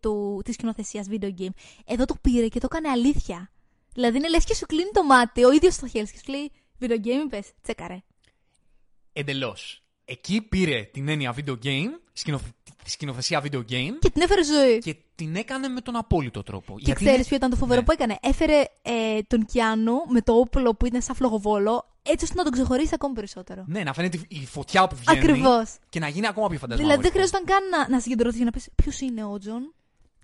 της 0.44 0.54
σκηνοθεσίας 0.54 1.08
video 1.10 1.32
game. 1.40 1.54
Εδώ 1.86 2.06
το 2.06 2.16
πήρε 2.22 2.48
και 2.48 2.60
το 2.60 2.68
έκανε 2.72 2.90
αλήθεια. 2.90 3.52
Δηλαδή 3.94 4.18
είναι 4.18 4.30
λες 4.30 4.46
και 4.46 4.56
σου 4.56 4.66
κλείνει 4.66 4.90
το 4.94 5.04
μάτι 5.04 5.44
ο 5.44 5.52
ίδιος 5.52 5.76
το 5.78 5.88
χέρι 5.88 6.06
και 6.06 6.18
σου 6.26 6.32
λέει 6.32 6.52
video 6.82 7.06
game, 7.06 7.28
πε, 7.30 7.44
τσέκαρε. 7.62 8.02
Εντελώς. 9.14 9.84
Εκεί 10.06 10.42
πήρε 10.42 10.84
την 10.84 11.08
έννοια 11.08 11.36
video 11.38 11.56
game, 11.64 11.90
σκηνοθε... 12.14 12.50
τη 12.84 12.90
σκηνοθεσία 12.92 13.42
video 13.44 13.58
game 13.60 13.92
Και 14.00 14.10
την 14.10 14.22
έφερε 14.22 14.44
ζωή. 14.44 14.78
και 14.80 14.96
την 15.16 15.36
έκανε 15.36 15.68
με 15.68 15.82
τον 15.82 15.96
απόλυτο 15.96 16.44
τρόπο. 16.44 16.74
Και 16.78 16.84
Γιατί 16.86 17.00
ξέρεις 17.00 17.16
είναι- 17.18 17.26
ποιο 17.28 17.36
ήταν 17.36 17.50
το 17.50 17.56
φοβερό 17.56 17.80
Ναι. 17.80 17.86
που 17.86 17.92
έκανε. 17.92 18.18
Έφερε 18.22 18.64
ε, 18.82 19.22
τον 19.28 19.46
Κιάνου 19.46 19.94
με 20.08 20.22
το 20.22 20.34
όπλο 20.34 20.76
που 20.76 20.86
ήταν 20.86 21.02
σαν 21.02 21.16
φλογοβόλο, 21.16 21.86
έτσι 22.04 22.24
ώστε 22.26 22.36
να 22.38 22.44
τον 22.44 22.52
ξεχωρίσει 22.52 22.92
ακόμη 22.94 23.14
περισσότερο. 23.14 23.64
Ναι, 23.68 23.84
να 23.84 23.94
φαίνεται 23.94 24.20
η 24.28 24.46
φωτιά 24.46 24.88
που 24.88 24.96
βγαίνει. 24.96 25.20
Ακριβώς. 25.20 25.76
Και 25.90 26.00
να 26.00 26.08
γίνει 26.08 26.28
ακόμα 26.28 26.48
πιο 26.50 26.60
φαντασμαγορικό. 26.60 27.02
Δηλαδή 27.02 27.02
δεν 27.02 27.12
χρειαζόταν 27.12 27.46
καν 27.46 27.70
να, 27.70 27.90
να 27.96 28.00
συγκεντρωθείς 28.02 28.36
για 28.36 28.46
να 28.46 28.52
πεις 28.52 28.70
ποιος 28.76 29.00
είναι 29.00 29.24
ο 29.24 29.38
Τζον; 29.38 29.74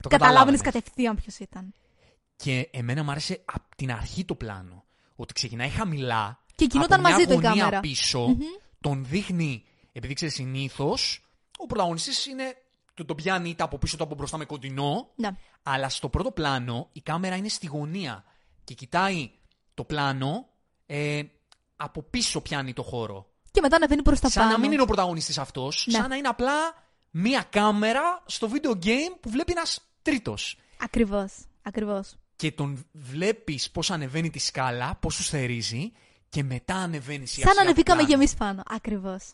Το 0.02 0.10
Καταλάβαινες 0.10 0.10
καταλάβαινες. 0.10 0.62
κατευθείαν 0.62 1.16
ποιος 1.16 1.38
ήταν. 1.40 1.74
Και 2.36 2.70
εμένα 2.72 3.04
μου 3.04 3.12
άρεσε 3.12 3.42
από 3.46 3.68
την 3.76 3.92
αρχή 3.92 4.26
το 4.26 4.36
πλάνο. 4.36 4.86
Ότι 5.16 5.34
ξεκινάει 5.34 5.70
χαμηλά. 5.70 6.46
Και 6.58 6.66
κινόταν 6.66 7.00
από 7.00 7.08
μια 7.08 7.12
μαζί 7.18 7.26
του 7.26 7.32
η 7.32 7.36
γωνία 7.36 7.50
κάμερα. 7.64 7.80
πίσω, 7.80 8.20
Μμμ. 8.28 8.38
τον 8.82 9.06
δείχνει, 9.06 9.64
επειδή 9.92 10.14
ξέρεις 10.14 10.34
συνήθως, 10.36 11.22
ο 11.58 11.66
πρωταγωνιστής 11.66 12.26
είναι. 12.26 12.56
Τον, 12.94 13.06
τον 13.06 13.16
πιάνει 13.16 13.50
είτε 13.50 13.64
από 13.64 13.78
πίσω 13.78 13.96
είτε 13.96 14.04
από 14.04 14.16
μπροστά 14.16 14.38
με 14.38 14.46
κοντινό. 14.46 15.12
Ναι. 15.16 15.30
Αλλά 15.64 15.90
στο 15.90 16.10
πρώτο 16.10 16.32
πλάνο 16.32 16.90
η 16.92 17.02
κάμερα 17.02 17.36
είναι 17.36 17.50
στη 17.50 17.68
γωνία 17.68 18.24
και 18.64 18.74
κοιτάει 18.74 19.32
το 19.74 19.84
πλάνο 19.84 20.48
ε, 20.86 21.22
από 21.76 22.02
πίσω 22.04 22.42
πιάνει 22.42 22.74
το 22.74 22.84
χώρο. 22.84 23.28
Και 23.52 23.62
μετά 23.62 23.76
ανεβαίνει 23.76 24.02
προς 24.02 24.20
τα 24.20 24.30
σαν 24.30 24.44
πάνω. 24.44 24.56
να 24.56 24.62
μην 24.62 24.72
είναι 24.72 24.82
ο 24.82 24.86
πρωταγωνιστής 24.86 25.38
αυτός, 25.38 25.86
Ναι. 25.88 25.98
σαν 25.98 26.10
να 26.10 26.16
είναι 26.16 26.28
απλά 26.28 26.54
μία 27.12 27.46
κάμερα 27.50 28.24
στο 28.26 28.50
video 28.54 28.86
game 28.86 29.18
που 29.20 29.30
βλέπει 29.30 29.52
ένας 29.52 29.80
τρίτος. 30.02 30.58
Ακριβώς. 30.78 31.34
Ακριβώς. 31.62 32.16
Και 32.36 32.52
τον 32.52 32.86
βλέπεις 32.92 33.72
πώς 33.72 33.92
ανεβαίνει 33.92 34.30
τη 34.30 34.40
σκάλα, 34.40 34.96
πώς 35.02 35.14
σου 35.14 35.24
θερίζει 35.24 35.92
και 36.30 36.44
μετά 36.44 36.76
ανεβαίνει 36.76 37.26
σιγά 37.26 37.46
Σαν 37.48 37.56
να 37.56 37.62
σιγά 37.62 37.64
το 37.64 37.92
ανεβήκαμε 37.92 38.02
κι 38.02 38.08
πλάνο. 38.08 38.24
εμεί 38.24 38.32
πάνω. 38.38 38.64
Ακριβώς. 38.78 39.34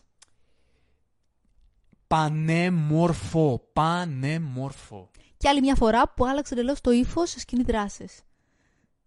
Πανέμορφο, 2.06 3.68
πανέμορφο. 3.72 5.10
Και 5.36 5.48
άλλη 5.48 5.60
μια 5.60 5.74
φορά 5.74 6.08
που 6.08 6.26
άλλαξε 6.26 6.54
εντελώ 6.54 6.76
το 6.80 6.90
ύφος 6.90 7.30
σε 7.30 7.40
σκηνή 7.40 7.62
δράσης. 7.62 8.20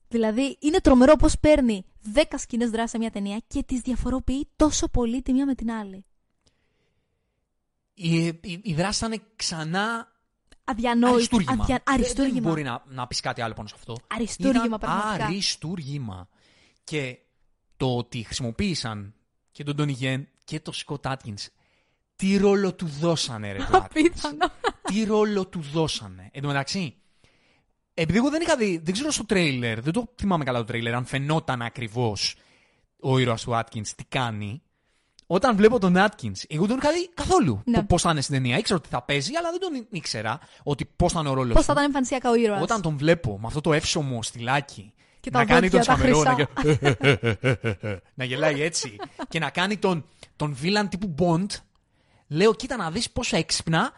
Δηλαδή, 0.07 0.57
είναι 0.59 0.79
τρομερό 0.81 1.15
πώς 1.15 1.39
παίρνει 1.39 1.85
10 2.13 2.21
σκηνές 2.37 2.69
δράσης 2.69 2.91
σε 2.91 2.97
μια 2.97 3.11
ταινία 3.11 3.41
και 3.47 3.63
τις 3.63 3.79
διαφοροποιεί 3.81 4.47
τόσο 4.55 4.87
πολύ 4.87 5.21
τη 5.21 5.33
μία 5.33 5.45
με 5.45 5.55
την 5.55 5.71
άλλη. 5.71 6.05
Η, 7.93 8.25
η, 8.25 8.39
η 8.63 8.73
δράση 8.73 9.05
ήταν 9.05 9.21
ξανά 9.35 10.11
Αδιανόητη. 10.63 11.13
αριστούργημα. 11.15 11.51
Αδια... 11.63 11.65
Δεν- 11.85 11.95
Αριστούργημα. 11.95 12.39
Δεν 12.39 12.43
μπορεί 12.49 12.63
να, 12.63 12.83
να 12.87 13.07
πεις 13.07 13.19
κάτι 13.19 13.41
άλλο 13.41 13.53
πάνω 13.53 13.67
σε 13.67 13.75
αυτό. 13.77 13.95
Αριστούργημα, 14.07 14.65
Ήταν 14.65 14.79
πραγματικά. 14.79 15.25
Αριστούργημα. 15.25 16.27
Και 16.83 17.17
το 17.77 17.97
ότι 17.97 18.23
χρησιμοποίησαν 18.23 19.13
και 19.51 19.63
τον 19.63 19.75
Τόνι 19.75 19.91
Γεν 19.91 20.27
και 20.43 20.59
τον 20.59 20.73
Σκοτ 20.73 21.07
Άτκινς 21.07 21.49
τι 22.15 22.37
ρόλο 22.37 22.73
του 22.73 22.87
δώσανε, 22.99 23.51
ρε. 23.51 23.57
του 23.65 23.71
Atkins. 23.71 23.83
Απίθανο. 23.83 24.51
τι 24.81 25.03
ρόλο 25.03 25.47
του 25.47 25.61
δώσανε; 25.71 26.29
Εν 26.33 26.41
τω 26.41 26.47
μεταξύ, 26.47 26.95
επειδή 27.93 28.17
εγώ 28.17 28.29
δεν 28.29 28.41
είχα 28.41 28.55
δει, 28.55 28.81
δεν 28.83 28.93
ξέρω 28.93 29.11
στο 29.11 29.25
τρέιλερ, 29.25 29.81
δεν 29.81 29.93
το 29.93 30.13
θυμάμαι 30.15 30.43
καλά 30.43 30.57
το 30.57 30.63
τρέιλερ, 30.65 30.93
αν 30.93 31.05
φαινόταν 31.05 31.61
ακριβώς 31.61 32.35
ο 32.99 33.17
ήρωας 33.17 33.43
του 33.43 33.55
Άτκινς 33.55 33.95
τι 33.95 34.03
κάνει. 34.05 34.61
Όταν 35.29 35.55
βλέπω 35.55 35.79
τον 35.79 35.97
Άτκινς, 35.97 36.43
εγώ 36.47 36.65
δεν 36.65 36.79
τον 36.79 36.91
είχα 36.91 36.99
δει 36.99 37.09
καθόλου 37.13 37.61
Ναι. 37.65 37.83
πώς 37.83 38.01
θα 38.01 38.11
είναι 38.11 38.21
στην 38.21 38.33
ταινία. 38.35 38.57
Ήξερα 38.57 38.79
ότι 38.79 38.89
θα 38.89 39.01
παίζει, 39.01 39.35
αλλά 39.35 39.51
δεν 39.51 39.59
τον 39.59 39.87
ήξερα 39.91 40.39
ότι 40.63 40.85
πώς 40.95 41.13
θα 41.13 41.19
είναι 41.19 41.29
ο 41.29 41.33
ρόλος 41.33 41.53
Πώς 41.55 41.65
θα 41.65 41.71
ήταν 41.71 41.83
εμφανισιακά 41.85 42.29
ο 42.29 42.35
ήρωας. 42.35 42.61
Όταν 42.61 42.81
τον 42.81 42.97
βλέπω 42.97 43.39
με 43.39 43.47
αυτό 43.47 43.61
το 43.61 43.73
εύσωμο 43.73 44.23
στυλάκι 44.23 44.93
Και 45.29 45.37
να 45.37 45.45
τα 45.45 45.53
κάνει 45.53 45.69
τον 45.69 45.83
δόντια, 45.83 45.95
τα 45.95 45.95
τσαμερό, 45.95 46.23
να, 46.23 46.33
χρυσά. 46.63 46.79
γε- 47.81 47.99
να 48.19 48.23
γελάει 48.23 48.61
έτσι 48.61 48.95
και 49.29 49.39
να 49.39 49.49
κάνει 49.49 49.77
τον, 49.77 50.05
τον 50.35 50.53
βίλαν 50.53 50.89
τύπου 50.89 51.15
Bond, 51.19 51.45
λέω 52.27 52.53
κοίτα 52.53 52.77
να 52.77 52.91
δεις 52.91 53.09
πόσο 53.11 53.37
έξυπνα 53.37 53.91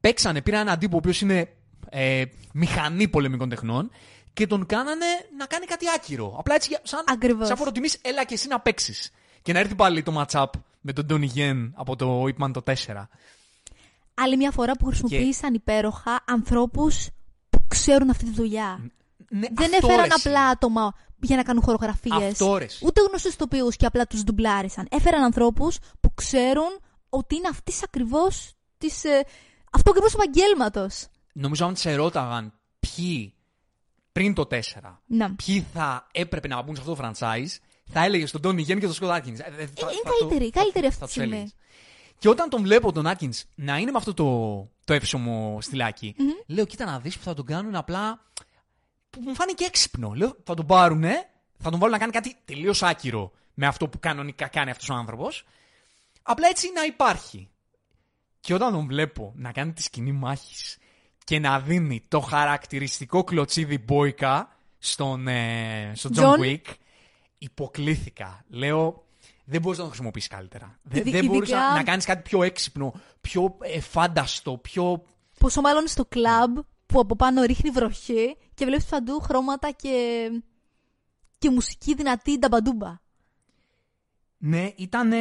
παίξανε, 0.00 0.42
πήραν 0.42 0.60
έναν 0.60 0.78
τύπο 0.78 0.94
ο 0.94 0.98
οποίος 0.98 1.20
είναι 1.20 1.48
ε, 1.90 2.22
μηχανή 2.52 3.08
πολεμικών 3.08 3.48
τεχνών 3.48 3.90
και 4.32 4.46
τον 4.46 4.66
κάνανε 4.66 5.06
να 5.38 5.46
κάνει 5.46 5.66
κάτι 5.66 5.84
άκυρο. 5.96 6.34
Απλά 6.38 6.54
έτσι 6.54 6.70
σαν, 6.82 7.04
Ακριβώς. 7.06 7.46
σαν 7.46 7.56
φοροτιμής 7.56 7.98
έλα 8.02 8.24
και 8.24 8.34
εσύ 8.34 8.48
να 8.48 8.60
παίξεις. 8.60 9.10
Και 9.42 9.52
να 9.52 9.58
έρθει 9.58 9.74
πάλι 9.74 10.02
το 10.02 10.24
match-up 10.26 10.46
με 10.80 10.92
τον 10.92 11.06
Donnie 11.10 11.38
Yen 11.38 11.70
από 11.74 11.96
το 11.96 12.24
Ip 12.24 12.44
Man 12.44 12.50
το 12.52 12.62
4. 12.66 12.72
Άλλη 14.14 14.36
μια 14.36 14.50
φορά 14.50 14.72
που 14.72 14.86
χρησιμοποίησαν 14.86 15.54
υπέροχα 15.54 16.24
ανθρώπους 16.26 17.08
που 17.50 17.58
ξέρουν 17.68 18.10
αυτή 18.10 18.24
τη 18.24 18.30
δουλειά. 18.30 18.90
Ναι, 19.30 19.46
Δεν 19.52 19.74
αυτό, 19.74 19.86
έφεραν 19.86 20.04
ρες, 20.04 20.14
εσύ. 20.14 20.28
απλά 20.28 20.46
άτομα 20.46 20.94
για 21.20 21.36
να 21.36 21.42
κάνουν 21.42 21.62
χορογραφίες. 21.62 22.22
Αυτό, 22.30 22.56
ρες, 22.56 22.72
εσύ. 22.74 22.86
Ούτε 22.86 23.00
γνωστούς 23.00 23.32
ηθοποιού 23.32 23.68
και 23.76 23.86
απλά 23.86 24.06
τους 24.06 24.22
ντουμπλάρισαν. 24.24 24.86
Έφεραν 24.90 25.22
ανθρώπους 25.22 25.78
που 26.00 26.14
ξέρουν 26.14 26.78
ότι 27.08 27.34
είναι 27.36 27.48
αυτής 27.48 27.82
ακριβώς 27.82 28.52
της, 28.78 29.04
ε, 29.04 29.24
αυτό 29.72 29.90
ακριβώς 29.90 30.12
του 30.12 30.18
επαγγέλματος. 30.22 31.06
Νομίζω 31.32 31.66
αν 31.66 31.76
σε 31.76 31.94
ρώταγαν 31.94 32.52
ποιοι 32.80 33.34
πριν 34.12 34.34
το 34.34 34.46
4, 34.46 35.02
Να. 35.06 35.34
ποιοι 35.34 35.66
θα 35.72 36.06
έπρεπε 36.12 36.48
να 36.48 36.62
μπουν 36.62 36.74
σε 36.76 36.80
αυτό 36.80 36.94
το 36.94 37.02
franchise, 37.02 37.56
θα 37.92 38.04
έλεγες 38.04 38.28
στον 38.28 38.40
Τόνι 38.40 38.62
Γεν 38.62 38.78
και 38.78 38.84
τον 38.86 38.94
Σκοτ 38.94 39.10
Άτκινς. 39.10 39.38
Ε, 39.38 39.42
ε, 39.42 39.48
θα- 39.48 39.56
είναι 39.56 39.66
θα 40.04 40.10
καλύτεροι, 40.18 40.50
καλύτεροι 40.50 40.86
αυτή 40.86 40.98
θα 40.98 41.06
τη 41.06 41.12
τους 41.12 41.22
στιγμή. 41.22 41.32
έλεγες. 41.34 41.54
Και 42.18 42.28
όταν 42.28 42.48
τον 42.48 42.62
βλέπω 42.62 42.92
τον 42.92 43.06
Άτκινς 43.06 43.44
να 43.54 43.78
είναι 43.78 43.90
με 43.90 43.98
αυτό 43.98 44.14
το, 44.14 44.24
το 44.84 44.92
εύσωμο 44.92 45.58
στυλάκι, 45.60 46.14
λέω 46.46 46.64
κοίτα 46.66 46.84
να 46.84 46.98
δεις 46.98 47.16
που 47.18 47.22
θα 47.24 47.34
τον 47.34 47.44
κάνουν 47.44 47.74
απλά. 47.74 48.20
Που 49.20 49.28
μου 49.28 49.34
φάνηκε 49.34 49.64
έξυπνο. 49.64 50.12
Λέω 50.14 50.36
θα 50.44 50.54
τον 50.54 50.66
πάρουνε, 50.66 51.28
θα 51.58 51.70
τον 51.70 51.78
βάλουν 51.78 51.94
να 51.94 51.98
κάνει 52.00 52.12
κάτι 52.12 52.36
τελείως 52.44 52.82
άκυρο 52.82 53.32
με 53.54 53.66
αυτό 53.66 53.88
που 53.88 53.98
κανονικά 54.00 54.48
κάνει 54.48 54.70
αυτός 54.70 54.88
ο 54.90 54.94
άνθρωπος. 54.94 55.44
Απλά 56.22 56.48
έτσι 56.48 56.70
να 56.74 56.84
υπάρχει. 56.84 57.48
Και 58.40 58.54
όταν 58.54 58.72
τον 58.72 58.86
βλέπω 58.86 59.32
να 59.36 59.52
κάνει 59.52 59.72
τη 59.72 59.82
σκηνή 59.82 60.12
μάχης 60.12 60.78
και 61.24 61.38
να 61.38 61.60
δίνει 61.60 62.02
το 62.08 62.20
χαρακτηριστικό 62.20 63.24
κλωτσίδι 63.24 63.78
μπόικα 63.78 64.56
στον, 64.78 65.28
ε, 65.28 65.92
στον 65.94 66.12
John 66.16 66.22
John. 66.22 66.40
Wick, 66.40 66.74
υποκλήθηκα. 67.38 68.44
Λέω, 68.48 69.04
δεν 69.44 69.60
μπορείς 69.60 69.78
να 69.78 69.84
το 69.84 69.90
χρησιμοποιήσεις 69.90 70.28
καλύτερα. 70.28 70.78
Δεν, 70.82 71.00
Ειδι- 71.00 71.12
δεν 71.12 71.24
μπορείς 71.24 71.48
ειδικά- 71.48 71.64
να, 71.68 71.74
να 71.74 71.82
κάνεις 71.82 72.04
κάτι 72.04 72.22
πιο 72.22 72.42
έξυπνο, 72.42 72.94
πιο 73.20 73.56
ε, 73.60 73.80
φάνταστο, 73.80 74.56
πιο... 74.56 75.04
Πόσο 75.38 75.60
μάλλον 75.60 75.86
στο 75.86 76.04
κλαμπ 76.04 76.58
που 76.86 77.00
από 77.00 77.16
πάνω 77.16 77.42
ρίχνει 77.42 77.70
βροχή 77.70 78.36
και 78.56 78.64
βλέπεις 78.64 78.84
παντού 78.84 79.20
χρώματα 79.20 79.70
και, 79.70 80.28
και 81.38 81.50
μουσική 81.50 81.94
δυνατή 81.94 82.38
νταμπαντούμπα. 82.38 82.98
Ναι, 84.38 84.72
ήταν, 84.76 85.12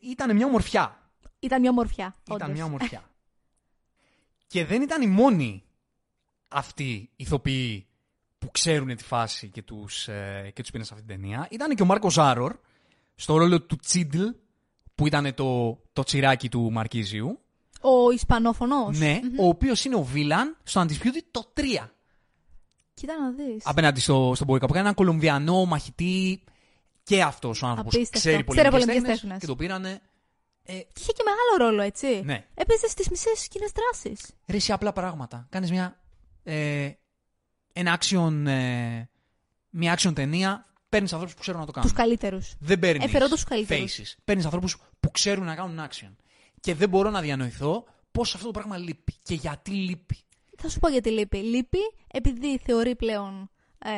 ήταν 0.00 0.36
μια 0.36 0.46
ομορφιά. 0.46 1.10
Ήταν 1.38 1.60
μια 1.60 1.70
ομορφιά. 1.70 2.16
Ήταν 2.24 2.36
όντως. 2.36 2.56
μια 2.56 2.64
ομορφιά. 2.64 3.10
και 4.52 4.64
δεν 4.64 4.82
ήταν 4.82 5.02
οι 5.02 5.06
μόνοι 5.06 5.64
αυτοί 6.48 6.90
οι 6.92 7.10
ηθοποιοί 7.16 7.86
που 8.38 8.50
ξέρουν 8.50 8.96
τη 8.96 9.04
φάση 9.04 9.48
και 9.48 9.62
τους, 9.62 10.08
ε, 10.08 10.50
και 10.54 10.60
τους 10.62 10.70
πήραν 10.70 10.86
σε 10.86 10.94
αυτή 10.94 11.06
την 11.06 11.16
ταινία. 11.16 11.48
Ήταν 11.50 11.74
και 11.74 11.82
ο 11.82 11.86
Μάρκος 11.86 12.12
Ζάρορ 12.12 12.56
στο 13.14 13.36
ρόλο 13.36 13.62
του 13.62 13.76
Τσίντλ 13.76 14.26
που 14.94 15.06
ήταν 15.06 15.34
το, 15.34 15.78
το 15.92 16.02
τσιράκι 16.02 16.48
του 16.48 16.72
Μαρκίζιου. 16.72 17.40
Ο 17.80 18.10
Ισπανόφωνος. 18.10 18.98
Ναι, 18.98 19.20
ο 19.38 19.48
οποίος 19.48 19.84
είναι 19.84 19.94
ο 19.94 20.02
Βίλαν 20.02 20.56
στο 20.62 20.82
Undisputed 20.82 21.22
το 21.30 21.52
3. 21.56 21.88
Κοίτα 22.98 23.18
να 23.18 23.30
δεις. 23.30 23.62
Απέναντι 23.66 24.00
στο, 24.00 24.32
στον 24.34 24.46
Μποϊκα 24.46 24.66
που 24.66 24.72
έκανε 24.72 24.80
έναν 24.88 24.94
Κολομβιανό 24.94 25.64
μαχητή 25.64 26.42
και 27.02 27.22
αυτός 27.22 27.62
ο 27.62 27.66
άνθρωπος 27.66 27.94
Απίστευτο. 27.94 28.28
ξέρει 28.28 28.44
Ξέρει 28.44 28.68
πολεμικές 28.68 28.86
πολεμικές 28.86 29.02
τέχνες 29.02 29.20
τέχνες. 29.20 29.40
και 29.40 29.46
το 29.46 29.56
πήρανε 29.56 30.00
ε, 30.62 30.72
Και 30.72 31.00
είχε 31.00 31.12
και 31.12 31.22
μεγάλο 31.24 31.70
ρόλο, 31.70 31.82
έτσι. 31.82 32.22
Ναι. 32.24 32.46
Έπαιζε 32.54 32.88
στις 32.88 33.08
μισές 33.08 33.38
σκηνές 33.38 33.70
δράσης. 33.72 34.30
Ρε, 34.46 34.56
εσύ 34.56 34.72
απλά 34.72 34.92
πράγματα. 34.92 35.46
Κάνεις 35.50 35.70
μια. 35.70 36.00
Ε, 36.42 36.90
ένα 37.72 37.98
action. 38.00 38.46
Ε, 38.46 39.08
μια 39.70 39.98
action 39.98 40.12
ταινία. 40.14 40.66
Παίρνεις 40.88 41.12
ανθρώπους 41.12 41.34
που 41.34 41.40
ξέρουν 41.40 41.60
να 41.60 41.66
το 41.66 41.72
κάνουν. 41.72 41.90
Τους 41.90 41.98
καλύτερους. 41.98 42.54
Δεν 42.58 42.78
παίρνεις. 42.78 43.04
Εφερόντως 43.04 43.40
τους 43.40 43.48
καλύτερους. 43.48 43.98
Faces. 43.98 44.20
Παίρνεις 44.24 44.44
ανθρώπους 44.44 44.76
που 45.00 45.10
ξέρουν 45.10 45.44
να 45.44 45.54
κάνουν 45.54 45.86
action. 45.88 46.14
Και 46.60 46.74
δεν 46.74 46.88
μπορώ 46.88 47.10
να 47.10 47.20
διανοηθώ 47.20 47.84
πώς 48.12 48.34
αυτό 48.34 48.46
το 48.46 48.52
πράγμα 48.52 48.76
λείπει. 48.76 49.14
Και 49.22 49.34
γιατί 49.34 49.70
λείπει. 49.70 50.18
Θα 50.60 50.68
σου 50.68 50.78
πω 50.78 50.88
γιατί 50.88 51.10
λείπει. 51.10 51.36
Λείπει 51.36 51.78
επειδή 52.12 52.58
θεωρεί 52.58 52.96
πλέον 52.96 53.50
ε, 53.78 53.90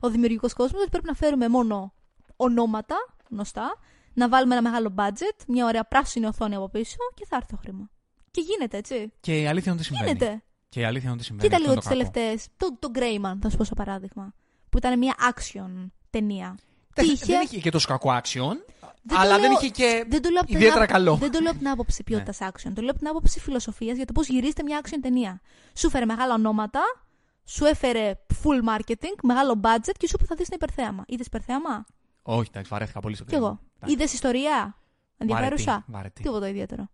ο 0.00 0.10
δημιουργικός 0.10 0.52
κόσμος 0.52 0.80
ότι 0.80 0.90
πρέπει 0.90 1.06
να 1.06 1.14
φέρουμε 1.14 1.48
μόνο 1.48 1.92
ονόματα 2.36 2.96
γνωστά, 3.30 3.78
να 4.14 4.28
βάλουμε 4.28 4.54
ένα 4.56 4.70
μεγάλο 4.70 4.94
budget, 4.96 5.44
μια 5.48 5.64
ωραία 5.66 5.84
πράσινη 5.84 6.26
οθόνη 6.26 6.54
από 6.54 6.68
πίσω 6.68 6.96
και 7.14 7.26
θα 7.28 7.36
έρθει 7.36 7.48
το 7.48 7.56
χρήμα. 7.56 7.90
Και 8.30 8.40
γίνεται, 8.40 8.76
έτσι. 8.76 9.12
Και 9.20 9.40
η 9.40 9.46
αλήθεια 9.46 9.72
είναι 9.72 9.80
ότι 9.80 9.84
συμβαίνει. 9.84 10.16
Γίνεται. 10.18 10.42
Και 10.68 10.80
η 10.80 10.84
αλήθεια 10.84 11.04
είναι 11.08 11.16
ότι 11.16 11.24
συμβαίνει. 11.24 11.48
Κοίτα 11.48 11.70
Αυτό 11.70 11.94
λίγο 11.94 11.98
είναι 11.98 12.04
τις 12.04 12.12
το 12.12 12.20
κακό. 12.20 12.34
τελευταίε. 12.36 12.50
Το, 12.56 12.76
το 12.78 12.90
Greyman, 12.94 13.38
θα 13.42 13.50
σου 13.50 13.56
πω 13.56 13.64
σαν 13.64 13.76
παράδειγμα. 13.76 14.34
Που 14.70 14.78
ήταν 14.78 14.98
μια 14.98 15.14
action 15.34 15.90
ταινία. 16.10 16.58
Δεν, 16.94 17.04
Τι 17.06 17.12
είχε; 17.12 17.24
δεν 17.24 17.40
είχε 17.44 17.58
και 17.60 17.70
τόσο 17.70 17.88
κακό 17.88 18.20
action. 18.22 18.56
Δεν 19.06 19.16
το 19.16 19.22
αλλά 19.22 19.38
δεν 19.38 19.50
λέω- 19.50 19.58
είχε 19.60 19.68
και 19.68 20.04
δεν 20.08 20.22
το 20.22 20.28
λέω 20.28 20.38
από 20.40 20.46
την 20.48 20.56
ιδιαίτερα 20.56 20.82
άπο- 20.84 20.92
καλό. 20.92 21.14
Δεν 21.16 21.30
το 21.30 21.40
λέω 21.40 21.50
από 21.50 21.58
την 21.58 21.68
άποψη 21.68 22.02
ποιότητας 22.02 22.38
action. 22.40 22.70
Το 22.74 22.80
λέω 22.80 22.90
από 22.90 22.98
την 22.98 23.08
άποψη 23.08 23.40
φιλοσοφίας 23.40 23.96
για 23.96 24.04
το 24.04 24.12
πώς 24.12 24.28
γυρίζεται 24.28 24.62
μια 24.62 24.80
action 24.84 24.98
ταινία. 25.02 25.40
Σου 25.74 25.86
έφερε 25.86 26.04
μεγάλα 26.04 26.34
ονόματα, 26.34 26.80
σου 27.44 27.64
έφερε 27.64 28.12
full 28.42 28.78
marketing, 28.78 29.14
μεγάλο 29.22 29.60
budget 29.62 29.92
και 29.98 30.06
σου 30.08 30.14
είπε 30.18 30.24
θα 30.24 30.34
δεις 30.34 30.46
ένα 30.46 30.56
υπερθέαμα. 30.62 31.04
Είδες 31.06 31.26
υπερθέαμα; 31.26 31.84
Όχι, 32.22 32.48
εντάξει, 32.50 32.70
βαρέθηκα 32.70 33.00
πολύ 33.00 33.14
στο 33.14 33.24
Κι 33.24 33.34
εγώ. 33.34 33.60
Εντάξει. 33.76 33.94
Είδες 33.94 34.12
ιστορία; 34.12 34.78
Ενδιαφέρουσα; 35.18 35.64
Βαρετή, 35.72 35.90
βαρετή. 35.92 36.22
Τίποτα 36.22 36.48
ιδιαίτερο. 36.48 36.88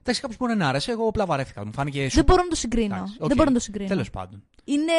Εντάξει, 0.00 0.20
κάποιος 0.20 0.38
μπορεί 0.38 0.56
να 0.56 0.68
άρεσε. 0.68 0.90
Εγώ 0.92 1.08
απλά 1.08 1.26
βαρέθηκα. 1.26 1.64
Μου 1.66 1.72
φάνηκε 1.72 2.00
Δεν 2.00 2.22
super. 2.22 2.26
μπορώ 2.26 2.42
να 2.42 2.48
το 2.48 2.54
συγκρίνω. 2.56 2.94
Εντάξει, 2.94 3.14
Δεν 3.18 3.26
οκ. 3.30 3.34
μπορώ 3.34 3.48
να 3.48 3.54
το 3.54 3.60
συγκρίνω. 3.62 3.88
Τέλος 3.88 4.10
πάντων. 4.10 4.42
είναι 4.64 4.92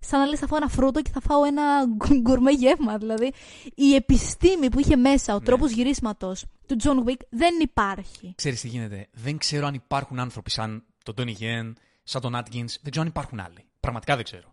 σαν 0.00 0.20
να 0.20 0.26
λες 0.26 0.38
θα 0.38 0.46
φάω 0.46 0.56
ένα 0.58 0.68
φρούτο 0.68 1.02
και 1.02 1.10
θα 1.10 1.20
φάω 1.20 1.44
ένα 1.44 1.84
γκου- 1.86 2.20
γκουρμέ 2.20 2.50
γεύμα. 2.50 2.98
Δηλαδή, 2.98 3.32
η 3.74 3.94
επιστήμη 3.94 4.68
που 4.70 4.80
είχε 4.80 4.96
μέσα, 4.96 5.32
Ναι. 5.32 5.38
ο 5.38 5.40
τρόπος 5.40 5.70
γυρίσματος 5.70 6.44
του 6.66 6.76
John 6.82 7.08
Wick 7.08 7.20
δεν 7.30 7.54
υπάρχει. 7.62 8.32
Ξέρεις 8.36 8.60
τι 8.60 8.68
γίνεται; 8.68 9.08
Δεν 9.12 9.38
ξέρω 9.38 9.66
αν 9.66 9.74
υπάρχουν 9.74 10.18
άνθρωποι 10.18 10.50
σαν 10.50 10.84
τον 11.04 11.14
Ντόνι 11.14 11.32
Γεν, 11.32 11.76
σαν 12.02 12.20
τον 12.20 12.34
Άτκινς. 12.34 12.78
Δεν 12.82 12.90
ξέρω 12.90 13.04
αν 13.04 13.10
υπάρχουν 13.10 13.40
άλλοι. 13.40 13.64
Πραγματικά 13.80 14.14
δεν 14.16 14.24
ξέρω. 14.24 14.52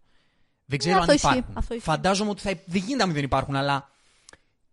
Δεν 0.66 0.80
ξέρω 0.80 0.96
Ναι, 0.96 1.02
αν 1.02 1.10
αυτό 1.10 1.14
ισχύει, 1.28 1.38
υπάρχουν. 1.38 1.58
αυτό 1.58 1.74
ισχύει. 1.74 1.90
Φαντάζομαι 1.90 2.30
ότι 2.30 2.42
θα... 2.42 2.50
δεν 2.66 2.82
γίνεται 2.82 2.96
να 2.96 3.06
μην 3.06 3.16
δεν 3.16 3.24
υπάρχουν, 3.24 3.56
αλλά 3.56 3.90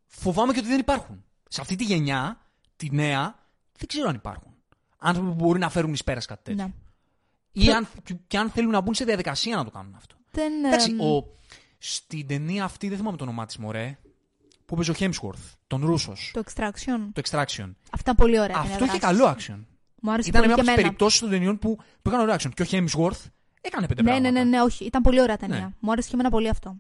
φοβάμαι 0.07 0.53
και 0.53 0.59
ότι 0.59 0.69
δεν 0.69 0.79
υπάρχουν. 0.79 1.25
Σε 1.49 1.61
αυτή 1.61 1.77
τη 1.77 1.85
γενιά, 1.85 2.41
τη 2.77 2.89
νέα, 2.93 3.35
δεν 3.79 3.87
ξέρω 3.89 4.09
αν 4.09 4.15
υπάρχουν. 4.15 4.55
Άνθρωποι 4.99 5.29
που 5.29 5.35
μπορεί 5.35 5.59
να 5.59 5.69
φέρουν 5.71 5.93
εις 5.93 6.05
πέρας 6.05 6.27
κάτι 6.27 6.43
τέτοιο. 6.43 6.65
Ναι. 6.65 6.73
Ή 7.65 7.71
αν, 7.73 7.89
και 8.27 8.39
αν 8.39 8.51
θέλουν 8.51 8.71
να 8.71 8.81
μπουν 8.81 8.95
σε 8.95 9.05
διαδικασία 9.05 9.57
να 9.57 9.65
το 9.65 9.71
κάνουν 9.71 9.95
αυτό. 9.95 10.17
Δεν, 10.33 10.65
Εντάξει, 10.65 10.91
εμ, 10.91 11.01
ο, 11.01 11.27
στην 11.79 12.27
ταινία 12.27 12.65
αυτή, 12.65 12.89
δεν 12.89 12.97
θυμάμαι 12.99 13.17
το 13.17 13.25
όνομά 13.25 13.47
της 13.47 13.57
μωρέ, 13.57 13.99
που 14.67 14.75
παίζει 14.75 14.91
ο 14.91 14.95
Hemsworth, 14.99 15.51
τον 15.67 15.85
Ρούσος, 15.87 16.31
Το 16.35 16.43
Extraction. 16.47 16.99
το 17.13 17.23
Extraction. 17.25 17.71
Αυτά 17.91 18.11
είναι 18.11 18.15
πολύ 18.17 18.41
ωραία. 18.41 18.57
Αυτό 18.59 18.79
ταινία 18.79 18.95
είχε 18.95 18.99
δράσης. 18.99 19.01
καλό 19.01 19.27
action. 19.27 19.65
Μου 20.03 20.13
άρεσε 20.13 20.29
Ήταν 20.29 20.41
πολύ 20.43 20.55
μια 20.55 20.55
και 20.55 20.61
από 20.61 20.61
τις 20.61 20.69
εμένα. 20.69 20.83
περιπτώσεις 20.83 21.21
των 21.21 21.31
ταινιών 21.31 21.59
που, 21.59 21.77
που 21.77 22.09
έκανε 22.09 22.23
ωραίο 22.23 22.35
action. 22.35 22.51
Και 22.55 22.63
ο 22.63 22.67
Hemsworth 22.71 23.27
έκανε 23.61 23.87
πέντε 23.87 24.03
Ναι, 24.03 24.09
πράγματα. 24.11 24.31
ναι, 24.31 24.43
ναι, 24.43 24.45
ναι, 24.45 24.63
όχι. 24.63 24.85
Ήταν 24.85 25.03
πολύ 25.03 25.21
ωραία 25.21 25.37
ταινία. 25.37 25.59
Ναι. 25.59 25.69
Μου 25.81 25.93
άρεσε 25.93 26.09
και 26.09 26.15
εμένα 26.15 26.31
πολύ 26.31 26.49
αυτό. 26.49 26.77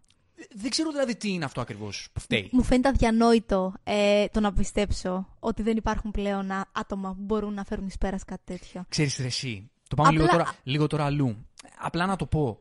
Δεν 0.54 0.70
ξέρω 0.70 0.90
δηλαδή 0.90 1.16
τι 1.16 1.32
είναι 1.32 1.44
αυτό 1.44 1.60
ακριβώς 1.60 2.08
που 2.12 2.20
φταίει. 2.20 2.48
Μου 2.52 2.62
φαίνεται 2.62 2.88
αδιανόητο 2.88 3.72
ε, 3.84 4.26
το 4.26 4.40
να 4.40 4.52
πιστέψω 4.52 5.28
ότι 5.38 5.62
δεν 5.62 5.76
υπάρχουν 5.76 6.10
πλέον 6.10 6.50
α- 6.50 6.68
άτομα 6.72 7.08
που 7.14 7.22
μπορούν 7.22 7.54
να 7.54 7.64
φέρουν 7.64 7.86
εις 7.86 7.98
πέρας 7.98 8.24
κάτι 8.24 8.42
τέτοιο. 8.44 8.84
Ξέρεις 8.88 9.16
ρε 9.16 9.26
εσύ; 9.26 9.70
Το 9.88 9.94
πάμε 9.96 10.08
Απλά- 10.08 10.22
λίγο, 10.24 10.36
τώρα, 10.36 10.54
λίγο 10.62 10.86
τώρα 10.86 11.04
αλλού. 11.04 11.46
Απλά 11.78 12.06
να 12.06 12.16
το 12.16 12.26
πω. 12.26 12.58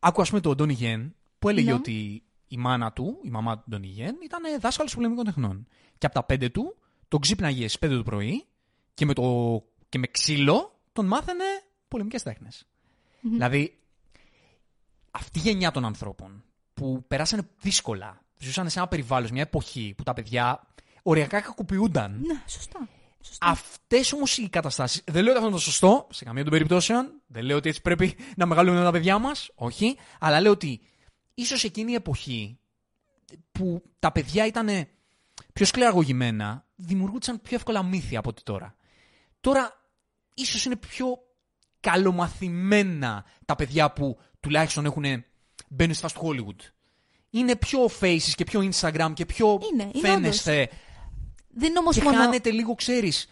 Άκου 0.00 0.20
ας 0.20 0.28
πούμε 0.28 0.40
τον 0.40 0.56
Ντόνι 0.56 0.72
Γεν 0.72 1.14
που 1.38 1.48
έλεγε 1.48 1.68
Ναι. 1.70 1.74
ότι 1.74 2.22
η 2.48 2.56
μάνα 2.56 2.92
του, 2.92 3.18
η 3.22 3.30
μαμά 3.30 3.58
του 3.58 3.64
Ντόνι 3.70 3.86
Γεν, 3.86 4.16
ήταν 4.24 4.60
δάσκαλος 4.60 4.94
πολεμικών 4.94 5.24
τεχνών. 5.24 5.66
Και 5.98 6.06
από 6.06 6.14
τα 6.14 6.24
πέντε 6.24 6.48
του 6.48 6.76
τον 7.08 7.20
ξύπναγε 7.20 7.60
στις 7.60 7.78
πέντε 7.78 7.96
το 7.96 8.02
πρωί 8.02 8.44
και 8.94 9.04
με, 9.04 9.12
το, 9.14 9.22
και 9.88 9.98
με 9.98 10.06
ξύλο 10.06 10.80
τον 10.92 11.06
μάθαινε 11.06 11.44
πολεμικές 11.88 12.22
τέχνες. 12.22 12.66
Δηλαδή, 13.20 13.78
αυτή 15.10 15.38
η 15.38 15.42
γενιά 15.42 15.70
των 15.70 15.84
ανθρώπων 15.84 16.44
που 16.74 17.04
περάσανε 17.08 17.48
δύσκολα, 17.60 18.20
ζούσαν 18.38 18.70
σε 18.70 18.78
ένα 18.78 18.88
περιβάλλον, 18.88 19.26
σε 19.26 19.32
μια 19.32 19.42
εποχή 19.42 19.94
που 19.96 20.02
τα 20.02 20.12
παιδιά 20.12 20.66
οριακά 21.02 21.40
κακοποιούνταν. 21.40 22.20
Ναι, 22.26 22.42
σωστά. 22.46 22.88
Σωστά. 23.22 23.46
Αυτές 23.46 24.12
όμως 24.12 24.38
οι 24.38 24.48
καταστάσεις. 24.48 25.02
Δεν 25.06 25.22
λέω 25.22 25.32
ότι 25.32 25.32
αυτό 25.32 25.46
είναι 25.46 25.56
το 25.56 25.62
σωστό, 25.62 26.06
σε 26.10 26.24
καμία 26.24 26.42
των 26.42 26.52
περιπτώσεων. 26.52 27.20
Δεν 27.26 27.44
λέω 27.44 27.56
ότι 27.56 27.68
έτσι 27.68 27.80
πρέπει 27.80 28.16
να 28.36 28.46
μεγαλώνουν 28.46 28.82
τα 28.82 28.90
παιδιά 28.90 29.18
μας. 29.18 29.50
Όχι. 29.54 29.96
Αλλά 30.20 30.40
λέω 30.40 30.52
ότι 30.52 30.80
ίσως 31.34 31.64
εκείνη 31.64 31.92
η 31.92 31.94
εποχή 31.94 32.58
που 33.52 33.82
τα 33.98 34.12
παιδιά 34.12 34.46
ήταν 34.46 34.68
πιο 35.52 35.66
σκληραγωγημένα, 35.66 36.66
δημιουργούνταν 36.74 37.40
πιο 37.40 37.56
εύκολα 37.56 37.82
μύθια 37.82 38.18
από 38.18 38.28
ότι 38.28 38.42
τώρα. 38.42 38.76
Τώρα 39.40 39.80
ίσως 40.34 40.64
είναι 40.64 40.76
πιο 40.76 41.06
καλομαθημένα 41.80 43.24
τα 43.44 43.56
παιδιά 43.56 43.92
που 43.92 44.18
τουλάχιστον 44.40 44.84
έχουν 44.84 45.04
μπαίνουν 45.68 45.94
στη 45.94 46.02
φάση 46.02 46.14
του 46.14 46.26
Hollywood. 46.26 46.64
Είναι 47.30 47.56
πιο 47.56 47.90
faces 48.00 48.32
και 48.34 48.44
πιο 48.44 48.68
Instagram 48.72 49.12
και 49.14 49.26
πιο 49.26 49.60
Είναι, 49.72 49.90
είναι 49.94 50.08
φαίνεστε. 50.08 50.70
Δεν 51.50 51.68
είναι 51.68 51.78
όμως 51.78 51.96
Και 51.96 52.02
μόνο... 52.02 52.16
χάνεται 52.16 52.50
λίγο, 52.50 52.74
ξέρεις, 52.74 53.28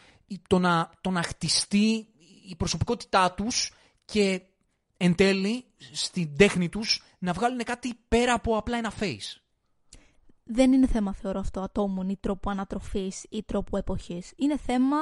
το 0.49 0.59
να, 0.59 0.91
το 1.01 1.11
να 1.11 1.23
χτιστεί 1.23 2.07
η 2.49 2.57
προσωπικότητά 2.57 3.33
τους 3.33 3.73
και 4.05 4.43
εν 4.97 5.15
τέλει 5.15 5.65
στην 5.93 6.37
τέχνη 6.37 6.69
τους 6.69 7.03
να 7.19 7.33
βγάλουν 7.33 7.65
κάτι 7.65 7.95
πέρα 8.09 8.33
από 8.33 8.57
απλά 8.57 8.77
ένα 8.77 8.93
face. 9.01 9.41
δεν 10.45 10.73
είναι 10.73 10.87
θέμα, 10.87 11.15
θεωρώ 11.15 11.41
αυτό, 11.41 11.61
ατόμων 11.61 12.09
ή 12.09 12.17
τρόπου 12.21 12.51
ανατροφής 12.51 13.25
ή 13.31 13.43
τρόπου 13.43 13.77
εποχής. 13.77 14.33
Είναι 14.37 14.59
θέμα 14.59 14.97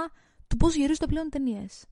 του 0.46 0.56
πώς 0.56 0.74
γυρίζονται 0.74 1.06
πλέον 1.06 1.30
ταινίες. 1.30 1.84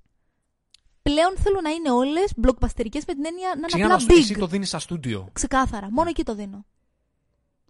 Πλέον 1.02 1.36
θέλω 1.36 1.60
να 1.60 1.70
είναι 1.70 1.90
όλες 1.90 2.32
blockbusterικές 2.42 3.02
με 3.06 3.14
την 3.14 3.24
έννοια 3.24 3.48
να 3.48 3.56
είναι 3.56 3.66
Ξεκινάμε 3.66 3.94
απλά 3.94 4.06
να 4.06 4.12
σου 4.14 4.18
εσύ 4.18 4.34
big. 4.36 4.38
το 4.38 4.46
δίνεις 4.46 4.68
στα 4.68 4.78
στούντιο. 4.78 5.28
Ξεκάθαρα. 5.32 5.90
Μόνο 5.90 6.08
εκεί 6.08 6.24
το 6.24 6.34
δίνω. 6.34 6.66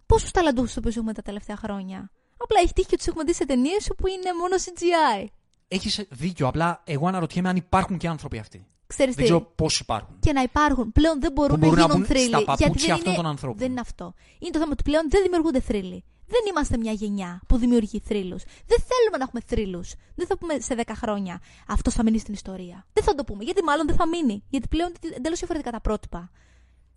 Πόσους 0.05 0.31
ταλαντούχους 0.31 0.73
του 0.73 0.87
έχουμε 0.87 1.13
τα 1.13 1.21
τελευταία 1.21 1.55
χρόνια; 1.55 2.11
Απλά 2.45 2.59
έχει 2.63 2.73
τύχει 2.73 2.87
και 2.87 2.97
τους 2.97 3.07
έχουμε 3.07 3.23
δει 3.23 3.33
σε 3.33 3.45
ταινίες 3.45 3.89
όπου 3.91 4.07
είναι 4.07 4.29
μόνο 4.39 4.55
CGI. 4.65 5.25
Έχεις 5.67 6.05
δίκιο, 6.09 6.47
απλά 6.47 6.81
εγώ 6.85 7.07
αναρωτιέμαι 7.07 7.49
αν 7.49 7.55
υπάρχουν 7.55 7.97
και 7.97 8.07
άνθρωποι 8.07 8.37
αυτοί. 8.37 8.65
Ξέρεις 8.87 9.15
Δεν 9.15 9.23
τι, 9.25 9.29
ξέρω 9.31 9.51
πόσοι 9.55 9.79
υπάρχουν. 9.81 10.15
και 10.19 10.33
να 10.33 10.41
υπάρχουν. 10.41 10.91
Πλέον 10.91 11.19
δεν 11.19 11.31
μπορούν, 11.31 11.59
Που 11.59 11.65
μπορούν 11.65 11.79
να 11.79 11.87
να 11.87 11.93
γίνουν 11.93 12.07
μπουν 12.07 12.15
θρύλοι. 12.15 12.27
στα 12.27 12.37
γιατί 12.37 12.63
παπούτσια 12.63 12.87
δεν 12.87 12.95
αυτών 12.95 13.11
είναι, 13.13 13.21
των 13.21 13.31
ανθρώπων. 13.31 13.57
Δεν 13.57 13.71
είναι 13.71 13.79
αυτό. 13.79 14.13
Είναι 14.39 14.51
το 14.51 14.59
θέμα 14.59 14.71
ότι 14.71 14.83
πλέον 14.83 15.05
δεν 15.09 15.21
δημιουργούνται 15.23 15.59
θρύλοι. 15.59 16.03
Δεν 16.27 16.39
είμαστε 16.49 16.77
μια 16.77 16.91
γενιά 16.91 17.41
που 17.47 17.57
δημιουργεί 17.57 17.99
θρύλους. 17.99 18.43
Δεν 18.43 18.77
θέλουμε 18.89 19.17
να 19.17 19.23
έχουμε 19.23 19.41
θρύλους. 19.45 19.93
Δεν 20.15 20.27
θα 20.27 20.37
πούμε 20.37 20.59
σε 20.59 20.75
10 20.85 20.91
χρόνια 20.95 21.41
αυτός 21.67 21.93
θα 21.93 22.03
μείνει 22.03 22.19
στην 22.19 22.33
ιστορία. 22.33 22.85
Δεν 22.93 23.03
θα 23.03 23.15
το 23.15 23.23
πούμε. 23.23 23.43
Γιατί 23.43 23.63
μάλλον 23.63 23.87
δεν 23.87 23.95
θα 23.95 24.07
μείνει. 24.07 24.43
Γιατί 24.49 24.67
πλέον 24.67 24.91
είναι 25.01 25.15
εντελώς 25.15 25.39
διαφορετικά 25.39 25.71
τα 25.71 25.81
πρότυπα. 25.81 26.31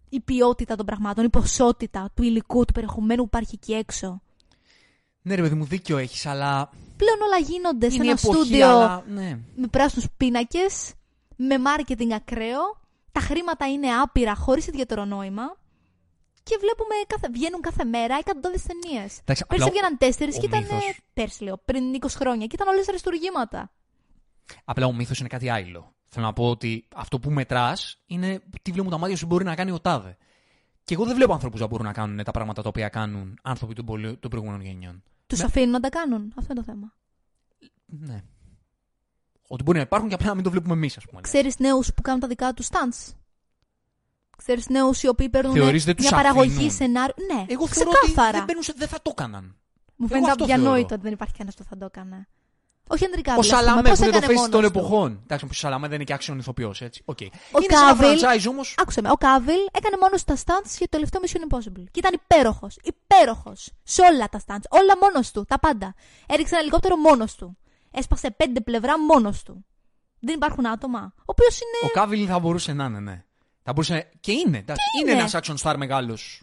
Η 0.08 0.20
ποιότητα 0.20 0.76
των 0.76 0.86
πραγμάτων, 0.86 1.24
η 1.24 1.28
ποσότητα 1.30 2.10
του 2.14 2.22
υλικού, 2.22 2.64
του 2.64 2.72
περιεχομένου 2.72 3.20
που 3.22 3.28
υπάρχει 3.32 3.54
εκεί 3.62 3.72
έξω. 3.72 4.22
Ναι, 5.22 5.34
ρε 5.34 5.42
παιδί 5.42 5.54
μου, 5.54 5.64
δίκιο 5.64 5.96
έχεις, 5.96 6.26
αλλά. 6.26 6.70
Πλέον 6.96 7.20
όλα 7.22 7.38
γίνονται 7.38 7.88
σε 7.88 7.94
Είναι 7.94 8.04
ένα 8.04 8.18
εποχή, 8.22 8.34
στούντιο 8.34 8.68
αλλά. 8.68 9.04
Ναι. 9.08 9.38
με 9.56 9.66
πράσινους 9.66 10.06
πίνακες, 10.16 10.92
με 11.36 11.58
μάρκετινγκ 11.58 12.12
ακραίο. 12.12 12.80
Τα 13.12 13.20
χρήματα 13.20 13.66
είναι 13.66 13.88
άπειρα, 14.02 14.34
χωρίς 14.34 14.66
ιδιαίτερο 14.66 15.04
νόημα. 15.04 15.56
Και 16.42 16.56
βλέπουμε, 16.60 16.94
κάθε, 17.06 17.28
βγαίνουν 17.32 17.60
κάθε 17.60 17.84
μέρα 17.84 18.16
εκατοντάδες 18.18 18.62
ταινίες. 18.62 19.18
Εντάξει, 19.18 19.24
Πέρσι 19.24 19.44
απλά, 19.48 19.66
βγαίναν 19.66 19.98
τέσσερις 19.98 20.36
ο 20.36 20.40
και 20.40 20.46
ήταν. 20.46 20.60
μύθος. 20.60 20.98
Πέρσι 21.14 21.44
λέω, 21.44 21.56
πριν 21.64 21.94
20 21.94 22.06
χρόνια 22.18 22.46
και 22.46 22.54
ήταν 22.54 22.68
όλες 22.68 22.88
αριστούργήματα. 22.88 23.70
απλά 24.64 24.86
ο 24.86 24.92
μύθος 24.92 25.18
είναι 25.18 25.28
κάτι 25.28 25.48
άλλο. 25.48 25.92
Θέλω 26.08 26.26
να 26.26 26.32
πω 26.32 26.48
ότι 26.50 26.88
αυτό 26.94 27.18
που 27.18 27.30
μετράς 27.30 27.98
είναι 28.06 28.40
τι 28.62 28.70
βλέπουν 28.70 28.90
τα 28.90 28.98
μάτια 28.98 29.16
σου 29.16 29.26
μπορεί 29.26 29.44
να 29.44 29.54
κάνει 29.54 29.70
ο 29.70 29.80
τάδε. 29.80 30.16
Και 30.88 30.94
εγώ 30.94 31.04
δεν 31.04 31.14
βλέπω 31.14 31.32
ανθρώπους 31.32 31.60
να 31.60 31.66
μπορούν 31.66 31.86
να 31.86 31.92
κάνουν 31.92 32.24
τα 32.24 32.30
πράγματα 32.30 32.62
τα 32.62 32.68
οποία 32.68 32.88
κάνουν 32.88 33.38
άνθρωποι 33.42 33.74
των, 33.74 33.84
πολυ... 33.84 34.16
των 34.16 34.30
προηγούμενων 34.30 34.62
γενιών. 34.66 35.02
Τους 35.26 35.38
Ναι. 35.38 35.44
αφήνουν 35.44 35.70
να 35.70 35.80
τα 35.80 35.88
κάνουν. 35.88 36.32
Αυτό 36.36 36.52
είναι 36.52 36.60
το 36.60 36.66
θέμα. 36.72 36.94
Ναι. 37.86 38.22
Ότι 39.48 39.62
μπορεί 39.62 39.76
να 39.78 39.82
υπάρχουν 39.84 40.08
και 40.08 40.14
απλά 40.14 40.26
να 40.26 40.34
μην 40.34 40.44
το 40.44 40.50
βλέπουμε 40.50 40.74
εμείς, 40.74 40.96
ας 40.96 41.04
πούμε. 41.04 41.20
Ξέρεις 41.20 41.58
νέους 41.58 41.94
που 41.94 42.02
κάνουν 42.02 42.20
τα 42.20 42.26
δικά 42.26 42.54
τους 42.54 42.66
stunts; 42.70 43.12
Ξέρεις 44.36 44.68
νέους 44.68 45.02
οι 45.02 45.08
οποίοι 45.08 45.28
παίρνουν 45.28 45.54
Θεωρείς 45.54 45.84
δεν 45.84 45.94
μια 45.98 46.08
τους 46.08 46.16
παραγωγή 46.16 46.50
αφήνουν; 46.54 46.70
σενάριου. 46.70 47.14
Ναι, 47.34 47.44
Εγώ 47.48 47.66
θεωρώ 47.68 47.90
ότι 47.90 47.98
ξεκάθαρα. 48.06 48.36
δεν, 48.36 48.44
μπαίνουν 48.44 48.62
σε- 48.62 48.74
δεν 48.76 48.88
θα 48.88 49.02
το 49.02 49.10
έκαναν. 49.10 49.44
Μου 49.44 49.52
Εγώ 49.96 50.08
φαίνεται 50.08 50.30
αυτό 50.30 50.44
αδιανόητο 50.44 50.70
θεωρώ. 50.78 50.94
ότι 50.94 51.02
δεν 51.02 51.12
υπάρχει 51.12 51.34
κανένας 51.34 51.56
που 51.56 51.64
θα 51.64 51.76
το 51.76 51.84
έκανε. 51.84 52.28
Όχι 52.88 53.04
Αντρικά. 53.04 53.36
Ο 53.36 53.42
Σαλαμέ 53.42 53.82
πώς 53.82 53.98
που 53.98 54.04
είναι 54.04 54.12
το 54.12 54.16
έκανε 54.18 54.32
face 54.32 54.36
των 54.36 54.50
μόνος 54.50 54.70
του; 54.70 54.78
εποχών. 54.78 55.20
Εντάξει, 55.22 55.44
ο 55.44 55.48
Σαλαμέ 55.52 55.86
δεν 55.86 55.94
είναι 55.96 56.04
και 56.04 56.12
άξιον 56.12 56.38
ηθοποιός, 56.38 56.80
έτσι. 56.80 57.02
Οκ. 57.04 57.18
Ο 57.20 57.24
είναι 57.62 57.76
σε 57.76 57.82
ένα 57.82 57.96
Κάβιλ- 57.96 58.20
franchise 58.24 58.50
όμως. 58.50 58.74
Άκουσε 58.78 59.00
με, 59.00 59.10
ο 59.10 59.14
Κάβιλ 59.14 59.60
έκανε 59.72 59.96
μόνος 60.00 60.24
τα 60.24 60.34
stunts 60.36 60.70
για 60.78 60.88
το 60.88 60.98
τελευταίο 60.98 61.20
Mission 61.24 61.54
Impossible. 61.54 61.84
Και 61.90 61.98
ήταν 61.98 62.12
υπέροχος. 62.14 62.78
Υπέροχος. 62.82 63.70
Σε 63.82 64.02
όλα 64.02 64.28
τα 64.28 64.40
stunts. 64.46 64.66
Όλα 64.68 64.96
μόνος 65.00 65.30
του. 65.30 65.44
Τα 65.48 65.58
πάντα. 65.58 65.94
Έριξε 66.26 66.52
ένα 66.54 66.62
ελικόπτερο 66.62 66.96
μόνος 66.96 67.34
του. 67.34 67.58
Έσπασε 67.90 68.30
πέντε 68.30 68.60
πλευρά 68.60 69.00
μόνος 69.00 69.42
του. 69.42 69.64
Δεν 70.20 70.34
υπάρχουν 70.34 70.66
άτομα. 70.66 71.12
Ο 71.16 71.22
οποίος 71.24 71.60
είναι. 71.60 71.90
Ο 71.90 72.00
Κάβιλ 72.00 72.26
θα 72.28 72.38
μπορούσε 72.38 72.72
να 72.72 72.84
είναι, 72.84 73.00
ναι. 73.00 73.24
Θα 73.62 73.72
μπορούσε... 73.72 74.10
Και 74.20 74.32
είναι. 74.32 74.58
εντάξει. 74.58 74.82
είναι 75.00 75.10
είναι. 75.10 75.20
ένας 75.20 75.34
action 75.34 75.54
star 75.62 75.74
μεγάλος 75.76 76.42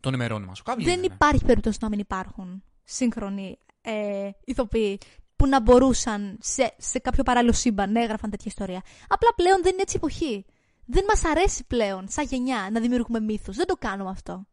των 0.00 0.14
ημερών 0.14 0.42
μας. 0.42 0.60
Ο 0.60 0.62
Κάβιλ 0.62 0.84
Δεν 0.84 0.92
είναι, 0.98 1.06
ναι. 1.08 1.14
υπάρχει 1.14 1.44
περίπτωση 1.44 1.78
να 1.80 1.88
μην 1.88 1.98
υπάρχουν 1.98 2.62
σύγχρονοι 2.84 3.58
ε, 3.80 4.30
ηθοποιοί 4.44 4.98
που 5.36 5.46
να 5.46 5.60
μπορούσαν 5.60 6.38
σε, 6.40 6.74
σε 6.78 6.98
κάποιο 6.98 7.22
παράλληλο 7.22 7.52
σύμπαν 7.52 7.92
να 7.92 8.02
έγραφαν 8.02 8.30
τέτοια 8.30 8.46
ιστορία. 8.54 8.82
Απλά 9.08 9.28
πλέον 9.36 9.62
δεν 9.62 9.72
είναι 9.72 9.82
έτσι 9.82 9.94
η 9.96 9.98
εποχή. 10.02 10.44
Δεν 10.86 11.04
μας 11.08 11.24
αρέσει 11.24 11.64
πλέον, 11.64 12.08
σαν 12.08 12.24
γενιά, 12.24 12.68
να 12.72 12.80
δημιουργούμε 12.80 13.20
μύθους. 13.20 13.56
Δεν 13.56 13.66
το 13.66 13.74
κάνουμε 13.78 14.10
αυτό. 14.10 14.46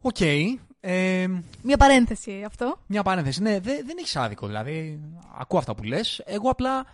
Οκ. 0.00 0.20
Ε, 0.80 1.26
Μια 1.62 1.76
παρένθεση 1.76 2.42
αυτό. 2.46 2.78
μια 2.86 3.02
παρένθεση. 3.02 3.42
Ναι, 3.42 3.60
δε- 3.60 3.82
δεν 3.82 3.96
έχεις 3.98 4.16
άδικο. 4.16 4.46
Δηλαδή, 4.46 5.00
ακούω 5.38 5.58
αυτά 5.58 5.74
που 5.74 5.82
λες. 5.82 6.22
Εγώ 6.24 6.50
απλά 6.50 6.86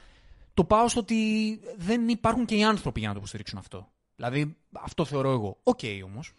το 0.55 0.65
πάω 0.65 0.89
στο 0.89 1.01
ότι 1.01 1.61
δεν 1.77 2.09
υπάρχουν 2.09 2.45
και 2.45 2.55
οι 2.57 2.65
άνθρωποι 2.65 2.99
για 2.99 3.09
να 3.09 3.15
το 3.15 3.19
υποστηρίξουν 3.19 3.59
αυτό. 3.59 3.89
Δηλαδή, 4.17 4.57
αυτό 4.73 5.05
θεωρώ 5.05 5.31
εγώ. 5.31 5.59
Οκ 5.63 5.81
όμως. 6.05 6.33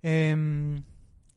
Ε, 0.00 0.36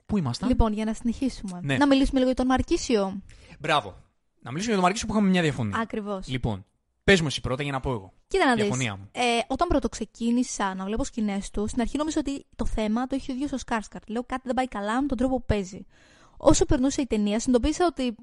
πού 0.07 0.17
ήμασταν; 0.17 0.49
Λοιπόν, 0.49 0.73
για 0.73 0.85
να 0.85 0.93
συνεχίσουμε. 0.93 1.59
Ναι. 1.63 1.77
Να 1.77 1.87
μιλήσουμε 1.87 2.19
λίγο 2.19 2.31
για 2.31 2.35
τον 2.35 2.45
Μαρκίσιο. 2.45 3.21
Μπράβο. 3.59 3.95
Να 4.41 4.51
μιλήσουμε 4.51 4.73
για 4.73 4.73
τον 4.73 4.83
Μαρκίσιο 4.83 5.07
που 5.07 5.13
είχαμε 5.13 5.29
μια 5.29 5.41
διαφωνία. 5.41 5.77
Ακριβώς. 5.79 6.27
Λοιπόν, 6.27 6.65
πες 7.03 7.21
μου 7.21 7.27
εσύ 7.27 7.41
πρώτα 7.41 7.63
για 7.63 7.71
να 7.71 7.79
πω 7.79 7.91
εγώ. 7.91 8.13
Κοίτα 8.27 8.45
να 8.45 8.53
δεις. 8.53 8.63
Διαφωνία 8.63 8.95
μου. 8.95 9.09
Ε, 9.11 9.21
όταν 9.47 9.67
πρώτο 9.67 9.89
ξεκίνησα 9.89 10.75
να 10.75 10.85
βλέπω 10.85 11.03
σκηνές 11.03 11.49
του, 11.49 11.67
στην 11.67 11.81
αρχή 11.81 11.97
νόμιζα 11.97 12.19
ότι 12.19 12.45
το 12.55 12.65
θέμα 12.65 13.07
το 13.07 13.15
έχει 13.15 13.31
ο 13.31 13.33
ίδιος 13.33 13.51
ο 13.51 13.57
Skarsgård. 13.57 14.09
Λέω 14.09 14.23
κάτι 14.23 14.41
δεν 14.45 14.53
πάει 14.53 14.67
καλά 14.67 15.01
με 15.01 15.07
τον 15.07 15.17
τρόπο 15.17 15.37
που 15.37 15.45
παίζει. 15.45 15.85
Όσο 16.37 16.65
περνούσε 16.65 17.01
η 17.01 17.07
ταινία, 17.07 17.39
συνειδητοποίησα 17.39 17.85
ότι 17.85 18.15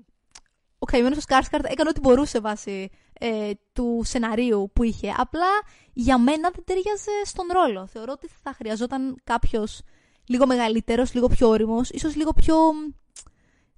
ο 0.78 0.86
καημένος 0.86 1.16
ο 1.16 1.20
Skarsgård 1.20 1.64
έκανε 1.64 1.88
ό,τι 1.88 2.00
μπορούσε 2.00 2.40
βάσει 2.40 2.90
ε, 3.12 3.50
του 3.72 4.00
σεναρίου 4.04 4.70
που 4.72 4.82
είχε. 4.82 5.14
Απλά 5.16 5.48
για 5.92 6.18
μένα 6.18 6.50
δεν 6.50 6.64
ταιριάζε 6.64 7.10
στον 7.24 7.46
ρόλο. 7.52 7.86
Θεωρώ 7.86 8.12
ότι 8.12 8.28
θα 8.42 8.52
χρειαζόταν 8.52 9.20
κάποιος 9.24 9.82
λίγο 10.26 10.46
μεγαλύτερος, 10.46 11.14
λίγο 11.14 11.28
πιο 11.28 11.48
όριμος, 11.48 11.90
ίσως 11.90 12.16
λίγο 12.16 12.32
πιο. 12.32 12.56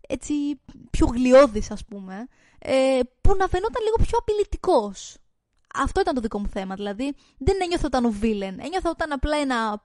έτσι. 0.08 0.60
πιο 0.90 1.06
γλιώδη, 1.06 1.62
ας 1.70 1.84
πούμε. 1.84 2.26
Ε, 2.58 3.00
που 3.20 3.36
να 3.36 3.48
φαινόταν 3.48 3.82
λίγο 3.82 3.96
πιο 4.02 4.18
απειλητικός. 4.18 5.16
Αυτό 5.74 6.00
ήταν 6.00 6.14
το 6.14 6.20
δικό 6.20 6.38
μου 6.38 6.48
θέμα. 6.48 6.74
Δηλαδή, 6.74 7.14
δεν 7.38 7.56
ένιωθα 7.62 7.86
όταν 7.86 8.04
ο 8.04 8.10
βίλεν. 8.10 8.58
Ένιωθα 8.60 8.90
όταν 8.90 9.12
απλά 9.12 9.36
ένα, 9.36 9.82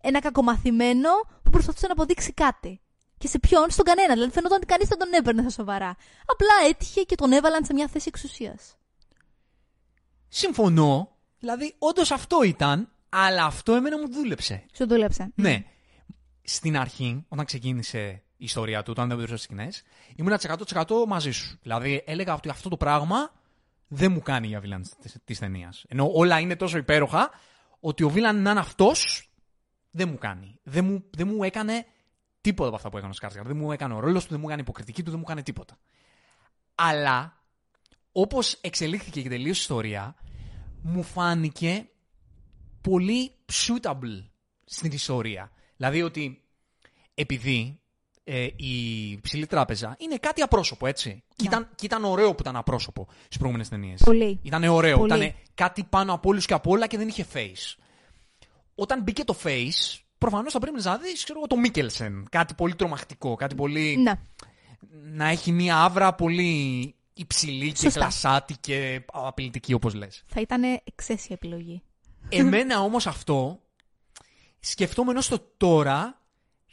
ένα 0.00 0.20
κακομαθημένο 0.20 1.10
που 1.42 1.50
προσπαθούσε 1.50 1.86
να 1.86 1.92
αποδείξει 1.92 2.32
κάτι. 2.32 2.80
Και 3.18 3.28
σε 3.28 3.38
ποιον, 3.38 3.70
στον 3.70 3.84
κανένα. 3.84 4.12
Δηλαδή, 4.12 4.32
φαινόταν 4.32 4.56
ότι 4.56 4.66
κανείς 4.66 4.88
δεν 4.88 4.98
τον 4.98 5.12
έπαιρνε 5.12 5.40
στα 5.40 5.50
σοβαρά. 5.50 5.96
Απλά 6.26 6.68
έτυχε 6.68 7.02
και 7.02 7.14
τον 7.14 7.32
έβαλαν 7.32 7.64
σε 7.64 7.72
μια 7.72 7.88
θέση 7.88 8.04
εξουσίας. 8.08 8.76
Συμφωνώ. 10.28 11.16
Δηλαδή, 11.38 11.74
όντως 11.78 12.10
αυτό 12.10 12.42
ήταν, 12.42 12.88
αλλά 13.18 13.44
αυτό 13.44 13.74
εμένα 13.74 13.98
μου 13.98 14.12
δούλεψε. 14.12 14.64
Σου 14.74 14.86
δούλεψε. 14.86 15.32
Ναι. 15.34 15.64
Στην 16.42 16.78
αρχή, 16.78 17.24
όταν 17.28 17.44
ξεκίνησε 17.44 18.22
η 18.36 18.44
ιστορία 18.44 18.82
του, 18.82 18.90
όταν 18.90 19.08
δεν 19.08 19.18
έδωσα 19.18 19.36
σκηνές, 19.36 19.82
ήμουν 20.14 20.32
100% 20.32 21.06
μαζί 21.06 21.30
σου. 21.30 21.58
Δηλαδή, 21.62 22.02
έλεγα 22.06 22.34
ότι 22.34 22.48
αυτό 22.48 22.68
το 22.68 22.76
πράγμα 22.76 23.32
δεν 23.88 24.12
μου 24.12 24.20
κάνει 24.20 24.46
για 24.46 24.60
βίλαν 24.60 24.84
της 25.24 25.38
ταινίας. 25.38 25.84
Ενώ 25.88 26.10
όλα 26.12 26.40
είναι 26.40 26.56
τόσο 26.56 26.78
υπέροχα, 26.78 27.30
ότι 27.80 28.02
ο 28.02 28.08
βίλαν 28.08 28.42
να 28.42 28.50
είναι 28.50 28.60
αυτός 28.60 29.30
δεν 29.90 30.08
μου 30.08 30.18
κάνει. 30.18 30.58
Δεν 30.62 30.84
μου, 30.84 31.04
δεν 31.10 31.28
μου 31.28 31.42
έκανε 31.42 31.86
τίποτα 32.40 32.66
από 32.66 32.76
αυτά 32.76 32.90
που 32.90 32.96
έκανε 32.96 33.12
ο 33.12 33.14
Σκάρσγκαρντ. 33.14 33.48
Δεν 33.48 33.56
μου 33.56 33.72
έκανε 33.72 33.94
ο 33.94 34.00
ρόλος 34.00 34.24
του, 34.24 34.30
δεν 34.30 34.40
μου 34.40 34.46
έκανε 34.46 34.60
υποκριτική 34.60 35.02
του, 35.02 35.10
δεν 35.10 35.18
μου 35.18 35.24
έκανε 35.26 35.42
τίποτα. 35.42 35.78
Αλλά, 36.74 37.42
όπως 38.12 38.52
εξελίχθηκε 38.52 39.22
και 39.22 39.28
τελείωσε 39.28 39.48
η 39.48 39.62
ιστορία, 39.62 40.14
μου 40.82 41.02
φάνηκε 41.02 41.88
πολύ 42.90 43.30
suitable 43.52 44.24
στην 44.64 44.92
ιστορία. 44.92 45.50
Δηλαδή 45.76 46.02
ότι 46.02 46.42
επειδή 47.14 47.80
ε, 48.24 48.48
η 48.56 49.18
ψηλή 49.20 49.46
τράπεζα 49.46 49.96
είναι 49.98 50.16
κάτι 50.16 50.40
απρόσωπο, 50.42 50.86
έτσι. 50.86 51.22
Και, 51.36 51.48
Ναι. 51.48 51.48
ήταν, 51.48 51.68
και 51.74 51.86
ήταν 51.86 52.04
ωραίο 52.04 52.30
που 52.34 52.36
ήταν 52.40 52.56
απρόσωπο 52.56 53.06
στις 53.24 53.36
προηγούμενες 53.36 53.68
ταινίες. 53.68 54.02
Πολύ. 54.04 54.40
Ήταν 54.42 54.64
ωραίο. 54.64 54.98
Πολύ. 54.98 55.14
Ήταν 55.14 55.34
κάτι 55.54 55.84
πάνω 55.84 56.12
από 56.12 56.28
όλους 56.28 56.46
και 56.46 56.54
από 56.54 56.70
όλα 56.70 56.86
και 56.86 56.96
δεν 56.96 57.08
είχε 57.08 57.26
face. 57.32 57.74
Όταν 58.74 59.02
μπήκε 59.02 59.24
το 59.24 59.36
face, 59.44 59.98
προφανώς 60.18 60.52
θα 60.52 60.58
πρέπει 60.58 60.82
να 60.82 60.96
δει, 60.98 61.12
ξέρω 61.12 61.38
εγώ, 61.38 61.46
το 61.46 61.56
Μίκελσεν. 61.56 62.26
Κάτι 62.30 62.54
πολύ 62.54 62.74
τρομακτικό. 62.74 63.34
Κάτι 63.34 63.54
πολύ. 63.54 63.96
Ναι. 63.96 64.12
να 65.02 65.28
έχει 65.28 65.52
μία 65.52 65.76
άβρα 65.82 66.14
πολύ 66.14 66.94
υψηλή 67.14 67.72
και 67.72 67.76
Σωστά. 67.76 68.00
κλασάτη 68.00 68.56
και 68.60 69.04
απειλητική, 69.12 69.72
όπως 69.72 69.94
λες. 69.94 70.22
Θα 70.26 70.40
ήταν 70.40 70.62
εξαίσια 70.84 71.34
επιλογή. 71.34 71.82
Εμένα 72.28 72.80
όμως 72.80 73.06
αυτό, 73.06 73.60
σκεφτόμενος 74.60 75.24
στο 75.24 75.38
τώρα, 75.56 76.20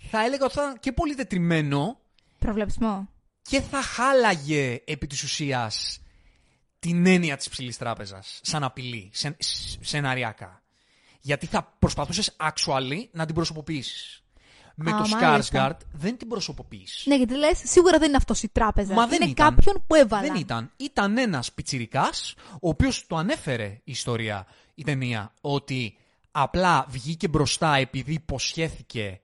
θα 0.09 0.25
έλεγα 0.25 0.45
ότι 0.45 0.53
θα 0.53 0.61
ήταν 0.63 0.79
και 0.79 0.91
πολύ 0.91 1.15
τετριμένο 1.15 1.99
Προβλεψμό. 2.39 3.09
και 3.41 3.61
θα 3.61 3.81
χάλαγε 3.81 4.81
επί 4.85 5.07
της 5.07 5.23
ουσίας 5.23 6.01
την 6.79 7.05
έννοια 7.05 7.37
της 7.37 7.49
ψηλής 7.49 7.77
τράπεζας, 7.77 8.39
σαν 8.43 8.63
απειλή, 8.63 9.09
σε, 9.13 9.35
σ- 9.39 9.77
σεναριακά. 9.85 10.61
Γιατί 11.21 11.45
θα 11.45 11.75
προσπαθούσες 11.79 12.35
actually 12.39 13.07
να 13.11 13.25
την 13.25 13.35
προσωποποιήσεις. 13.35 14.17
Με 14.75 14.91
Α, 14.91 15.01
το 15.01 15.07
μάλιστα. 15.17 15.67
Skarsgård 15.71 15.77
δεν 15.91 16.17
την 16.17 16.27
προσωποποιείς. 16.27 17.03
Ναι, 17.05 17.15
γιατί 17.15 17.35
λες, 17.35 17.61
σίγουρα 17.63 17.97
δεν 17.97 18.07
είναι 18.07 18.17
αυτός 18.17 18.43
η 18.43 18.49
τράπεζα. 18.49 18.93
Μα 18.93 19.07
δεν 19.07 19.21
είναι 19.21 19.31
ήταν. 19.31 19.55
κάποιον 19.55 19.83
που 19.87 19.95
έβαλα. 19.95 20.21
Δεν 20.27 20.35
ήταν. 20.35 20.71
Ήταν 20.77 21.17
ένας 21.17 21.51
πιτσιρικάς, 21.53 22.33
ο 22.53 22.69
οποίος 22.69 23.07
το 23.07 23.15
ανέφερε 23.15 23.65
η 23.65 23.81
ιστορία, 23.91 24.45
η 24.75 24.83
ταινία, 24.83 25.33
ότι 25.41 25.97
απλά 26.31 26.85
βγήκε 26.89 27.27
μπροστά 27.27 27.75
επειδή 27.75 28.13
υποσχέθηκε 28.13 29.19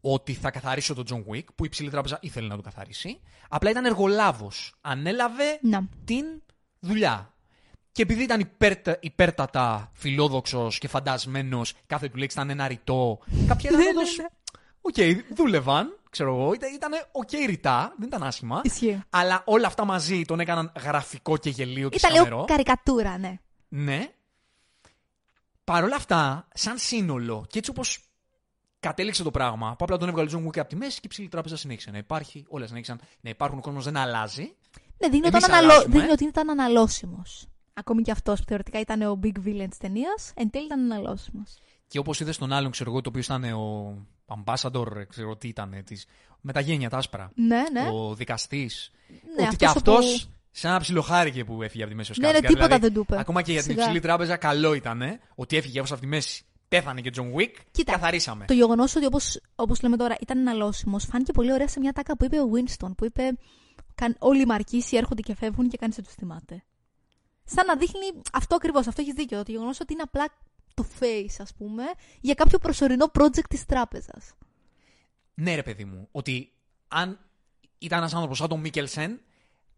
ότι 0.00 0.32
θα 0.34 0.50
καθαρίσει 0.50 0.94
τον 0.94 1.04
Τζον 1.04 1.24
Wick, 1.32 1.44
που 1.54 1.64
η 1.64 1.68
ψηλή 1.68 1.90
τράπεζα 1.90 2.18
ήθελε 2.20 2.46
να 2.48 2.56
το 2.56 2.62
καθαρίσει. 2.62 3.20
Απλά 3.48 3.70
ήταν 3.70 3.84
εργολάβος. 3.84 4.74
Ανέλαβε 4.80 5.58
Να. 5.62 5.88
την 6.04 6.24
δουλειά. 6.80 7.32
Και 7.92 8.02
επειδή 8.02 8.22
ήταν 8.22 8.40
υπέρτα, 8.40 8.98
υπέρτατα 9.00 9.90
φιλόδοξος 9.92 10.78
και 10.78 10.88
φαντασμένος, 10.88 11.74
κάθε 11.86 12.08
του 12.08 12.16
λέξη 12.16 12.36
ήταν 12.36 12.50
ένα 12.50 12.68
ρητό. 12.68 13.18
Κάποια 13.46 13.70
ήταν 13.70 13.80
όντω. 13.86 14.00
Οκ, 14.80 14.94
δούλευαν, 15.36 15.98
ξέρω 16.10 16.34
εγώ. 16.34 16.52
Ήταν, 16.52 16.74
ήταν 16.74 16.92
οκ 17.12 17.30
ρητά, 17.46 17.94
δεν 17.98 18.06
ήταν 18.08 18.22
άσχημα. 18.22 18.60
Ισχύει. 18.64 19.02
Αλλά 19.10 19.42
όλα 19.44 19.66
αυτά 19.66 19.84
μαζί 19.84 20.22
τον 20.24 20.40
έκαναν 20.40 20.72
γραφικό 20.82 21.36
και 21.36 21.50
γελοίο 21.50 21.88
και 21.88 21.96
Ήταν 21.96 22.10
σαμερό. 22.10 22.34
λίγο 22.34 22.44
καρικατούρα, 22.44 23.18
ναι. 23.18 23.38
Ναι. 23.68 24.08
Παρ' 25.68 25.84
όλα 25.84 25.96
αυτά, 25.96 26.48
σαν 26.54 26.78
σύνολο, 26.78 27.46
και 27.48 27.58
έτσι 27.58 27.70
όπως 27.70 28.10
κατέληξε 28.80 29.22
το 29.22 29.30
πράγμα, 29.30 29.68
που 29.76 29.84
απλά 29.84 29.96
τον 29.96 30.08
έβγαλε 30.08 30.34
ο 30.34 30.38
John 30.38 30.46
Wick 30.46 30.58
από 30.58 30.68
τη 30.68 30.76
μέση 30.76 30.94
και 30.94 31.06
η 31.06 31.08
ψηλή 31.08 31.28
τράπεζα 31.28 31.56
συνέχισε 31.56 31.90
να 31.90 31.98
υπάρχει, 31.98 32.44
όλα 32.48 32.66
συνέχισαν 32.66 33.00
να 33.20 33.30
υπάρχουν, 33.30 33.58
ο 33.58 33.60
κόσμος 33.60 33.84
δεν 33.84 33.96
αλλάζει. 33.96 34.54
Ναι, 34.98 35.08
δίνει 35.08 35.26
Εμείς 35.26 35.44
όταν, 35.44 35.54
αναλω... 35.54 35.72
αλλάζουμε. 35.72 35.94
δείχνει 35.94 36.10
ότι 36.10 36.24
ήταν 36.24 36.50
αναλώσιμος. 36.50 37.46
Ακόμη 37.74 38.02
και 38.02 38.10
αυτός 38.10 38.38
που 38.38 38.44
θεωρητικά 38.48 38.80
ήταν 38.80 39.02
ο 39.02 39.18
big 39.22 39.36
villain 39.46 39.66
της 39.70 39.78
ταινίας, 39.78 40.32
εν 40.34 40.50
τέλει 40.50 40.64
ήταν 40.64 40.92
αναλώσιμος. 40.92 41.58
Και 41.88 41.98
όπως 41.98 42.20
είδες 42.20 42.38
τον 42.38 42.52
άλλον, 42.52 42.70
ξέρω 42.70 42.90
εγώ, 42.90 43.00
το 43.00 43.08
οποίο 43.08 43.20
ήταν 43.20 43.44
ο 43.44 43.96
ambassador, 44.26 45.06
ξέρω 45.08 45.36
τι 45.36 45.48
ήταν, 45.48 45.82
της, 45.84 46.06
με 46.40 46.52
τα 46.52 46.60
γένια 46.60 46.88
τα 46.88 46.96
άσπρα. 46.96 47.30
Ναι, 47.34 47.62
ναι. 47.72 47.88
Ο 47.92 48.14
δικαστής. 48.14 48.90
ναι 49.36 49.46
ότι 49.46 49.56
και 49.56 49.66
αυτός 49.66 49.76
αυτό 49.76 49.92
όπου- 49.92 50.37
σαν 50.58 50.70
ένα 50.70 50.80
ψιλοχάρηκε 50.80 51.44
που 51.44 51.62
έφυγε 51.62 51.82
από 51.82 51.90
τη 51.92 51.96
μέση 51.96 52.12
ο 52.12 52.14
Ναι, 52.18 52.26
ναι, 52.32 52.38
Skarsgård. 52.38 52.46
τίποτα 52.46 52.64
Δηλαδή, 52.66 52.82
δεν 52.84 52.92
του 52.94 53.00
είπε. 53.00 53.18
Ακόμα 53.20 53.42
και 53.42 53.52
για 53.52 53.62
την 53.62 53.70
Σιγά. 53.70 53.82
υψηλή 53.82 54.00
τράπεζα, 54.00 54.36
καλό 54.36 54.74
ήταν 54.74 55.02
ότι 55.34 55.56
έφυγε 55.56 55.80
από 55.80 55.96
τη 55.98 56.06
μέση. 56.06 56.42
Πέθανε 56.68 57.00
και 57.00 57.10
John 57.16 57.34
Wick. 57.40 57.52
Κοίτα, 57.70 57.92
καθαρίσαμε. 57.92 58.44
Το 58.44 58.54
γεγονός 58.54 58.96
ότι 58.96 59.06
όπως 59.06 59.40
όπως 59.54 59.82
λέμε 59.82 59.96
τώρα 59.96 60.16
ήταν 60.20 60.38
αναλώσιμος 60.38 61.04
φάνηκε 61.04 61.32
πολύ 61.32 61.52
ωραία 61.52 61.68
σε 61.68 61.80
μια 61.80 61.92
τάκα 61.92 62.16
που 62.16 62.24
είπε 62.24 62.38
ο 62.40 62.48
Winston. 62.54 62.90
Που 62.96 63.04
είπε 63.04 63.22
«Καν- 63.94 64.16
Όλοι 64.18 64.40
οι 64.40 64.46
μαρκίσοι 64.46 64.96
έρχονται 64.96 65.22
και 65.22 65.34
φεύγουν 65.34 65.68
και 65.68 65.76
κανεί 65.76 65.92
δεν 65.96 66.04
τους 66.04 66.14
θυμάται. 66.14 66.62
Σαν 67.44 67.66
να 67.66 67.76
δείχνει 67.76 68.22
αυτό 68.32 68.54
ακριβώς. 68.54 68.86
Αυτό 68.86 69.00
έχεις 69.02 69.14
δίκιο. 69.14 69.42
Το 69.42 69.52
γεγονός 69.52 69.80
ότι 69.80 69.92
είναι 69.92 70.02
απλά 70.02 70.24
το 70.74 70.86
face, 71.00 71.34
ας 71.38 71.52
πούμε, 71.58 71.82
για 72.20 72.34
κάποιο 72.34 72.58
προσωρινό 72.58 73.10
project 73.18 73.48
της 73.48 73.64
τράπεζας. 73.66 74.32
Ναι, 75.34 75.54
ρε 75.54 75.62
παιδί 75.62 75.84
μου, 75.84 76.08
ότι 76.12 76.52
αν 76.88 77.18
ήταν 77.78 77.98
ένας 77.98 78.14
άνθρωπος 78.14 78.38
σαν 78.38 78.48
τον 78.48 78.60
Μίκελσεν, 78.60 79.20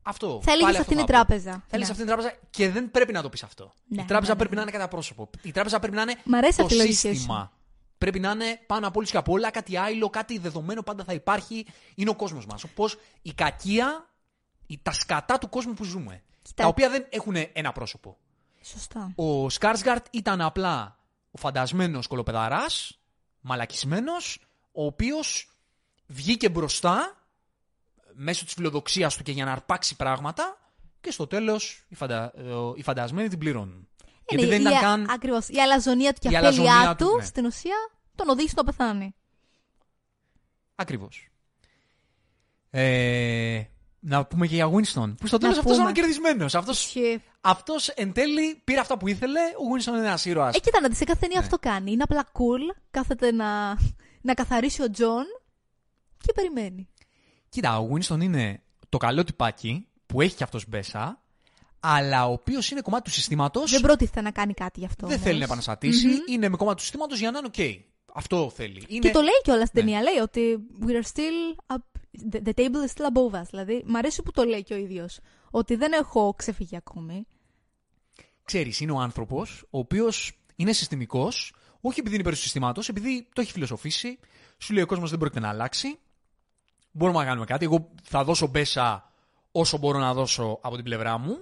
αυτό. 0.03 0.41
Θα 0.43 0.51
έλεγε 0.53 0.65
πάλι 0.67 0.77
αυτή 0.77 0.81
αυτό 0.81 0.93
είναι 0.93 1.03
η 1.03 1.13
θα 1.15 1.23
πω. 1.23 1.27
τράπεζα. 1.27 1.51
Θα 1.53 1.77
έλεγε 1.77 1.85
Ναι. 1.87 1.91
αυτή 1.91 2.03
είναι 2.03 2.13
η 2.13 2.15
τράπεζα 2.15 2.39
και 2.51 2.71
δεν 2.71 2.91
πρέπει 2.91 3.13
να 3.13 3.23
το 3.23 3.29
πεις 3.29 3.43
αυτό. 3.43 3.73
Ναι, 3.87 4.03
η 4.03 4.05
τράπεζα 4.05 4.29
ναι, 4.29 4.33
ναι, 4.33 4.39
πρέπει 4.39 4.55
να 4.55 4.65
ναι. 4.65 4.69
είναι 4.71 4.79
κατά 4.79 4.89
πρόσωπο. 4.91 5.31
Η 5.43 5.51
τράπεζα 5.53 5.79
πρέπει 5.79 5.97
να 5.97 6.03
είναι 6.03 6.15
Μ' 6.25 6.35
αρέσει 6.35 6.57
το 6.57 6.63
αυτή 6.63 6.75
η 6.75 6.79
λογική 6.79 6.95
σου. 6.97 7.09
σύστημα. 7.15 7.53
Πρέπει 7.99 8.21
να 8.21 8.31
είναι 8.31 8.61
πάνω 8.67 8.87
απ' 8.87 8.97
όλους 8.97 9.11
και 9.11 9.17
απ' 9.17 9.29
όλα 9.29 9.51
κάτι 9.51 9.77
άλλο, 9.77 10.11
κάτι 10.11 10.39
δεδομένο 10.39 10.83
πάντα 10.83 11.05
θα 11.05 11.13
υπάρχει. 11.13 11.67
Είναι 11.95 12.11
ο 12.11 12.15
κόσμος 12.17 12.47
μας. 12.47 12.65
Όπως 12.65 12.99
η 13.23 13.33
κακία, 13.33 14.07
η- 14.67 14.79
τα 14.83 14.93
σκατά 14.93 15.39
του 15.39 15.49
κόσμου 15.49 15.75
που 15.75 15.85
ζούμε. 15.85 16.23
Κοίτα. 16.43 16.63
Τα 16.63 16.69
οποία 16.69 16.89
δεν 16.91 17.07
έχουν 17.11 17.35
ένα 17.53 17.73
πρόσωπο. 17.73 18.17
Σωστά. 18.63 19.13
Ο 19.15 19.49
Σκάρσγκαρτ 19.51 20.07
ήταν 20.11 20.41
απλά 20.41 20.99
ο 21.31 21.39
φαντασμένος 21.39 22.07
κολοπεδαράς, 22.07 22.99
μαλακισμένος, 23.41 24.39
ο 24.73 24.85
οποίος 24.85 25.51
βγήκε 26.07 26.49
μπροστά 26.49 27.20
μέσω 28.23 28.45
της 28.45 28.55
φιλοδοξίας 28.55 29.17
του 29.17 29.23
και 29.23 29.33
για 29.33 29.45
να 29.45 29.53
αρπάξει 29.53 29.97
πράγματα 29.97 30.59
και 31.01 31.11
στο 31.11 31.27
τέλος 31.27 31.85
οι, 31.89 31.95
φαντα... 31.95 32.33
ε, 32.37 32.43
οι 32.75 32.83
φαντασμένοι 32.83 33.29
την 33.29 33.39
πληρώνουν. 33.39 33.89
Γιατί 34.29 34.45
Είναι 34.47 34.57
δεν 34.57 34.59
η- 34.59 34.63
ήταν 34.63 34.73
η- 34.79 34.81
καν... 34.83 35.11
Ακριβώς. 35.11 35.49
Η 35.49 35.59
αλαζονία 35.61 36.13
του 36.13 36.19
και 36.21 36.29
η 36.29 36.31
η 36.33 36.37
αφέλειά 36.37 36.71
αλαζονία 36.73 36.97
του, 36.97 37.05
του, 37.07 37.17
ναι. 37.17 37.25
στην 37.25 37.45
ουσία, 37.47 37.77
τον 38.15 38.29
οδήγησε 38.29 38.53
στο 38.53 38.63
να 38.63 38.71
πεθάνει. 38.73 39.15
Ακριβώς. 40.75 41.29
Ε, 42.71 43.63
να 44.01 44.27
πούμε 44.27 44.47
και 44.47 44.55
για 44.55 44.67
Winston, 44.71 45.15
που 45.17 45.27
στο 45.27 45.39
τέλος 45.39 45.59
αυτός 45.59 45.73
πούμε. 45.77 45.83
ήταν 45.83 45.93
κερδισμένος. 45.93 46.55
Αυτός, 46.55 46.85
Ισχύει. 46.85 47.23
αυτός 47.41 47.89
εν 47.89 48.13
τέλει 48.13 48.61
πήρε 48.65 48.81
αυτά 48.81 48.99
που 48.99 49.09
ήθελε, 49.09 49.41
ο 49.41 49.63
Winston 49.77 49.89
είναι 49.89 49.99
ένας 50.07 50.25
ήρωας. 50.25 50.57
Ε, 50.57 50.59
κοίτα 50.59 50.81
να 50.81 50.89
δεις, 50.89 50.97
σε 50.97 51.05
κάθε 51.05 51.19
ταινία 51.21 51.39
Ναι. 51.39 51.45
αυτό 51.45 51.59
κάνει. 51.59 51.93
Είναι 51.93 52.03
απλά 52.03 52.25
cool, 52.33 52.77
κάθεται 52.91 53.33
να, 53.33 53.77
να 54.21 54.35
καθαρίσει 54.35 54.83
ο 54.83 54.91
Τζον 54.91 55.25
και 56.21 56.33
περιμένει. 56.33 56.89
Κοίτα, 57.51 57.79
ο 57.79 57.89
Winston 57.93 58.21
είναι 58.23 58.63
το 58.89 58.99
καλό 58.99 59.25
τυπάκι 59.25 59.87
που 60.07 60.21
έχει 60.21 60.35
και 60.37 60.43
αυτός 60.45 60.69
μπέσα, 60.69 61.23
αλλά 61.81 62.27
ο 62.29 62.33
οποίος 62.33 62.71
είναι 62.71 62.81
κομμάτι 62.81 63.03
του 63.05 63.11
συστήματος, 63.11 63.71
Δεν 63.71 63.81
προτίθεται 63.81 64.21
να 64.21 64.31
κάνει 64.31 64.55
κάτι 64.55 64.81
γι' 64.81 64.87
αυτό. 64.87 65.07
δεν 65.07 65.15
όμως. 65.17 65.27
θέλει 65.27 65.39
να 65.39 65.45
επαναστατήσει, 65.45 66.09
είναι 66.29 66.49
με 66.49 66.57
κομμάτι 66.57 66.77
του 66.77 66.83
συστήματος 66.83 67.19
για 67.19 67.31
να 67.31 67.39
είναι 67.39 67.47
οκ. 67.47 67.89
Αυτό 68.15 68.51
θέλει. 68.55 68.85
Είναι... 68.89 68.99
Και 69.01 69.11
το 69.11 69.21
λέει 69.21 69.41
κιόλας 69.43 69.69
στην 69.69 69.85
Ναι. 69.85 69.91
ταινία. 69.91 70.11
Λέει 70.11 70.21
ότι 70.23 70.59
we 70.87 70.91
are 70.91 71.07
still 71.15 71.77
up, 71.77 72.01
the, 72.33 72.43
the 72.49 72.53
table 72.55 72.87
is 72.87 72.93
still 72.95 73.13
above 73.13 73.41
us. 73.41 73.47
Δηλαδή, 73.51 73.83
μ' 73.87 73.97
αρέσει 73.97 74.23
που 74.23 74.31
το 74.31 74.43
λέει 74.45 74.63
και 74.63 74.75
ο 74.75 74.77
ίδιος. 74.77 75.19
Ότι 75.51 75.75
δεν 75.75 75.93
έχω 75.93 76.35
ξεφύγει 76.37 76.77
ακόμη. 76.77 77.27
Ξέρεις, 78.45 78.81
είναι 78.81 78.93
ο 78.93 78.99
άνθρωπος 78.99 79.65
ο 79.71 79.79
οποίος 79.79 80.39
είναι 80.57 80.73
συστημικός, 80.73 81.55
όχι 81.81 82.01
επειδή 82.01 82.15
είναι 82.15 82.23
υπέρ 82.25 82.35
του 82.35 82.41
συστήματος, 82.41 82.89
επειδή 82.89 83.29
το 83.33 83.41
έχει 83.41 83.53
φιλοσοφήσει, 83.53 84.19
σου 84.59 84.73
λέει 84.73 84.83
ο 84.83 84.87
κόσμος 84.87 85.11
δεν 85.11 85.19
πρόκειται 85.19 85.41
να 85.41 85.49
αλλάξει, 85.49 85.99
μπορούμε 86.91 87.19
να 87.19 87.25
κάνουμε 87.25 87.47
κάτι, 87.47 87.65
εγώ 87.65 87.91
θα 88.03 88.25
δώσω 88.25 88.47
μπέσα 88.47 89.13
όσο 89.53 89.79
μπορώ 89.79 89.99
να 89.99 90.15
δώσω 90.15 90.59
από 90.63 90.75
την 90.75 90.85
πλευρά 90.85 91.19
μου, 91.19 91.37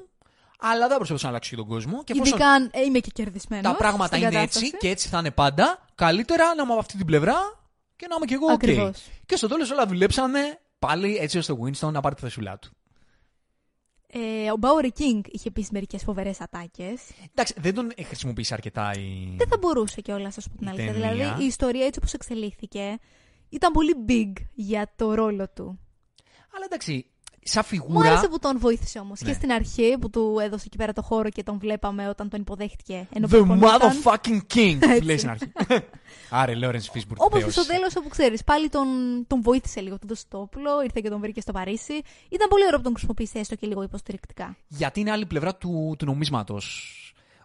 αλλά 0.58 0.78
δεν 0.80 0.88
θα 0.90 0.96
προσπαθήσω 0.96 1.24
να 1.26 1.30
αλλάξω 1.32 1.50
και 1.50 1.56
τον 1.56 1.66
κόσμο. 1.66 2.04
Και 2.04 2.12
εφόσον 2.12 2.34
Ειδικά 2.34 2.50
αν 2.50 2.70
ε, 2.72 2.82
είμαι 2.82 2.98
και 2.98 3.10
κερδισμένος. 3.14 3.72
τα 3.72 3.76
πράγματα 3.76 4.16
είναι 4.16 4.40
έτσι 4.42 4.70
και 4.76 4.88
έτσι 4.88 5.08
θα 5.08 5.18
είναι 5.18 5.30
πάντα, 5.30 5.84
καλύτερα 5.94 6.44
να 6.54 6.62
είμαι 6.62 6.70
από 6.72 6.80
αυτή 6.80 6.96
την 6.96 7.06
πλευρά 7.06 7.36
και 7.96 8.06
να 8.08 8.16
είμαι 8.16 8.26
κι 8.26 8.34
εγώ 8.34 8.46
οκ. 8.46 8.52
Ακριβώς. 8.52 9.06
Και 9.26 9.36
στο 9.36 9.48
τέλος 9.48 9.70
όλα 9.70 9.86
δουλέψανε 9.86 10.58
πάλι 10.78 11.16
έτσι 11.16 11.38
ώστε 11.38 11.52
ο 11.52 11.58
Winston 11.64 11.92
να 11.92 12.00
πάρει 12.00 12.14
τη 12.14 12.20
θεσούλα 12.20 12.58
του. 12.58 12.70
Ε, 14.12 14.50
ο 14.50 14.56
Bowery 14.56 14.92
King 14.98 15.20
είχε 15.30 15.48
επίσης 15.48 15.68
μερικές 15.72 16.02
φοβερές 16.02 16.40
ατάκες. 16.40 17.00
Εντάξει, 17.30 17.54
δεν 17.56 17.74
τον 17.74 17.92
χρησιμοποίησε 18.06 18.54
αρκετά 18.54 18.92
η... 18.92 19.34
Δεν 19.36 19.48
θα 19.48 19.56
μπορούσε 19.60 20.00
κιόλας, 20.00 20.38
ας 20.38 20.40
πω 20.40 20.56
την 20.56 20.66
Η 20.66 20.70
αλήθεια. 20.70 20.92
ταινία. 20.92 21.12
Δηλαδή, 21.12 21.42
η 21.42 21.46
ιστορία 21.46 21.84
έτσι 21.86 21.98
όπως 21.98 22.12
εξελίχθηκε 22.12 22.98
ήταν 23.48 23.72
πολύ 23.72 23.94
big 24.08 24.32
για 24.54 24.92
το 24.96 25.14
ρόλο 25.14 25.48
του. 25.54 25.78
Αλλά 26.54 26.64
εντάξει, 26.70 27.06
σαν 27.42 27.62
Μου 27.70 27.78
φιγούρα... 27.78 28.08
άρεσε 28.08 28.28
που 28.28 28.38
τον 28.38 28.58
βοήθησε 28.58 28.98
όμως. 28.98 29.20
Ναι. 29.20 29.28
Και 29.28 29.34
στην 29.34 29.52
αρχή 29.52 29.96
που 30.00 30.10
του 30.10 30.36
έδωσε 30.42 30.64
εκεί 30.66 30.76
πέρα 30.76 30.92
το 30.92 31.02
χώρο 31.02 31.28
και 31.30 31.42
τον 31.42 31.58
βλέπαμε 31.58 32.08
όταν 32.08 32.28
τον 32.28 32.40
υποδέχτηκε. 32.40 33.08
Ενώ 33.12 33.26
The 33.26 33.30
προπονιόταν. 33.30 33.80
motherfucking 33.80 34.40
king! 34.54 34.78
που 34.98 35.04
λέει 35.04 35.16
στην 35.18 35.30
αρχή. 35.30 35.52
Άρε, 36.30 36.54
Λόρενς 36.54 36.90
Fishburne. 36.94 37.16
Όπως 37.16 37.38
και 37.44 37.50
θεός. 37.50 37.52
στο 37.64 37.66
τέλος, 37.66 37.96
όπου 37.96 38.08
ξέρεις, 38.08 38.44
πάλι 38.44 38.68
τον, 38.68 38.86
τον 39.26 39.42
βοήθησε 39.42 39.80
λίγο. 39.80 39.98
Του 39.98 40.06
δώσε 40.06 40.24
το 40.28 40.38
όπλο, 40.38 40.82
ήρθε 40.82 41.00
και 41.02 41.08
τον 41.08 41.20
βρήκε 41.20 41.40
στο 41.40 41.52
Παρίσι. 41.52 42.00
Ήταν 42.28 42.48
πολύ 42.48 42.64
ωραίο 42.66 42.76
που 42.76 42.82
τον 42.84 42.92
χρησιμοποίησε 42.92 43.38
έστω 43.38 43.54
και 43.54 43.66
λίγο 43.66 43.82
υποστηρικτικά. 43.82 44.56
Γιατί 44.68 45.00
είναι 45.00 45.10
άλλη 45.10 45.26
πλευρά 45.26 45.54
του, 45.54 45.94
του 45.98 46.04
νομίσματος. 46.04 46.92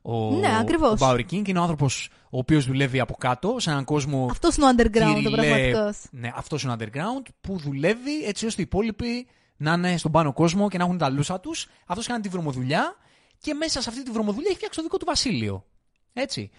Ο, 0.06 0.32
Ναι, 0.36 0.58
ακριβώς. 0.60 1.02
Ο 1.02 1.06
Bowery 1.10 1.20
King 1.32 1.48
είναι 1.48 1.60
ο 1.60 1.62
άνθρωπος 1.62 2.10
ο 2.30 2.38
οποίος 2.38 2.66
δουλεύει 2.66 3.00
από 3.00 3.14
κάτω, 3.14 3.56
σε 3.60 3.70
έναν 3.72 3.84
κόσμο 3.84 4.28
Αυτός 4.32 4.56
είναι 4.56 4.66
ο 4.66 4.70
underground, 4.70 5.12
ο 5.12 5.14
κυριλέ- 5.14 5.32
πραγματικός. 5.34 5.98
Ναι, 6.12 6.32
αυτός 6.36 6.64
είναι 6.64 6.72
ο 6.72 6.76
underground 6.80 7.26
που 7.42 7.58
δουλεύει 7.58 8.24
έτσι 8.26 8.46
ώστε 8.46 8.62
οι 8.62 8.64
υπόλοιποι 8.68 9.28
να 9.58 9.74
είναι 9.74 9.98
στον 9.98 10.12
πάνω 10.12 10.34
κόσμο 10.34 10.70
και 10.70 10.78
να 10.78 10.84
έχουν 10.84 10.98
τα 10.98 11.10
λούσα 11.10 11.40
τους. 11.40 11.68
Αυτός 11.86 12.08
κάνει 12.08 12.22
τη 12.22 12.30
βρωμοδουλειά 12.30 12.96
και 13.38 13.54
μέσα 13.54 13.82
σε 13.82 13.90
αυτή 13.90 14.04
τη 14.04 14.12
βρωμοδουλειά 14.12 14.48
έχει 14.48 14.58
φτιάξει 14.58 14.78
το 14.78 14.84
δικό 14.84 14.98
του 14.98 15.06
βασίλειο. 15.06 15.66
Έτσι. 16.14 16.50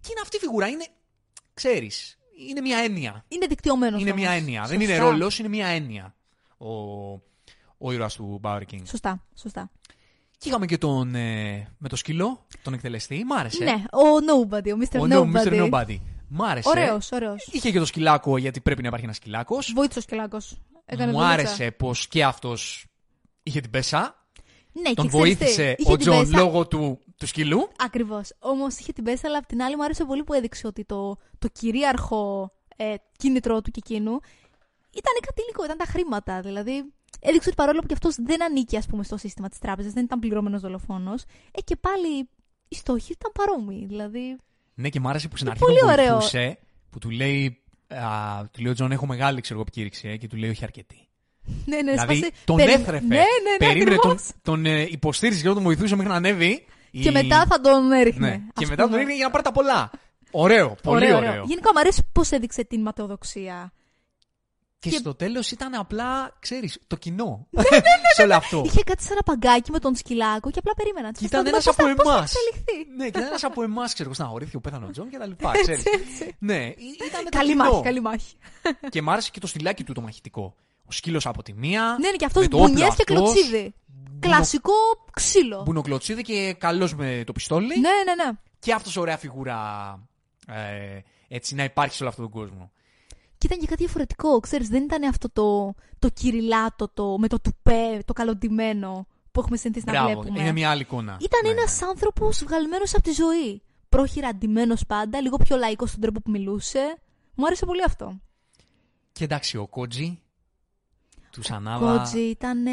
Και 0.00 0.08
είναι 0.10 0.20
αυτή 0.22 0.36
η 0.36 0.38
φιγούρα. 0.40 0.68
Είναι, 0.68 0.86
ξέρεις, 1.54 2.18
είναι 2.48 2.60
μια 2.60 2.78
έννοια. 2.78 3.24
Είναι 3.28 3.46
δικτυωμένος. 3.46 4.00
Είναι 4.00 4.12
μια 4.12 4.30
έννοια. 4.30 4.64
Δεν 4.66 4.80
είναι 4.80 4.98
ρόλος, 4.98 5.38
είναι 5.38 5.48
μια 5.48 5.66
έννοια. 5.66 6.14
Ο, 6.58 6.68
ο 7.78 7.92
ήρωας 7.92 8.14
του 8.14 8.40
Bowery 8.42 8.62
King. 8.72 8.80
Σωστά, 8.84 9.24
σωστά. 9.34 9.70
Και 10.38 10.48
είχαμε 10.48 10.66
και 10.66 10.78
τον. 10.78 11.14
Ε, 11.14 11.68
με 11.78 11.88
το 11.88 11.96
σκύλο, 11.96 12.46
τον 12.62 12.72
εκτελεστή. 12.72 13.24
Μ' 13.24 13.32
άρεσε. 13.32 13.64
Ναι, 13.64 13.72
ο 13.72 14.06
Nobody, 14.28 14.72
ο 14.74 14.78
Mr. 14.80 15.00
Ο 15.00 15.04
No, 15.10 15.22
Nobody. 15.22 15.46
Mr. 15.46 15.70
Nobody. 15.70 15.96
Μ' 16.28 16.42
άρεσε. 16.42 16.68
Ωραίος, 16.68 17.12
ωραίος. 17.12 17.48
Είχε 17.52 17.70
και 17.70 17.78
το 17.78 17.84
σκυλάκο 17.84 18.36
γιατί 18.38 18.60
πρέπει 18.60 18.80
να 18.82 18.86
υπάρχει 18.88 19.04
ένας 19.04 19.16
σκυλάκος. 19.16 19.72
Βοήθησε 19.74 19.98
ο 19.98 20.02
σκυλάκος. 20.02 20.38
Μου 21.10 21.24
άρεσε 21.24 21.70
πως 21.70 22.08
και 22.08 22.24
αυτός 22.24 22.86
είχε 23.42 23.60
την 23.60 23.70
μπέσα. 23.70 24.26
Ναι, 24.72 24.92
Τον 24.92 25.08
και 25.08 25.16
ξέρεις 25.16 25.36
τι, 25.38 25.44
βοήθησε 25.44 25.74
είχε 25.78 25.92
ο 25.92 25.96
την 25.96 26.06
Τζον 26.06 26.18
μπέσα- 26.28 26.36
λόγω 26.36 26.66
του, 26.68 26.98
του 27.18 27.26
σκύλου. 27.26 27.68
Ακριβώς. 27.78 28.32
Όμως 28.38 28.76
είχε 28.78 28.92
την 28.92 29.04
μπέσα, 29.04 29.22
αλλά 29.28 29.38
απ' 29.38 29.46
την 29.46 29.62
άλλη 29.62 29.76
μου 29.76 29.84
άρεσε 29.84 30.04
πολύ 30.04 30.24
που 30.24 30.32
έδειξε 30.32 30.66
ότι 30.66 30.84
το, 30.84 31.16
το 31.38 31.48
κυρίαρχο 31.52 32.52
ε, 32.76 32.94
κίνητρό 33.16 33.62
του 33.62 33.70
και 33.70 33.80
εκείνου 33.84 34.10
ήταν 34.90 35.12
κάτι 35.26 35.41
υλικό, 35.41 35.64
ήταν 35.64 35.76
τα 35.76 35.84
χρήματα. 35.84 36.40
Δηλαδή, 36.40 36.92
έδειξε 37.20 37.48
ότι 37.48 37.56
παρόλο 37.56 37.80
που 37.80 37.86
και 37.86 37.92
αυτός 37.94 38.14
δεν 38.18 38.42
ανήκει, 38.42 38.76
ας 38.76 38.86
πούμε, 38.86 39.04
στο 39.04 39.16
σύστημα 39.16 39.48
της 39.48 39.58
τράπεζας, 39.58 39.92
δεν 39.92 40.04
ήταν 40.04 40.18
πληρωμένος 40.18 40.58
δολοφόνος, 40.58 41.22
ε, 41.50 41.60
και 41.60 41.76
πάλι 41.76 42.28
οι 42.68 42.74
στόχοι 42.76 43.12
ήταν 43.12 43.32
παρόμοιοι. 43.34 43.86
Δηλαδή, 43.86 44.36
Ναι, 44.74 44.88
και 44.88 45.00
μ' 45.00 45.08
άρεσε 45.08 45.28
που 45.28 45.36
στην 45.36 45.48
αρχή 45.48 45.60
πολύ 45.60 45.78
τον 45.78 45.88
ωραίο. 45.88 46.12
βοηθούσε. 46.12 46.58
Που 46.90 46.98
του 46.98 47.10
λέει, 47.10 47.62
α, 47.88 48.48
του 48.50 48.62
λέει 48.62 48.70
ο 48.70 48.74
Τζον, 48.74 48.92
έχω 48.92 49.06
μεγάλη 49.06 49.40
ξέρω, 49.40 49.58
εγώ, 49.58 49.68
επικήρυξη. 49.68 50.08
ε, 50.08 50.16
και 50.16 50.26
του 50.26 50.36
λέει, 50.36 50.50
όχι 50.50 50.64
αρκετή. 50.64 51.08
ναι, 51.64 51.76
ναι, 51.82 51.90
δηλαδή 51.92 52.16
σπάσε- 52.16 52.34
τον 52.44 52.56
περι- 52.56 52.70
έθρεφε. 52.70 53.06
Ναι, 53.06 53.16
ναι, 53.16 53.22
ναι, 53.50 53.56
Περίμενε, 53.58 53.96
τον, 53.96 54.10
ακριβώς. 54.10 54.30
τον 54.42 54.66
ε, 54.66 54.80
υποστήριζε 54.82 55.42
και 55.42 55.48
τον 55.48 55.62
βοηθούσε 55.62 55.94
μέχρι 55.96 56.10
να 56.10 56.16
ανέβει. 56.16 56.64
Και 56.90 57.08
η- 57.08 57.12
μετά 57.12 57.46
θα 57.46 57.60
τον 57.60 57.92
έριχνε. 57.92 58.28
Ναι. 58.28 58.32
ας 58.34 58.40
Και 58.54 58.66
μετά 58.66 58.76
τον 58.76 58.84
πούμε. 58.86 58.96
έριχνε 58.96 59.14
για 59.14 59.24
να 59.24 59.30
πάρει 59.30 59.44
τα 59.44 59.52
πολλά. 59.52 59.90
Ωραίο, 60.30 60.76
πολύ 60.82 61.12
ωραίο. 61.12 61.44
Γενικά 61.46 61.70
μου 61.72 61.78
αρέσει 61.80 62.08
πώς 62.12 62.30
έδειξε 62.30 62.64
την 62.64 62.80
ματαιοδοξία. 62.82 63.72
Και, 64.84 64.90
Και- 64.90 64.96
στο 64.96 65.14
τέλος 65.14 65.50
ήταν 65.50 65.74
απλά, 65.74 66.36
ξέρεις, 66.40 66.78
το 66.86 66.96
κοινό. 66.96 67.46
Ναι, 67.50 67.62
σε 68.16 68.22
όλο 68.22 68.34
αυτό. 68.34 68.62
Είχε 68.66 68.82
κάτι 68.82 69.02
σαν 69.02 69.12
ένα 69.12 69.22
παγκάκι 69.22 69.70
με 69.70 69.78
τον 69.78 69.94
σκυλάκο 69.96 70.50
και 70.50 70.58
απλά 70.58 70.74
περίμενα. 70.74 71.12
Και 71.12 71.24
ήταν 71.24 71.46
ένας 71.46 71.64
πώς 71.64 71.74
θα- 71.74 71.84
από 71.84 71.94
πώς 71.94 72.06
θα 72.12 72.16
εμάς. 72.16 72.32
εξελιχθεί. 72.34 72.90
ναι, 72.96 73.02
και 73.04 73.08
ήταν 73.18 73.22
ένας 73.22 73.44
από 73.44 73.62
εμάς, 73.62 73.86
ξέρω 73.92 74.04
εγώ, 74.04 74.14
στεναχωρήθηκε 74.14 74.56
πέθανε 74.56 74.60
ο 74.60 74.90
Τζον 74.90 75.08
και 75.10 75.18
τα 75.18 75.26
λοιπά. 75.26 75.50
ξέρεις. 75.52 75.84
έτσι. 75.84 76.36
ναι, 76.38 76.56
ήταν 77.08 77.22
το 77.24 77.28
Καλή 77.30 77.50
κοινό. 77.50 77.64
μάχη, 77.70 77.82
καλή 77.82 78.00
μάχη. 78.00 78.34
Και 78.88 79.02
μ' 79.02 79.10
άρεσε 79.10 79.30
και 79.30 79.40
το 79.40 79.46
στυλάκι 79.46 79.84
του 79.84 79.92
το 79.92 80.00
μαχητικό. 80.00 80.54
Ο 80.86 80.92
σκύλος 80.92 81.26
από 81.26 81.42
τη 81.42 81.52
μία. 81.52 81.96
Ναι, 82.00 82.10
ναι, 82.10 82.16
και 82.16 82.24
αυτός 82.24 82.42
με 82.42 82.48
το 82.48 82.56
όπλο 82.56 82.68
μπουνιές 82.68 82.94
και 82.94 83.02
αυτός, 83.12 83.16
κλωτσίδι. 83.32 83.74
Κλασικό 84.20 84.72
ξύλο. 85.12 85.62
Μπουνοκλωτσίδι 85.64 86.22
και 86.22 86.54
καλός 86.58 86.94
με 86.94 87.22
το 87.26 87.32
πιστόλι. 87.32 87.66
Ναι, 87.80 87.88
ναι, 88.14 88.24
ναι. 88.24 88.30
Και 88.58 88.72
αυτός 88.72 88.96
ωραία 88.96 89.16
φιγούρα 89.18 89.58
ε, 90.48 90.98
έτσι 91.28 91.54
να 91.54 91.64
υπάρχει 91.64 91.94
σε 91.94 92.02
όλο 92.02 92.10
αυτόν 92.10 92.30
τον 92.30 92.40
κόσμο. 92.40 92.70
Και 93.46 93.50
ήταν 93.54 93.62
και 93.62 93.70
κάτι 93.70 93.82
διαφορετικό. 93.82 94.40
Ξέρεις, 94.40 94.68
δεν 94.68 94.82
ήταν 94.82 95.02
αυτό 95.02 95.30
το, 95.30 95.74
το 95.98 96.08
κυριλάτο 96.08 96.88
το, 96.88 97.18
με 97.18 97.28
το 97.28 97.40
τουπέ, 97.40 98.02
το 98.04 98.12
καλοντυμένο 98.12 99.06
που 99.32 99.40
έχουμε 99.40 99.56
συνηθίσει 99.56 99.86
να 99.86 99.92
Μπράβο, 99.92 100.08
βλέπουμε. 100.20 100.40
είναι 100.40 100.52
μια 100.52 100.70
άλλη 100.70 100.80
εικόνα. 100.80 101.16
Ήταν 101.20 101.40
Ναι, 101.44 101.48
ένας 101.60 101.80
ναι. 101.80 101.86
άνθρωπος 101.86 102.44
βγαλμένος 102.44 102.94
από 102.94 103.02
τη 103.02 103.12
ζωή. 103.12 103.62
Πρόχειρα 103.88 104.28
αντιμένος 104.28 104.86
πάντα, 104.86 105.20
λίγο 105.20 105.36
πιο 105.36 105.56
λαϊκός 105.56 105.88
στον 105.88 106.00
τρόπο 106.00 106.20
που 106.20 106.30
μιλούσε. 106.30 106.96
Μου 107.34 107.46
άρεσε 107.46 107.66
πολύ 107.66 107.82
αυτό. 107.84 108.20
Και 109.12 109.24
εντάξει, 109.24 109.56
ο 109.56 109.66
Κότζι 109.66 110.18
τους 111.30 111.46
Σανάβα. 111.46 111.96
Κότζι 111.96 112.20
ήταν 112.20 112.64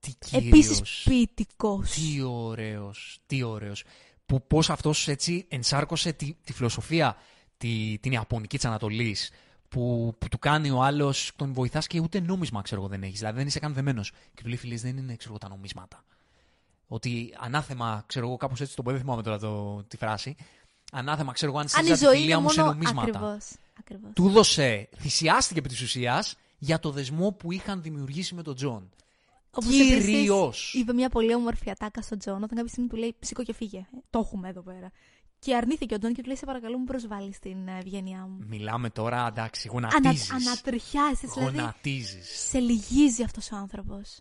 Τι 0.00 0.12
κύριος, 0.18 0.46
επίσης 0.46 1.02
ποιητικός. 1.04 1.90
Τι 1.90 2.22
ωραίος, 2.22 3.18
τι 3.26 3.42
ωραίος. 3.42 3.84
Που 4.26 4.46
πώς 4.46 4.70
αυτός 4.70 5.08
έτσι 5.08 5.46
ενσάρκωσε 5.48 6.12
τη, 6.12 6.34
τη 6.44 6.52
φιλοσοφία 6.52 7.16
τη, 7.56 7.98
την 8.00 8.12
Ιαπωνική 8.12 8.56
της 8.56 8.66
Ανατολής. 8.66 9.30
Που, 9.76 10.14
που 10.18 10.28
του 10.28 10.38
κάνει 10.38 10.70
ο 10.70 10.82
άλλος, 10.82 11.32
τον 11.36 11.52
βοηθάς 11.52 11.86
και 11.86 12.00
ούτε 12.00 12.20
νόμισμα 12.20 12.62
ξέρω 12.62 12.80
εγώ 12.80 12.90
δεν 12.90 13.02
έχεις. 13.02 13.18
Δηλαδή 13.18 13.38
δεν 13.38 13.46
είσαι 13.46 13.58
καν 13.58 13.72
δεμένος. 13.74 14.12
Και 14.34 14.42
του 14.42 14.48
λέει 14.48 14.56
φίλες 14.56 14.82
δεν 14.82 14.96
είναι 14.96 15.16
ξέρω 15.16 15.30
εγώ 15.30 15.38
τα 15.38 15.48
νομίσματα. 15.48 16.04
Ότι 16.88 17.34
ανάθεμα, 17.40 18.04
ξέρω 18.06 18.26
εγώ 18.26 18.36
κάπως 18.36 18.60
έτσι 18.60 18.76
το 18.76 18.82
πω, 18.82 18.90
δεν 18.90 19.00
θυμάμαι 19.00 19.22
τώρα 19.22 19.38
το, 19.38 19.82
τη 19.88 19.96
φράση. 19.96 20.36
Ανάθεμα, 20.92 21.32
ξέρω 21.32 21.50
εγώ 21.50 21.60
αν 21.60 21.66
Αν 21.74 21.84
η 21.84 21.88
σύζα 21.88 21.98
τη 21.98 22.04
ζωή 22.04 22.16
φιλία 22.20 22.34
είναι 22.34 22.42
μου 22.44 22.50
σε 22.50 22.60
μόνο 22.60 22.72
νομίσματα. 22.72 23.02
ακριβώς. 23.18 23.44
ακριβώς. 23.78 24.10
Του 24.14 24.28
δώσε, 24.30 24.88
θυσιάστηκε 24.96 25.58
επί 25.58 25.68
της 25.68 25.80
ουσίας 25.80 26.36
για 26.58 26.78
το 26.80 26.90
δεσμό 26.90 27.32
που 27.32 27.52
είχαν 27.52 27.82
δημιουργήσει 27.82 28.34
με 28.34 28.42
τον 28.42 28.54
Τζον. 28.54 28.90
Όπως 29.50 29.70
Κυρίως. 29.70 30.46
επίσης 30.48 30.74
είπε 30.74 30.92
μια 30.92 31.08
πολύ 31.08 31.34
όμορφη 31.34 31.70
ατάκα 31.70 32.02
στον 32.02 32.18
Τζον 32.18 32.36
όταν 32.36 32.48
κάποια 32.48 32.68
στιγμή 32.68 32.88
του 32.88 32.96
λέει 32.96 33.16
Σήκω 33.20 33.42
και 33.42 33.54
φύγε. 33.54 33.78
Ε, 33.78 33.82
Το 34.10 34.18
έχουμε 34.18 34.48
εδώ 34.48 34.60
πέρα. 34.60 34.90
Και 35.46 35.54
αρνήθηκε 35.54 35.94
ο 35.94 35.98
Τζον 35.98 36.12
και 36.12 36.20
του 36.20 36.26
λέει: 36.26 36.36
Σε 36.36 36.44
παρακαλώ, 36.46 36.78
μου 36.78 36.84
προσβάλλεις 36.84 37.38
την 37.38 37.68
ε, 37.68 37.78
ευγένειά 37.78 38.18
μου. 38.18 38.38
Μιλάμε 38.48 38.90
τώρα, 38.90 39.26
εντάξει, 39.26 39.70
Ανα, 39.74 39.88
γονατίζεις. 39.88 40.30
ανατριχιάζεις, 40.30 41.30
δηλαδή. 41.34 41.56
Γονατίζεις. 41.56 42.48
Σε 42.48 42.58
λυγίζει 42.58 43.22
αυτός 43.22 43.52
ο 43.52 43.56
άνθρωπος. 43.56 44.20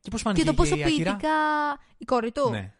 Και 0.00 0.10
πώς 0.10 0.22
Και 0.22 0.26
φάνηκε 0.28 0.44
το 0.44 0.54
πόσο 0.54 0.76
η 0.76 0.84
Ακύρα; 0.84 1.10
ποιητικά. 1.10 1.28
Η 1.98 2.04
κόρη 2.04 2.32
του. 2.32 2.50
Ναι. 2.50 2.74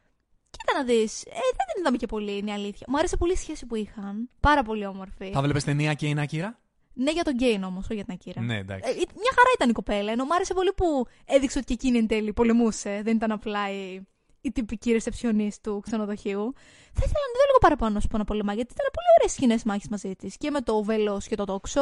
Κοίτα 0.50 0.78
να 0.78 0.84
δεις. 0.84 1.22
Ε, 1.22 1.30
δεν 1.30 1.66
την 1.72 1.80
είδαμε 1.80 1.96
και 1.96 2.06
πολύ, 2.06 2.36
είναι 2.36 2.50
η 2.50 2.54
αλήθεια. 2.54 2.86
Μου 2.90 2.98
άρεσε 2.98 3.16
πολύ 3.16 3.32
η 3.32 3.36
σχέση 3.36 3.66
που 3.66 3.74
είχαν. 3.74 4.28
Πάρα 4.40 4.62
πολύ 4.62 4.86
όμορφη. 4.86 5.30
Θα 5.32 5.42
βλέπεις 5.42 5.64
ταινία 5.64 5.94
και 5.94 6.06
είναι 6.06 6.20
Ακύρα; 6.20 6.58
Ναι, 6.92 7.10
για 7.10 7.22
τον 7.22 7.34
Γκέιν 7.34 7.62
όμως, 7.62 7.84
όχι 7.84 7.94
για 7.94 8.04
την 8.04 8.12
Ακύρα. 8.14 8.40
Ναι, 8.40 8.56
εντάξει. 8.56 8.90
Ε, 8.90 8.94
μια 8.94 9.32
χαρά 9.34 9.50
ήταν 9.54 9.68
η 9.68 9.72
κοπέλα, 9.72 10.12
ενώ 10.12 10.24
μου 10.24 10.34
άρεσε 10.34 10.54
πολύ 10.54 10.72
που 10.72 11.06
έδειξε 11.24 11.58
ότι 11.58 11.66
και 11.66 11.72
εκείνη 11.72 11.98
εν 11.98 12.06
τέλει 12.06 12.32
πολεμούσε. 12.32 13.00
Δεν 13.04 13.16
ήταν 13.16 13.30
απλά 13.30 13.70
η, 13.70 14.00
η 14.40 14.50
τυπική 14.52 14.92
ρεσεψιονίστ 14.92 15.62
του 15.62 15.80
ξενοδοχείου. 15.80 16.52
Θα 16.92 17.02
ήθελα 17.04 17.24
να 17.26 17.32
δω 17.38 17.44
λίγο 17.46 17.58
παραπάνω 17.60 17.94
να 17.94 18.00
σου 18.00 18.06
πω 18.08 18.16
ένα 18.16 18.24
πολεμά, 18.24 18.52
γιατί 18.54 18.72
ήταν 18.72 18.86
πολύ 18.92 19.06
ωραίες 19.18 19.32
σκηνές 19.32 19.62
μάχης 19.62 19.88
μαζί 19.88 20.14
της. 20.16 20.36
Και 20.36 20.50
με 20.50 20.60
το 20.60 20.82
βέλος 20.82 21.26
και 21.26 21.36
το 21.36 21.44
τόξο. 21.44 21.80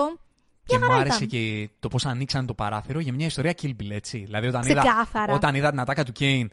Και 0.64 0.76
Μια 0.76 0.86
μου 0.86 0.92
χαρά 0.92 1.00
άρεσε 1.00 1.24
ήταν. 1.24 1.28
και 1.28 1.68
το 1.80 1.88
πώς 1.88 2.06
ανοίξαν 2.06 2.46
το 2.46 2.54
παράθυρο 2.54 3.00
για 3.00 3.12
μια 3.12 3.26
ιστορία 3.26 3.54
Kill 3.62 3.70
Bill, 3.80 3.90
έτσι. 3.90 4.18
Δηλαδή 4.18 4.46
όταν 4.46 4.62
είδα, 4.68 4.80
Ξεκάθαρα. 4.80 5.34
όταν 5.34 5.54
είδα 5.54 5.70
την 5.70 5.80
ατάκα 5.80 6.04
του 6.04 6.12
Κέιν, 6.12 6.50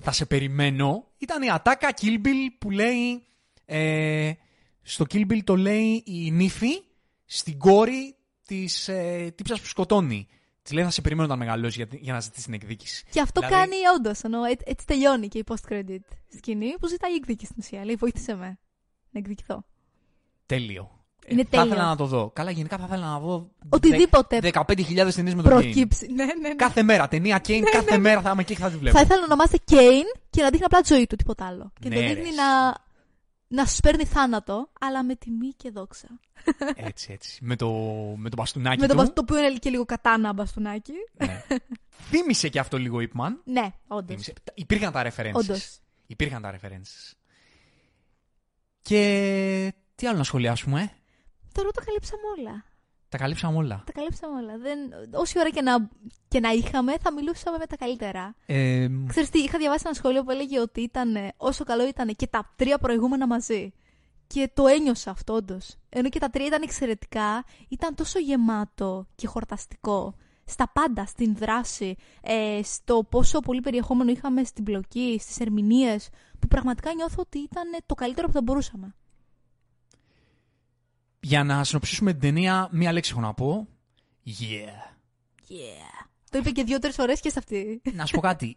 θα 0.00 0.12
σε 0.12 0.26
περιμένω, 0.26 1.04
ήταν 1.18 1.42
η 1.42 1.50
ατάκα 1.50 1.88
Kill 2.00 2.26
Bill 2.26 2.48
που 2.58 2.70
λέει, 2.70 3.26
ε, 3.64 4.32
στο 4.82 5.04
Kill 5.12 5.26
Bill 5.30 5.40
το 5.44 5.56
λέει 5.56 6.02
η 6.06 6.30
νύφη 6.30 6.82
στην 7.24 7.58
κόρη 7.58 8.16
της 8.46 8.88
ε, 8.88 9.32
τύψας 9.34 9.60
που 9.60 9.66
σκοτώνει. 9.66 10.26
Της 10.64 10.72
λέει 10.72 10.84
θα 10.84 10.90
σε 10.90 11.00
περιμένω 11.00 11.26
όταν 11.26 11.38
μεγαλώσεις 11.38 11.76
για, 11.76 11.86
για 11.90 12.12
να 12.12 12.20
ζητήσεις 12.20 12.44
την 12.44 12.54
εκδίκηση. 12.54 13.04
Και 13.10 13.20
αυτό 13.20 13.40
Δηλαδή- 13.40 13.56
κάνει 13.58 13.76
όντως. 13.96 14.20
Ενώ 14.22 14.44
έτσι, 14.44 14.64
έτσι 14.68 14.86
τελειώνει 14.86 15.28
και 15.28 15.38
η 15.38 15.44
post-credit 15.48 15.98
σκηνή 16.36 16.74
που 16.80 16.86
ζητάει 16.86 17.14
εκδίκηση 17.14 17.46
στην 17.52 17.62
ουσία. 17.64 17.84
Λέει 17.84 17.94
βοήθησε 17.94 18.34
με 18.34 18.46
να 19.10 19.18
εκδικηθώ. 19.18 19.64
Τέλειο. 20.46 20.90
Είναι 21.26 21.42
θα 21.42 21.48
τέλειο. 21.48 21.66
ήθελα 21.66 21.84
να 21.88 21.96
το 21.96 22.04
δω. 22.06 22.30
Καλά, 22.34 22.50
γενικά 22.50 22.76
θα 22.78 22.84
ήθελα 22.86 23.06
να 23.06 23.18
δω. 23.18 23.50
Οτιδήποτε 23.68 24.38
15.000 24.42 25.14
ταινίες 25.14 25.34
με 25.34 25.42
τον 25.42 25.52
Kane. 25.52 25.60
προκύψει. 25.62 26.06
Ναι, 26.12 26.24
ναι, 26.24 26.32
ναι. 26.48 26.54
Κάθε 26.54 26.82
μέρα. 26.82 27.08
Ταινία 27.08 27.40
Kane, 27.48 27.62
κάθε 27.72 27.98
μέρα 27.98 28.20
θα 28.20 28.30
είμαι 28.30 28.40
εκεί 28.42 28.54
και 28.54 28.60
θα 28.60 28.70
τη 28.70 28.76
βλέπω. 28.76 28.96
Θα 28.96 29.02
ήθελα 29.02 29.18
να 29.20 29.24
ονομάζεται 29.26 29.58
Κέιν 29.64 30.04
και 30.30 30.42
να 30.42 30.50
δείχνει 30.50 30.64
απλά 30.64 30.80
τη 30.80 30.94
ζωή 30.94 31.06
του, 31.06 31.16
τίποτα 31.16 31.46
άλλο. 31.46 31.72
Και 31.80 31.88
Ναι, 31.88 31.94
το 31.94 32.00
ρε, 32.00 32.06
δείχνει 32.06 32.28
εσύ. 32.28 32.36
να, 32.36 32.74
να 33.48 33.66
σου 33.66 33.80
παίρνει 33.80 34.04
θάνατο, 34.04 34.70
αλλά 34.80 35.04
με 35.04 35.14
τιμή 35.16 35.48
και 35.48 35.70
δόξα. 35.70 36.08
Έτσι, 36.74 37.12
έτσι. 37.12 37.38
Με 37.44 37.56
το, 37.56 37.70
με 38.16 38.28
το 38.30 38.36
μπαστούνάκι 38.36 38.80
με 38.80 38.86
το, 38.86 38.92
του. 38.92 38.98
μπασ- 39.00 39.12
το 39.14 39.20
οποίο 39.20 39.38
είναι 39.38 39.58
και 39.58 39.70
λίγο 39.70 39.84
κατάνα 39.84 40.32
μπαστούνάκι. 40.32 40.92
Ναι. 41.12 41.42
Θύμησε 41.88 42.48
και 42.48 42.58
αυτό 42.58 42.78
λίγο 42.78 42.98
Ip 43.00 43.20
Man. 43.20 43.32
ναι, 43.44 43.72
όντως. 43.86 44.06
Θύμισε. 44.08 44.32
Υπήρχαν 44.54 44.92
τα 44.92 45.10
references. 45.10 45.32
Όντως. 45.32 45.78
Υπήρχαν 46.06 46.42
τα 46.42 46.58
references. 46.60 47.12
Και 48.82 49.72
τι 49.94 50.06
άλλο 50.06 50.18
να 50.18 50.24
σχολιάσουμε, 50.24 50.82
ε; 50.82 50.88
Τώρα 51.52 51.70
τα 51.70 51.84
καλύψαμε 51.84 52.22
όλα. 52.38 52.64
Τα 53.14 53.20
καλύψαμε 53.20 53.56
όλα. 53.56 53.82
Τα 53.86 53.92
καλύψαμε 53.92 54.40
όλα. 54.40 54.58
Δεν... 54.58 54.78
Όση 55.12 55.38
ώρα 55.38 55.50
και 55.50 55.62
να, 55.62 55.88
και 56.28 56.40
να 56.40 56.50
είχαμε, 56.50 56.92
θα 57.00 57.12
μιλούσαμε 57.12 57.56
με 57.58 57.66
τα 57.66 57.76
καλύτερα. 57.76 58.34
Ε, 58.46 58.86
Ξέρεις 59.06 59.30
τι, 59.30 59.38
είχα 59.38 59.58
διαβάσει 59.58 59.82
ένα 59.86 59.94
σχόλιο 59.94 60.22
που 60.22 60.30
έλεγε 60.30 60.60
ότι 60.60 60.80
ήταν 60.80 61.16
όσο 61.36 61.64
καλό 61.64 61.88
ήταν 61.88 62.14
και 62.16 62.26
τα 62.26 62.52
τρία 62.56 62.78
προηγούμενα 62.78 63.26
μαζί. 63.26 63.72
Και 64.26 64.50
το 64.54 64.66
ένιωσα 64.66 65.10
αυτό, 65.10 65.34
όντως. 65.34 65.76
Ενώ 65.88 66.08
και 66.08 66.18
τα 66.18 66.30
τρία 66.30 66.46
ήταν 66.46 66.62
εξαιρετικά, 66.62 67.44
ήταν 67.68 67.94
τόσο 67.94 68.18
γεμάτο 68.18 69.06
και 69.14 69.26
χορταστικό. 69.26 70.14
Στα 70.44 70.70
πάντα, 70.72 71.06
στην 71.06 71.34
δράση, 71.34 71.96
ε, 72.22 72.60
στο 72.62 73.06
πόσο 73.10 73.40
πολύ 73.40 73.60
περιεχόμενο 73.60 74.10
είχαμε 74.10 74.44
στην 74.44 74.64
πλοκή, 74.64 75.16
στις 75.20 75.40
ερμηνείες, 75.40 76.08
που 76.38 76.48
πραγματικά 76.48 76.94
νιώθω 76.94 77.16
ότι 77.18 77.38
ήταν 77.38 77.64
το 77.86 77.94
καλύτερο 77.94 78.26
που 78.26 78.32
θα 78.32 78.42
μπορούσαμε. 78.42 78.94
Για 81.24 81.44
να 81.44 81.64
συνοψίσουμε 81.64 82.10
την 82.10 82.20
ταινία, 82.20 82.68
μία 82.72 82.92
λέξη 82.92 83.10
έχω 83.12 83.20
να 83.20 83.34
πω. 83.34 83.68
Yeah. 84.26 84.30
Yeah. 85.48 86.06
Το 86.30 86.38
είπε 86.38 86.50
και 86.50 86.64
δύο-τρεις 86.64 86.94
φορές 86.94 87.20
και 87.20 87.30
σε 87.30 87.38
αυτή. 87.38 87.80
να 87.94 88.06
σου 88.06 88.14
πω 88.14 88.20
κάτι. 88.20 88.56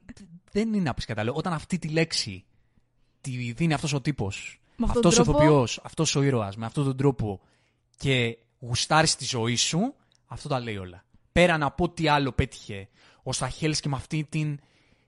Δεν 0.51 0.74
είναι 0.74 0.84
να 0.84 0.93
πει 0.93 1.05
κατά 1.05 1.24
λέω. 1.24 1.34
Όταν 1.34 1.53
αυτή 1.53 1.78
τη 1.80 1.88
λέξη 1.88 2.45
τη 3.22 3.51
δίνει 3.51 3.74
αυτός 3.74 3.93
ο 3.93 4.01
τύπος, 4.01 4.61
Με 4.76 4.86
αυτόν 4.88 5.01
τον 5.01 5.11
αυτός 5.11 5.28
ο 5.28 5.32
τρόπο. 5.32 5.43
ηθοποιός, 5.43 5.80
αυτός 5.84 6.15
ο 6.15 6.22
ήρωας, 6.22 6.55
με 6.55 6.65
αυτόν 6.65 6.84
τον 6.84 6.97
τρόπο 6.97 7.41
και 7.97 8.38
γουστάρει 8.59 9.07
τη 9.07 9.26
ζωή 9.26 9.55
σου, 9.55 9.93
αυτό 10.26 10.49
τα 10.49 10.59
λέει 10.59 10.78
όλα. 10.78 11.05
Πέραν 11.32 11.63
από 11.63 11.84
ό,τι 11.84 12.07
άλλο 12.07 12.32
πέτυχε 12.32 12.88
ο 13.24 13.34
Σταχέλ 13.34 13.76
και 13.76 13.89
με 13.89 13.95
αυτή 13.95 14.28
την, 14.30 14.59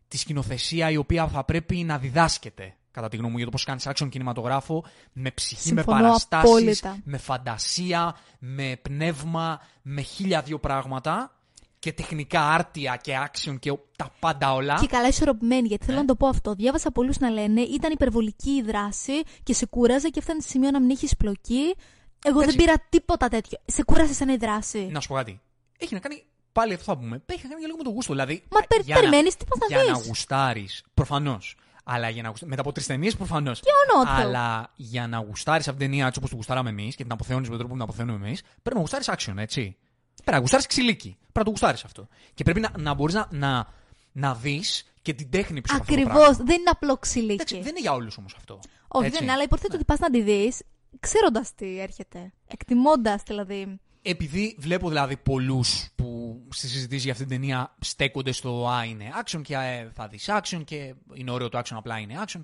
τη 0.08 0.18
σκηνοθεσία 0.18 0.90
η 0.90 0.98
οποία 0.98 1.28
θα 1.28 1.44
πρέπει 1.44 1.76
να 1.76 1.98
διδάσκεται, 1.98 2.76
κατά 2.92 3.08
τη 3.10 3.16
γνώμη 3.18 3.32
μου, 3.32 3.38
για 3.38 3.46
το 3.46 3.52
πώς 3.52 3.64
κάνεις 3.64 3.88
action 3.88 4.10
κινηματογράφο, 4.10 4.86
με 5.14 5.32
ψυχή, 5.32 5.62
Συμφωνώ 5.62 5.98
με 5.98 6.04
παραστάσεις, 6.04 6.50
απόλυτα. 6.50 6.98
με 7.04 7.18
φαντασία, 7.18 8.16
με 8.40 8.80
πνεύμα, 8.82 9.62
με 9.82 10.02
χίλια 10.02 10.42
δύο 10.42 10.60
πράγματα 10.60 11.34
και 11.80 11.94
τεχνικά 11.94 12.42
άρτια 12.50 12.96
και 12.96 13.14
action 13.28 13.60
και 13.60 13.72
ο- 13.72 13.86
τα 13.98 14.10
πάντα 14.20 14.54
όλα. 14.54 14.78
Και 14.82 14.88
καλά 14.88 15.08
ισορροπημένη, 15.08 15.68
γιατί 15.68 15.86
θέλω 15.86 15.98
Ναι. 15.98 16.02
να 16.04 16.08
το 16.10 16.16
πω 16.16 16.28
αυτό. 16.28 16.54
Διάβασα 16.54 16.92
πολλούς 16.92 17.18
να 17.18 17.30
λένε 17.30 17.62
ήταν 17.62 17.92
υπερβολική 17.92 18.50
η 18.52 18.62
δράση 18.62 19.14
και 19.44 19.54
σε 19.54 19.66
κούραζε 19.66 20.10
και 20.10 20.22
φτάνει 20.22 20.42
σε 20.42 20.48
σημείο 20.48 20.72
να 20.72 20.80
μην 20.80 20.90
έχεις 20.90 21.16
πλοκή. 21.18 21.76
Εγώ 22.24 22.40
δεν 22.40 22.50
Εντάξει. 22.50 22.58
πήρα 22.58 22.74
τίποτα 22.90 23.28
τέτοιο. 23.28 23.58
Σε 23.66 23.84
κούρασε 23.84 24.14
σαν 24.14 24.30
η 24.30 24.36
δράση. 24.36 24.88
Να 24.92 25.00
σου 25.00 25.08
πω 25.08 25.14
κάτι. 25.16 25.40
Έχει 25.78 25.94
να 25.94 26.00
κάνει. 26.00 26.24
Πάλι 26.52 26.74
αυτό 26.74 26.84
θα 26.86 26.98
πούμε. 26.98 27.22
Έχει 27.26 27.42
να 27.44 27.50
κάνει 27.50 27.60
και 27.62 27.66
λίγο 27.66 27.78
με 27.78 27.84
το 27.84 27.90
γούστο. 27.90 28.12
Δηλαδή, 28.14 28.44
Μα 28.52 28.60
περι- 28.68 28.86
για 28.86 28.96
να- 28.96 29.02
περιμένεις 29.02 29.36
τι 29.36 29.46
πας 29.46 29.58
να 29.70 29.76
Για 29.82 29.92
να 29.92 29.98
δεις. 29.98 30.08
γουστάρεις. 30.08 30.84
Προφανώς. 30.94 31.56
Αλλά 31.92 32.10
για 32.10 32.22
να 32.22 32.30
γουστάρεις, 32.30 32.50
μετά 32.50 32.62
από 32.62 32.72
τρεις 32.72 32.86
ταινίες 32.88 33.16
προφανώς. 33.16 33.62
ονόθω. 33.90 34.22
Αλλά 34.22 34.72
για 34.76 35.08
να 35.08 35.18
γουστάρεις 35.18 35.68
αυτή 35.68 35.80
την 35.80 35.90
ταινία 35.90 36.06
έτσι 36.06 36.20
όπως 36.20 36.30
τη 36.30 36.36
γουστάραμε 36.36 36.70
εμείς 36.70 36.96
και 36.96 37.04
την 37.04 37.12
αποθεώνεις 37.12 37.50
με 37.50 37.58
τον 37.58 37.68
τρόπο 37.68 37.74
που 37.74 37.80
την 37.80 37.90
αποθεώνουμε 37.90 38.28
εμείς, 38.28 38.42
πρέπει 38.42 38.76
να 38.76 38.82
γουστάρεις 38.82 39.10
action, 39.10 39.34
έτσι. 39.38 39.78
Πρέπει 40.16 40.32
να 40.32 40.40
γουστάρεις 40.40 40.66
ξυλίκι. 40.66 41.18
Πρέπει 41.20 41.38
να 41.38 41.44
το 41.44 41.50
γουστάρεις 41.50 41.84
αυτό. 41.84 42.08
Και 42.34 42.44
πρέπει 42.44 42.60
να, 42.60 42.72
να 42.78 42.94
μπορείς 42.94 43.16
να, 43.16 43.28
να, 43.32 43.68
να 44.12 44.36
δεις 44.36 44.92
και 45.02 45.14
την 45.14 45.30
τέχνη 45.30 45.62
πίσω 45.62 45.76
από 45.76 45.84
αυτό 45.84 45.96
το 45.96 46.02
Ακριβώς. 46.02 46.26
πράγμα. 46.26 46.44
Δεν 46.46 46.60
είναι 46.60 46.70
απλό 46.70 46.98
ξυλίκι. 46.98 47.32
Εντάξει, 47.34 47.56
δεν 47.56 47.68
είναι 47.68 47.80
για 47.80 47.94
όλους 47.94 48.18
όμως 48.18 48.34
αυτό. 48.38 48.60
Όχι, 48.88 49.06
Έτσι. 49.06 49.18
δεν 49.18 49.24
είναι, 49.24 49.32
αλλά 49.32 49.44
υποθέτω 49.44 49.76
ότι 49.76 49.86
πας 49.86 50.00
να 50.00 50.10
τη 50.10 50.22
δεις 50.22 50.62
ξέροντας 51.00 51.56
τι 51.56 51.80
έρχεται. 51.80 52.32
Εκτιμώντας 52.48 53.24
δηλαδή. 53.24 53.80
Επειδή 54.02 54.56
βλέπω 54.60 54.88
δηλαδή 54.88 55.18
πολλούς 55.18 55.88
που 55.96 56.42
στη 56.50 56.68
συζήτηση 56.68 57.02
για 57.02 57.12
αυτή 57.12 57.26
την 57.26 57.40
ταινία 57.40 57.76
στέκονται 57.80 58.32
στο 58.32 58.68
Α 58.70 58.86
είναι 58.86 59.06
action 59.24 59.42
και 59.44 59.54
ε, 59.56 59.90
θα 59.94 60.08
δεις 60.08 60.30
action 60.30 60.62
και 60.66 60.94
είναι 61.14 61.32
ωραίο 61.32 61.50
το 61.50 61.58
action, 61.58 61.74
απλά 61.76 61.98
είναι 62.00 62.24
action. 62.26 62.40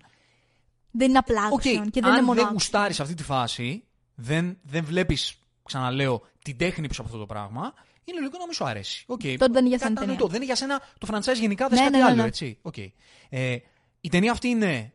Δεν 0.92 1.10
είναι 1.10 1.18
απλά 1.18 1.48
OK, 1.52 1.62
action 1.62 1.88
και 1.92 2.02
δεν 2.02 2.06
αν 2.06 2.12
είναι 2.12 2.22
μόνο 2.22 2.40
δεν 2.40 2.48
action. 2.50 2.52
γουστάρεις 2.52 3.00
αυτή 3.00 3.14
τη 3.14 3.24
φάση, 3.24 3.84
δεν, 4.16 4.58
δεν 4.64 4.84
βλέπεις, 4.86 5.38
ξαναλέω, 5.64 6.22
την 6.42 6.58
τέχνη 6.58 6.88
πίσω 6.88 7.02
από 7.02 7.10
αυτό 7.10 7.22
το 7.26 7.34
πράγμα, 7.34 7.74
είναι 8.04 8.20
λογικό 8.20 8.38
να 8.38 8.44
μην 8.46 8.54
σου 8.54 8.66
αρέσει. 8.66 9.06
Okay. 9.08 9.36
Τότε 9.38 9.52
δεν 9.52 9.66
είναι 9.66 9.68
για 9.70 9.78
σένα 9.78 9.92
η 9.92 9.94
Κατανοητό. 9.94 10.28
ταινία. 10.28 10.28
Δεν 10.28 10.36
είναι 10.36 10.46
για 10.46 10.56
σένα 10.56 10.82
το 10.98 11.08
franchise 11.12 11.40
γενικά, 11.40 11.68
δεν 11.68 11.78
Ναι, 11.78 11.84
κάτι 11.84 11.98
ναι, 11.98 12.04
ναι, 12.04 12.10
άλλο, 12.10 12.22
ναι. 12.22 12.28
έτσι. 12.28 12.58
Okay. 12.62 12.88
Ε, 13.30 13.58
η 14.02 14.10
ταινία 14.10 14.32
αυτή 14.32 14.48
είναι 14.48 14.94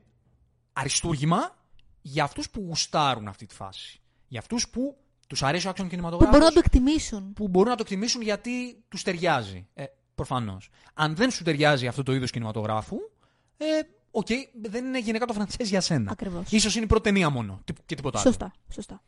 αριστούργημα 0.73 1.57
για 2.01 2.25
αυτούς 2.25 2.51
που 2.51 2.65
γουστάρουν 2.67 3.29
αυτή 3.29 3.47
τη 3.47 3.55
φάση. 3.55 4.01
Για 4.29 4.41
αυτούς 4.41 4.69
που 4.69 4.97
τους 5.31 5.43
αρέσει 5.43 5.67
ο 5.69 5.71
action 5.71 5.83
Που 5.83 5.87
κινηματογράφος 5.89 6.31
μπορούν 6.39 6.47
να 6.47 6.53
το 6.53 6.61
εκτιμήσουν. 6.65 7.33
που 7.33 7.49
μπορούν 7.49 7.69
να 7.71 7.77
το 7.77 7.83
εκτιμήσουν 7.87 8.23
γιατί 8.23 8.83
τους 8.89 9.03
ταιριάζει. 9.03 9.67
Ε, 9.75 9.85
Προφανώς. 10.15 10.69
Αν 10.95 11.15
δεν 11.15 11.31
σου 11.31 11.45
ταιριάζει 11.45 11.87
αυτό 11.87 12.03
το 12.03 12.13
είδος 12.13 12.31
κινηματογράφου, 12.31 12.97
ε, 13.57 13.65
οκ, 14.11 14.27
δεν 14.63 14.85
είναι 14.85 14.99
γενικά 15.01 15.27
το 15.27 15.35
franchise 15.39 15.65
για 15.65 15.81
σένα. 15.81 16.11
Ακριβώς. 16.11 16.51
Ίσως 16.51 16.75
είναι 16.75 16.85
η 16.85 16.87
πρώτη 16.87 17.03
ταινία 17.03 17.31
μόνο 17.31 17.61
τί- 17.65 17.77
και 17.87 17.95
τίποτα 17.95 18.19
άλλο. 18.19 18.27
Σωστά, 18.29 18.53
σωστά. 18.73 19.03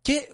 Και 0.00 0.32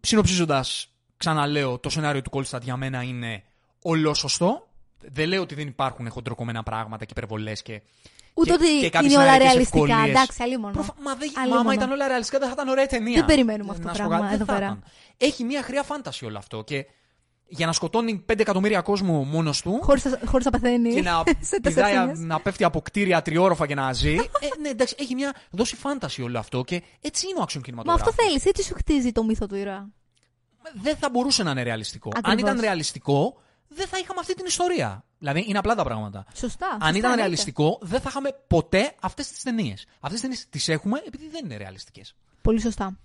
συνοψίζοντας, 0.00 0.92
ξαναλέω, 1.16 1.78
το 1.78 1.90
σενάριο 1.90 2.22
του 2.22 2.30
Kolstad 2.30 2.62
για 2.62 2.76
μένα 2.76 3.02
είναι 3.02 3.42
ολόσωστο. 3.82 4.68
Δεν 4.98 5.28
λέω 5.28 5.42
ότι 5.42 5.54
δεν 5.54 5.66
υπάρχουν 5.66 6.10
χοντροκομμένα 6.10 6.62
πράγματα 6.62 7.04
και 7.04 7.12
υπερβολές 7.16 7.62
και. 7.62 7.82
Ούτε 8.38 8.48
και- 8.50 8.54
ότι 8.64 8.78
και 8.80 8.90
κάποιες 8.90 9.12
είναι 9.12 9.20
όλα 9.22 9.32
σεναριακές 9.32 9.52
ρεαλιστικά. 9.54 9.84
ευκολίες. 9.84 10.08
Εντάξει, 10.16 10.42
αλλήμον. 10.42 10.72
Προφα... 10.72 10.94
Μα, 11.02 11.14
δεν... 11.14 11.30
Άλλη 11.36 11.48
Μα 11.50 11.54
άμα 11.54 11.62
μόνο. 11.62 11.74
ήταν 11.74 11.90
όλα 11.90 12.06
ρεαλιστικά 12.08 12.38
δεν 12.38 12.48
θα 12.48 12.54
ήταν 12.54 12.68
ωραία 12.68 12.86
ταινία. 12.86 13.14
Δεν 13.14 13.24
περιμένουμε 13.24 13.70
αυτό 13.70 13.82
Να 13.82 13.88
το 13.88 13.94
σου 13.96 14.02
πω 14.02 14.08
πράγμα 14.08 14.26
κάτι, 14.26 14.36
δεν 14.38 14.46
εδώ 14.46 14.52
θα 14.52 14.58
πέρα. 14.58 14.72
ήταν. 14.72 14.84
Έχει 15.16 15.44
μια 15.44 15.62
χρειά 15.62 15.82
φάνταση 15.82 16.24
όλο 16.24 16.38
αυτό. 16.38 16.62
Και 16.64 16.86
για 17.50 17.66
να 17.66 17.72
σκοτώνει 17.72 18.24
5 18.32 18.40
εκατομμύρια 18.40 18.80
κόσμο 18.80 19.24
μόνος 19.24 19.62
του 19.62 19.78
Χωρίς, 19.82 20.04
να- 20.04 20.20
χωρίς 20.24 20.44
να 20.44 20.50
πεθαίνει. 20.50 20.94
και 20.94 21.02
να, 21.02 21.22
σε 21.40 21.60
πηδάει, 21.60 21.74
τέσσερις 21.84 21.98
μήνες. 22.00 22.18
να 22.18 22.40
πέφτει 22.40 22.64
από 22.64 22.80
κτίρια 22.80 23.22
τριόροφα 23.22 23.66
και 23.66 23.74
να 23.74 23.92
ζει. 23.92 24.14
ε, 24.14 24.18
ναι, 24.60 24.68
εντάξει, 24.68 24.94
έχει 24.98 25.14
μια 25.14 25.34
δώσει 25.50 25.76
φάνταση 25.76 26.22
όλο 26.22 26.38
αυτό 26.38 26.64
και 26.64 26.82
έτσι 27.00 27.26
είναι 27.28 27.40
ο 27.40 27.42
action 27.48 27.54
Μα 27.54 27.60
κινηματογράφος. 27.60 28.08
αυτό 28.08 28.22
θέλεις, 28.22 28.44
έτσι 28.44 28.62
σου 28.62 28.74
χτίζει 28.74 29.12
το 29.12 29.24
μύθο 29.24 29.46
του 29.46 29.54
ήρωα. 29.54 29.88
δεν 30.82 30.96
θα 30.96 31.10
μπορούσε 31.10 31.42
να 31.42 31.50
είναι 31.50 31.62
ρεαλιστικό. 31.62 32.10
Αν 32.14 32.22
Ακριβώς. 32.24 32.50
ήταν 32.50 32.60
ρεαλιστικό, 32.64 33.40
δεν 33.68 33.86
θα 33.86 33.98
είχαμε 33.98 34.20
αυτή 34.20 34.34
την 34.34 34.46
ιστορία. 34.46 35.04
Δηλαδή, 35.18 35.44
είναι 35.48 35.58
απλά 35.58 35.74
τα 35.74 35.84
πράγματα. 35.84 36.26
Σωστά. 36.34 36.66
Αν 36.66 36.72
σωστά, 36.72 36.88
ήταν 36.88 36.94
εννοείται. 37.02 37.16
ρεαλιστικό, 37.20 37.78
δεν 37.82 38.00
θα 38.00 38.06
είχαμε 38.08 38.30
ποτέ 38.46 38.94
αυτές 39.00 39.28
τις 39.28 39.42
ταινίες. 39.42 39.84
Αυτές 40.00 40.10
τις 40.10 40.20
ταινίες 40.20 40.46
τις 40.48 40.68
έχουμε 40.68 41.02
επειδή 41.06 41.28
δεν 41.28 41.44
είναι 41.44 41.56
ρεαλιστικές. 41.56 42.14
Πολύ 42.42 42.60
σωστά. 42.60 42.98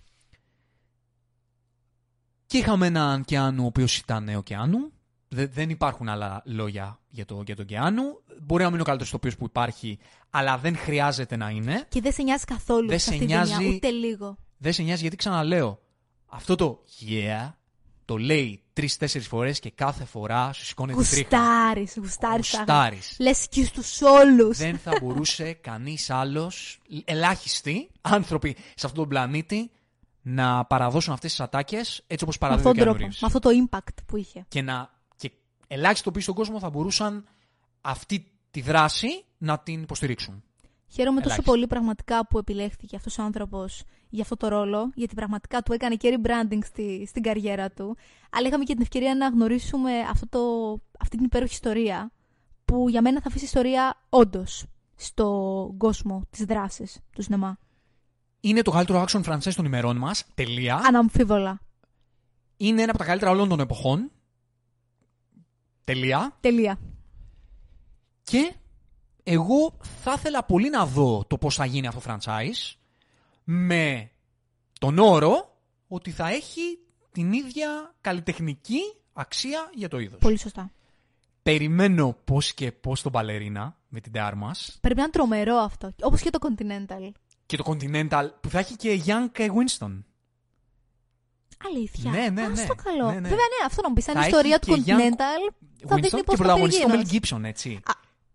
Και 2.46 2.58
είχαμε 2.58 2.86
έναν 2.88 3.24
Κιάνου 3.24 3.64
ο 3.64 3.66
οποίος 3.66 3.98
ήταν 3.98 4.36
ο 4.36 4.42
Κιάνου. 4.42 4.92
Δε- 5.28 5.48
δεν 5.48 5.70
υπάρχουν 5.70 6.10
άλλα 6.10 6.42
λόγια 6.46 7.00
για, 7.10 7.26
το, 7.26 7.42
για 7.46 7.56
τον 7.56 7.66
Κιάνου. 7.66 8.04
Μπορεί 8.42 8.62
να 8.64 8.68
μην 8.70 8.74
είναι 8.74 8.82
ο 8.82 8.86
καλύτερος 8.86 9.12
τοπίο 9.12 9.32
που 9.38 9.46
υπάρχει, 9.46 10.00
αλλά 10.30 10.58
δεν 10.58 10.78
χρειάζεται 10.78 11.36
να 11.36 11.50
είναι. 11.50 11.86
Και 11.90 12.02
δεν 12.02 12.12
σε 12.12 12.24
νοιάζει 12.24 12.46
καθόλου 12.46 12.88
Δεν 12.88 13.00
σε 13.00 13.06
σε 13.06 13.14
αυτή 13.14 13.26
τη 13.26 13.32
ταινία, 13.32 13.46
νοιάζει- 13.58 13.76
ούτε 13.76 13.90
λίγο. 13.90 14.38
Δεν 14.58 14.74
σε 14.74 14.82
νοιάζει 14.84 15.02
γιατί 15.02 15.16
ξαναλέω. 15.16 15.80
Αυτό 16.26 16.56
το 16.56 16.84
yeah 17.08 17.52
το 18.06 18.18
λέει 18.18 18.63
τρει-τέσσερι 18.74 19.24
φορές 19.24 19.60
και 19.60 19.72
κάθε 19.72 20.06
φορά 20.06 20.54
σου 20.54 20.66
σηκώνει 20.66 20.94
την 20.94 21.10
τρίχα. 21.10 21.38
Γουστάρεις, 21.38 21.94
γουστάρεις. 21.98 22.56
Γουστάρεις. 22.58 23.16
Λες 23.20 23.48
και 23.50 23.66
στους 23.66 24.02
όλους. 24.02 24.58
δεν 24.58 24.78
θα 24.78 24.92
μπορούσε 25.02 25.54
κανείς 25.70 26.10
άλλος, 26.10 26.80
ελάχιστοι 27.06 27.90
άνθρωποι 28.02 28.56
σε 28.58 28.86
αυτόν 28.86 28.94
τον 28.94 29.08
πλανήτη, 29.08 29.72
να 30.22 30.66
παραδώσουν 30.66 31.14
αυτές 31.14 31.30
τις 31.30 31.40
ατάκες 31.40 32.04
έτσι 32.08 32.24
όπως 32.24 32.38
με 32.38 32.48
παραδίδει 32.48 32.68
ο 32.68 32.72
αυτόν 32.72 32.86
τον 32.86 32.94
Keanu 32.94 32.98
τρόπο. 32.98 33.12
Reeves. 33.14 33.18
Με 33.22 33.28
αυτό 33.28 33.40
το 33.40 33.50
impact 33.70 34.04
που 34.06 34.18
είχε. 34.18 34.46
Και, 34.48 34.62
να, 34.62 34.90
και 35.16 35.32
ελάχιστοι 35.68 36.04
τοποί 36.04 36.22
στον 36.22 36.36
κόσμο 36.36 36.60
θα 36.60 36.70
μπορούσαν 36.70 37.26
αυτή 37.82 38.32
τη 38.52 38.62
δράση 38.62 39.26
να 39.38 39.60
την 39.60 39.82
υποστηρίξουν. 39.82 40.44
Χαίρομαι 40.88 41.16
τόσο 41.22 41.30
Ελάχιστα. 41.30 41.52
πολύ 41.52 41.68
πραγματικά 41.68 42.28
που 42.28 42.38
επιλέχθηκε 42.38 42.96
αυτός 42.96 43.18
ο 43.18 43.24
άνθρωπος 43.24 43.84
για 44.14 44.22
αυτό 44.22 44.38
το 44.38 44.48
ρόλο, 44.48 44.92
γιατί 44.96 45.16
πραγματικά 45.16 45.62
του 45.62 45.74
έκανε 45.74 45.96
και 45.96 46.20
rebranding 46.20 46.60
στη, 46.64 47.06
στην 47.08 47.22
καριέρα 47.24 47.70
του. 47.72 47.98
Αλλά 48.30 48.48
είχαμε 48.48 48.64
και 48.64 48.74
την 48.74 48.82
ευκαιρία 48.82 49.16
να 49.16 49.28
γνωρίσουμε 49.28 50.00
αυτό 50.00 50.28
το, 50.30 50.40
αυτή 51.00 51.16
την 51.18 51.26
υπέροχη 51.26 51.54
ιστορία, 51.54 52.12
που 52.66 52.90
για 52.90 53.02
μένα 53.02 53.22
θα 53.22 53.28
αφήσει 53.28 53.46
ιστορία 53.46 53.98
όντως 54.10 54.66
στον 54.96 55.78
κόσμο 55.78 56.28
της 56.30 56.46
δράσης 56.46 57.00
του 57.16 57.22
σινεμά. 57.22 57.58
Είναι 58.40 58.62
το 58.62 58.72
καλύτερο 58.72 59.06
action 59.08 59.24
franchise 59.24 59.54
των 59.56 59.66
ημερών 59.66 59.98
μας, 59.98 60.26
τελεία. 60.34 60.82
Αναμφίβολα. 60.86 61.62
Είναι 62.58 62.82
ένα 62.82 62.90
από 62.90 63.00
τα 63.00 63.06
καλύτερα 63.06 63.32
όλων 63.32 63.50
των 63.50 63.60
εποχών, 63.60 64.12
τελεία. 65.84 66.38
Τελεία. 66.40 66.80
Και 68.24 68.54
εγώ 69.24 69.78
θα 69.82 70.14
ήθελα 70.18 70.44
πολύ 70.44 70.70
να 70.70 70.86
δω 70.86 71.26
το 71.28 71.38
πώς 71.38 71.56
θα 71.56 71.66
γίνει 71.66 71.88
αυτό 71.88 72.00
το 72.00 72.06
franchise 72.14 72.83
με 73.44 74.12
τον 74.80 75.00
όρο 75.00 75.58
ότι 75.88 76.12
θα 76.12 76.30
έχει 76.30 76.80
την 77.12 77.34
ίδια 77.34 77.94
καλλιτεχνική 78.02 78.80
αξία 79.14 79.70
για 79.74 79.88
το 79.88 80.00
είδος. 80.00 80.20
Πολύ 80.20 80.38
σωστά. 80.38 80.72
Περιμένω 81.44 82.18
πώς 82.24 82.54
και 82.54 82.72
πώς 82.72 83.02
τον 83.02 83.12
Παλερίνα 83.12 83.78
με 83.88 84.00
την 84.00 84.12
Τάρμας 84.12 84.78
Πρέπει 84.82 84.96
να 84.96 85.02
είναι 85.04 85.12
τρομερό 85.12 85.56
αυτό. 85.56 85.94
Όπως 86.02 86.22
και 86.22 86.30
το 86.30 86.40
Continental. 86.42 87.12
και 87.46 87.58
το 87.58 87.64
Continental 87.68 88.30
που 88.42 88.50
θα 88.50 88.60
έχει 88.60 88.76
και 88.76 89.02
Young 89.06 89.40
Winston. 89.40 90.04
Αλήθεια. 91.66 92.12
Ναι, 92.12 92.30
ναι, 92.30 92.42
Α, 92.42 92.48
ναι. 92.50 92.56
στο 92.56 92.76
καλό. 92.76 93.06
Ναι, 93.06 93.14
ναι. 93.14 93.20
Βέβαια, 93.22 93.36
ναι, 93.36 93.66
αυτό 93.66 93.82
να 93.82 93.88
μου 93.88 93.94
πεις. 93.94 94.08
Αν 94.08 94.16
η 94.16 94.20
Θα 94.20 94.26
ιστορία 94.26 94.60
έχει 94.62 94.78
του 94.78 94.84
και 94.84 94.94
Young 94.94 95.00
Continental 95.00 95.54
θα 95.88 95.96
δείχνει 95.96 96.20
Winston 96.20 96.26
πώς 96.26 96.36
και 96.36 96.42
πρωταγωνιστή 96.42 96.82
το 96.82 96.88
Mel 96.88 96.92
πρωταγωνιστή. 96.92 97.20
Gibson, 97.36 97.44
έτσι. 97.44 97.80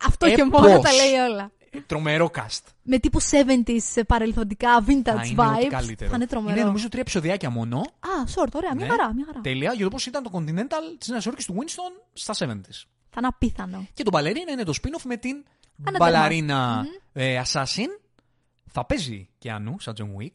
Αυτό 0.05 0.27
Ε, 0.27 0.35
και 0.35 0.45
μόνο 0.45 0.75
πώς; 0.75 0.85
τα 0.85 0.93
λέει 0.93 1.13
όλα. 1.31 1.51
Ε, 1.71 1.81
Τρομερό 1.81 2.31
cast. 2.35 2.61
Με 2.83 2.99
τύπου 2.99 3.23
70s 3.23 4.03
παρελθοντικά 4.07 4.73
Θα 4.73 4.85
vintage 4.87 5.27
είναι 5.27 5.43
ό,τι 5.43 5.65
vibes. 5.65 5.69
καλύτερο. 5.71 6.11
Θα 6.11 6.17
είναι 6.17 6.27
τρομερό. 6.27 6.57
Είναι 6.57 6.65
νομίζω 6.65 6.89
τρία 6.89 7.01
επεισοδιάκια 7.01 7.51
μόνο. 7.51 7.79
Α, 7.79 8.09
short, 8.35 8.51
ωραία. 8.53 8.75
Μια 8.75 8.87
Ναι. 8.87 8.91
χαρά, 8.91 9.15
μια 9.15 9.25
χαρά. 9.27 9.41
Τέλεια 9.41 9.73
για 9.73 9.85
το 9.85 9.91
πώς 9.91 10.07
ήταν 10.07 10.23
το 10.23 10.31
Continental 10.33 10.97
της 10.99 11.09
Νέας 11.09 11.25
Υόρκης 11.25 11.45
του 11.45 11.55
Winston 11.59 12.03
στα 12.13 12.35
70s. 12.35 12.87
Θα 13.11 13.17
είναι 13.19 13.27
απίθανο. 13.27 13.87
Και 13.95 14.03
το 14.03 14.11
Μπαλερίνα 14.11 14.53
είναι 14.53 14.63
το 14.65 14.73
spin-off 14.83 15.03
με 15.05 15.17
την 15.17 15.45
Ανά 15.87 15.97
μπαλαρίνα 16.01 16.85
ε, 17.13 17.43
Assassin. 17.45 17.89
Θα 18.67 18.85
παίζει 18.87 19.29
και 19.39 19.51
Ανού, 19.51 19.77
σαν 19.81 19.95
John 19.99 20.23
Wick. 20.23 20.31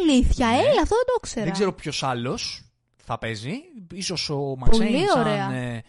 Αλήθεια, 0.00 0.46
Ναι. 0.46 0.52
έλα, 0.56 0.80
αυτό 0.82 0.94
δεν 0.96 1.04
το 1.06 1.14
ήξερα. 1.16 1.44
Δεν 1.44 1.52
ξέρω 1.52 1.72
ποιος 1.72 2.02
άλλος 2.02 2.62
θα 3.04 3.18
παίζει. 3.18 3.52
Ίσως 3.92 4.30
ο 4.30 4.36
Πολύ 4.36 4.56
Μαξέιν 4.58 5.06
σαν, 5.08 5.20
ωραία. 5.20 5.52
ε, 5.52 5.82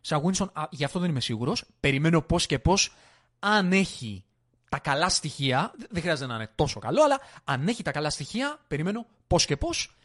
σαν 0.00 0.22
Winston. 0.24 0.46
Α, 0.52 0.62
γι' 0.70 0.84
αυτό 0.84 0.98
δεν 0.98 1.10
είμαι 1.10 1.20
σίγουρος. 1.20 1.64
Περιμένω 1.80 2.20
πώς 2.22 2.46
και 2.46 2.58
πώς, 2.58 2.94
αν 3.38 3.72
έχει 3.72 4.24
τα 4.72 4.78
καλά 4.78 5.08
στοιχεία. 5.08 5.72
Δεν 5.90 6.02
χρειάζεται 6.02 6.28
να 6.28 6.34
είναι 6.34 6.50
τόσο 6.54 6.80
καλό, 6.80 7.02
αλλά 7.04 7.20
αν 7.44 7.68
έχει 7.68 7.82
τα 7.82 7.90
καλά 7.90 8.10
στοιχεία, 8.10 8.58
περιμένω 8.68 9.06
πώς 9.26 9.44
και 9.46 9.56
πώς. 9.56 9.96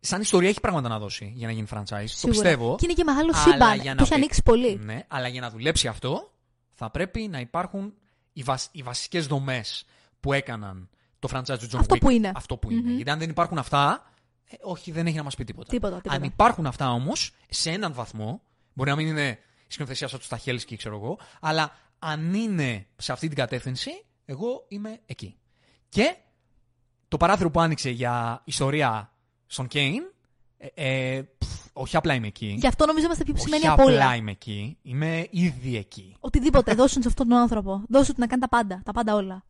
Σαν 0.00 0.20
ιστορία 0.20 0.48
έχει 0.48 0.60
πράγματα 0.60 0.88
να 0.88 0.98
δώσει 0.98 1.32
για 1.36 1.46
να 1.46 1.52
γίνει 1.52 1.66
franchise. 1.70 1.84
Το 1.84 2.06
Σίγουρα. 2.06 2.30
πιστεύω. 2.40 2.76
Και 2.76 2.84
είναι 2.84 2.94
και 2.94 3.04
μεγάλο 3.04 3.30
Αλλά 3.34 3.42
σύμπαν. 3.42 3.80
για 3.80 3.90
να 3.90 3.96
Το 3.96 4.02
έχει 4.02 4.10
πει- 4.12 4.16
ανοίξει 4.18 4.42
πολύ. 4.42 4.76
Ναι, 4.78 5.04
αλλά 5.08 5.28
για 5.28 5.40
να 5.40 5.50
δουλέψει 5.50 5.88
αυτό, 5.88 6.32
θα 6.70 6.90
πρέπει 6.90 7.28
να 7.28 7.40
υπάρχουν 7.40 7.94
οι, 8.32 8.42
βασ... 8.42 8.68
οι 8.72 8.82
βασικές 8.82 9.26
δομές 9.26 9.84
που 10.20 10.32
έκαναν 10.32 10.88
το 11.18 11.28
franchise 11.32 11.58
του 11.58 11.66
John 11.70 11.78
Αυτό 11.78 11.94
Wick. 11.94 12.00
που 12.00 12.10
είναι. 12.10 12.32
Αυτό 12.34 12.56
που 12.56 12.70
είναι. 12.70 12.92
Γιατί 12.92 13.10
αν 13.10 13.18
δεν 13.18 13.30
υπάρχουν 13.30 13.58
αυτά, 13.58 14.10
ε, 14.44 14.56
όχι, 14.60 14.92
δεν 14.92 15.06
έχει 15.06 15.16
να 15.16 15.22
μας 15.22 15.34
πει 15.34 15.44
τίποτα. 15.44 15.68
Τίποτα, 15.70 15.96
τίποτα. 15.96 16.14
Αν 16.14 16.22
υπάρχουν 16.22 16.66
αυτά 16.66 16.90
όμως, 16.90 17.32
σε 17.48 17.70
έναν 17.70 17.92
βαθμό, 17.92 18.42
μπορεί 18.72 18.90
να 18.90 18.96
μην 18.96 19.06
είναι 19.06 19.28
η 19.66 19.72
σκηνοθεσία 19.72 20.08
σαν 20.08 20.18
τους 20.18 20.26
Σταχέλσκι, 20.26 20.76
ξέρω 20.76 20.96
εγώ, 20.96 21.18
αλλά 21.40 21.72
αν 22.02 22.34
είναι 22.34 22.86
σε 22.96 23.12
αυτή 23.12 23.26
την 23.26 23.36
κατεύθυνση, 23.36 23.90
εγώ 24.24 24.64
είμαι 24.68 24.98
εκεί. 25.06 25.36
Και 25.88 26.16
το 27.08 27.16
παράθυρο 27.16 27.50
που 27.50 27.60
άνοιξε 27.60 27.90
για 27.90 28.42
ιστορία 28.44 29.12
στον 29.46 29.66
Κέιν, 29.66 30.02
ε, 30.58 30.66
ε, 30.74 31.22
πφ, 31.38 31.66
όχι 31.72 31.96
απλά 31.96 32.14
είμαι 32.14 32.26
εκεί. 32.26 32.54
Γι' 32.58 32.66
αυτό 32.66 32.86
νομίζω 32.86 33.04
είμαστε 33.04 33.24
πιο 33.24 33.34
ψημένοι 33.34 33.62
Όχι 33.62 33.72
από 33.72 33.82
απλά 33.82 33.94
όλα. 33.94 34.14
είμαι 34.14 34.30
εκεί. 34.30 34.78
Είμαι 34.82 35.26
ήδη 35.30 35.76
εκεί. 35.76 36.16
Οτιδήποτε, 36.20 36.74
δώσουν 36.74 37.02
σε 37.02 37.08
αυτόν 37.08 37.28
τον 37.28 37.38
άνθρωπο. 37.38 37.82
Δώσουν 37.88 38.14
του 38.14 38.20
να 38.20 38.26
κάνει 38.26 38.40
τα 38.40 38.48
πάντα. 38.48 38.80
Τα 38.84 38.92
πάντα 38.92 39.14
όλα. 39.14 39.44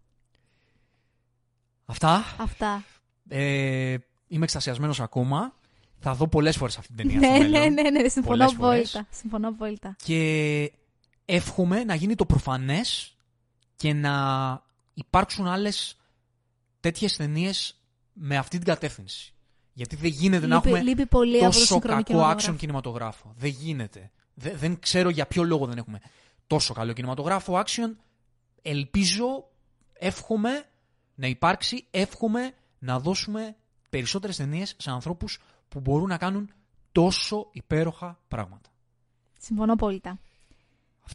Αυτά. 1.87 2.25
Αυτά. 2.39 2.85
Ε, 3.29 3.97
είμαι 4.29 4.45
εξτασιασμένο 4.45 4.95
ακόμα. 4.99 5.55
Θα 5.99 6.15
δω 6.15 6.29
πολλές 6.29 6.57
φορές 6.57 6.79
αυτή 6.79 6.93
την 6.95 7.09
ταινία. 7.09 7.29
Ναι, 7.29 7.35
στο 7.37 7.43
ναι, 7.43 7.59
μέλλον. 7.59 7.73
ναι, 7.73 7.91
ναι, 7.91 8.09
συμφωνώ 8.09 8.37
Πολλές 8.37 8.53
φορές. 8.53 8.95
απόλυτα. 8.95 9.07
Συμφωνώ 9.19 9.49
απόλυτα. 9.49 9.97
Και 10.05 10.73
εύχομαι 11.31 11.85
να 11.85 11.95
γίνει 11.95 12.14
το 12.14 12.26
προφανές 12.26 13.16
και 13.76 13.93
να 13.93 14.14
υπάρξουν 14.95 15.47
άλλες 15.47 15.97
τέτοιες 16.81 17.16
ταινίες 17.16 17.81
με 18.12 18.37
αυτή 18.37 18.57
την 18.57 18.66
κατεύθυνση. 18.66 19.35
Γιατί 19.72 19.97
δεν 19.97 20.11
γίνεται 20.11 20.47
να 20.47 20.55
Λείπει, 20.55 20.68
έχουμε 20.68 20.89
λείπει 20.89 21.07
πολύ 21.07 21.37
από 21.37 21.45
το 21.45 21.51
τόσο 21.51 21.64
σύγχρονο 21.64 22.03
κακό 22.03 22.18
action 22.31 22.37
κινηματογράφο. 22.37 22.57
κινηματογράφο. 22.57 23.35
Δεν 23.37 23.51
γίνεται. 23.51 24.11
Δε- 24.35 24.57
δεν 24.57 24.78
ξέρω 24.78 25.09
για 25.09 25.26
ποιο 25.26 25.43
λόγο 25.43 25.66
δεν 25.66 25.78
έχουμε 25.78 26.01
τόσο 26.47 26.74
καλό 26.74 26.93
κινηματογράφο 26.93 27.62
action. 27.64 27.97
Ελπίζω, 28.62 29.51
εύχομαι 29.93 30.64
να 31.14 31.26
υπάρξει, 31.26 31.87
εύχομαι 31.91 32.55
να 32.78 33.01
δώσουμε 33.01 33.57
περισσότερες 33.91 34.37
ταινίες 34.37 34.74
σε 34.78 34.91
ανθρώπους 34.91 35.39
που 35.68 35.81
μπορούν 35.81 36.09
να 36.09 36.16
κάνουν 36.16 36.53
τόσο 36.93 37.49
υπέροχα 37.53 38.18
πράγματα. 38.28 38.70
Συμφωνώ 39.39 39.72
απόλυτα. 39.72 40.18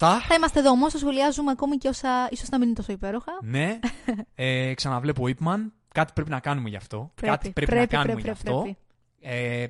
Αυτά. 0.01 0.19
Θα 0.19 0.35
είμαστε 0.35 0.59
εδώ 0.59 0.69
όμως, 0.69 0.91
θα 0.91 0.97
σχολιάζουμε 0.97 1.51
ακόμη 1.51 1.77
και 1.77 1.87
όσα 1.87 2.27
ίσως 2.31 2.49
να 2.49 2.57
μην 2.57 2.67
είναι 2.67 2.75
τόσο 2.75 2.91
υπέροχα. 2.91 3.31
ναι. 3.41 3.79
Ε, 4.35 4.73
ξαναβλέπω 4.73 5.23
Ipman. 5.27 5.71
Κάτι 5.93 6.11
πρέπει 6.13 6.29
να 6.29 6.39
κάνουμε 6.39 6.69
γι' 6.69 6.75
αυτό. 6.75 7.11
Κάτι 7.15 7.49
πρέπει, 7.51 7.71
να 7.71 7.77
πρέπει, 7.77 7.95
κάνουμε 7.95 8.13
πρέπει, 8.13 8.27
γι' 8.27 8.29
αυτό. 8.29 8.61
πρέπει. 8.61 8.77
Ε, 9.19 9.67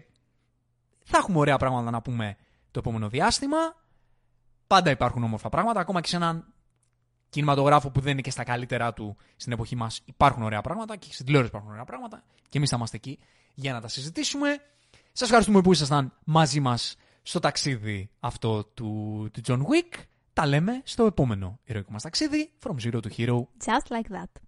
θα 1.03 1.17
έχουμε 1.17 1.37
ωραία 1.37 1.57
πράγματα 1.57 1.91
να 1.91 2.01
πούμε 2.01 2.37
το 2.71 2.79
επόμενο 2.79 3.09
διάστημα. 3.09 3.57
Πάντα 4.67 4.91
υπάρχουν 4.91 5.23
όμορφα 5.23 5.49
πράγματα. 5.49 5.79
Ακόμα 5.79 6.01
και 6.01 6.07
σε 6.07 6.15
έναν 6.15 6.53
κινηματογράφο 7.29 7.91
που 7.91 7.99
δεν 7.99 8.11
είναι 8.11 8.21
και 8.21 8.31
στα 8.31 8.43
καλύτερά 8.43 8.93
του 8.93 9.17
στην 9.35 9.51
εποχή 9.51 9.75
μας 9.75 10.01
υπάρχουν 10.05 10.43
ωραία 10.43 10.61
πράγματα 10.61 10.95
και 10.95 11.07
στην 11.11 11.25
τηλεόραση 11.25 11.51
υπάρχουν 11.51 11.71
ωραία 11.71 11.85
πράγματα. 11.85 12.23
Και 12.49 12.57
εμείς 12.57 12.69
θα 12.69 12.75
είμαστε 12.77 12.97
εκεί 12.97 13.19
για 13.53 13.73
να 13.73 13.81
τα 13.81 13.87
συζητήσουμε. 13.87 14.57
Σας 15.11 15.27
ευχαριστούμε 15.27 15.61
που 15.61 15.71
ήσασταν 15.71 16.13
μαζί 16.23 16.59
μας 16.59 16.95
στο 17.21 17.39
ταξίδι 17.39 18.09
αυτό 18.19 18.63
του, 18.63 19.29
του 19.31 19.41
John 19.47 19.59
Wick. 19.59 20.03
Τα 20.35 20.45
λέμε 20.45 20.81
στο 20.83 21.05
επόμενο 21.05 21.59
ηρωικό 21.63 21.91
μας 21.91 22.01
ταξίδι 22.01 22.51
From 22.63 22.75
Zero 22.85 22.99
to 23.01 23.09
Hero. 23.17 23.43
Just 23.65 23.87
like 23.89 24.09
that. 24.11 24.44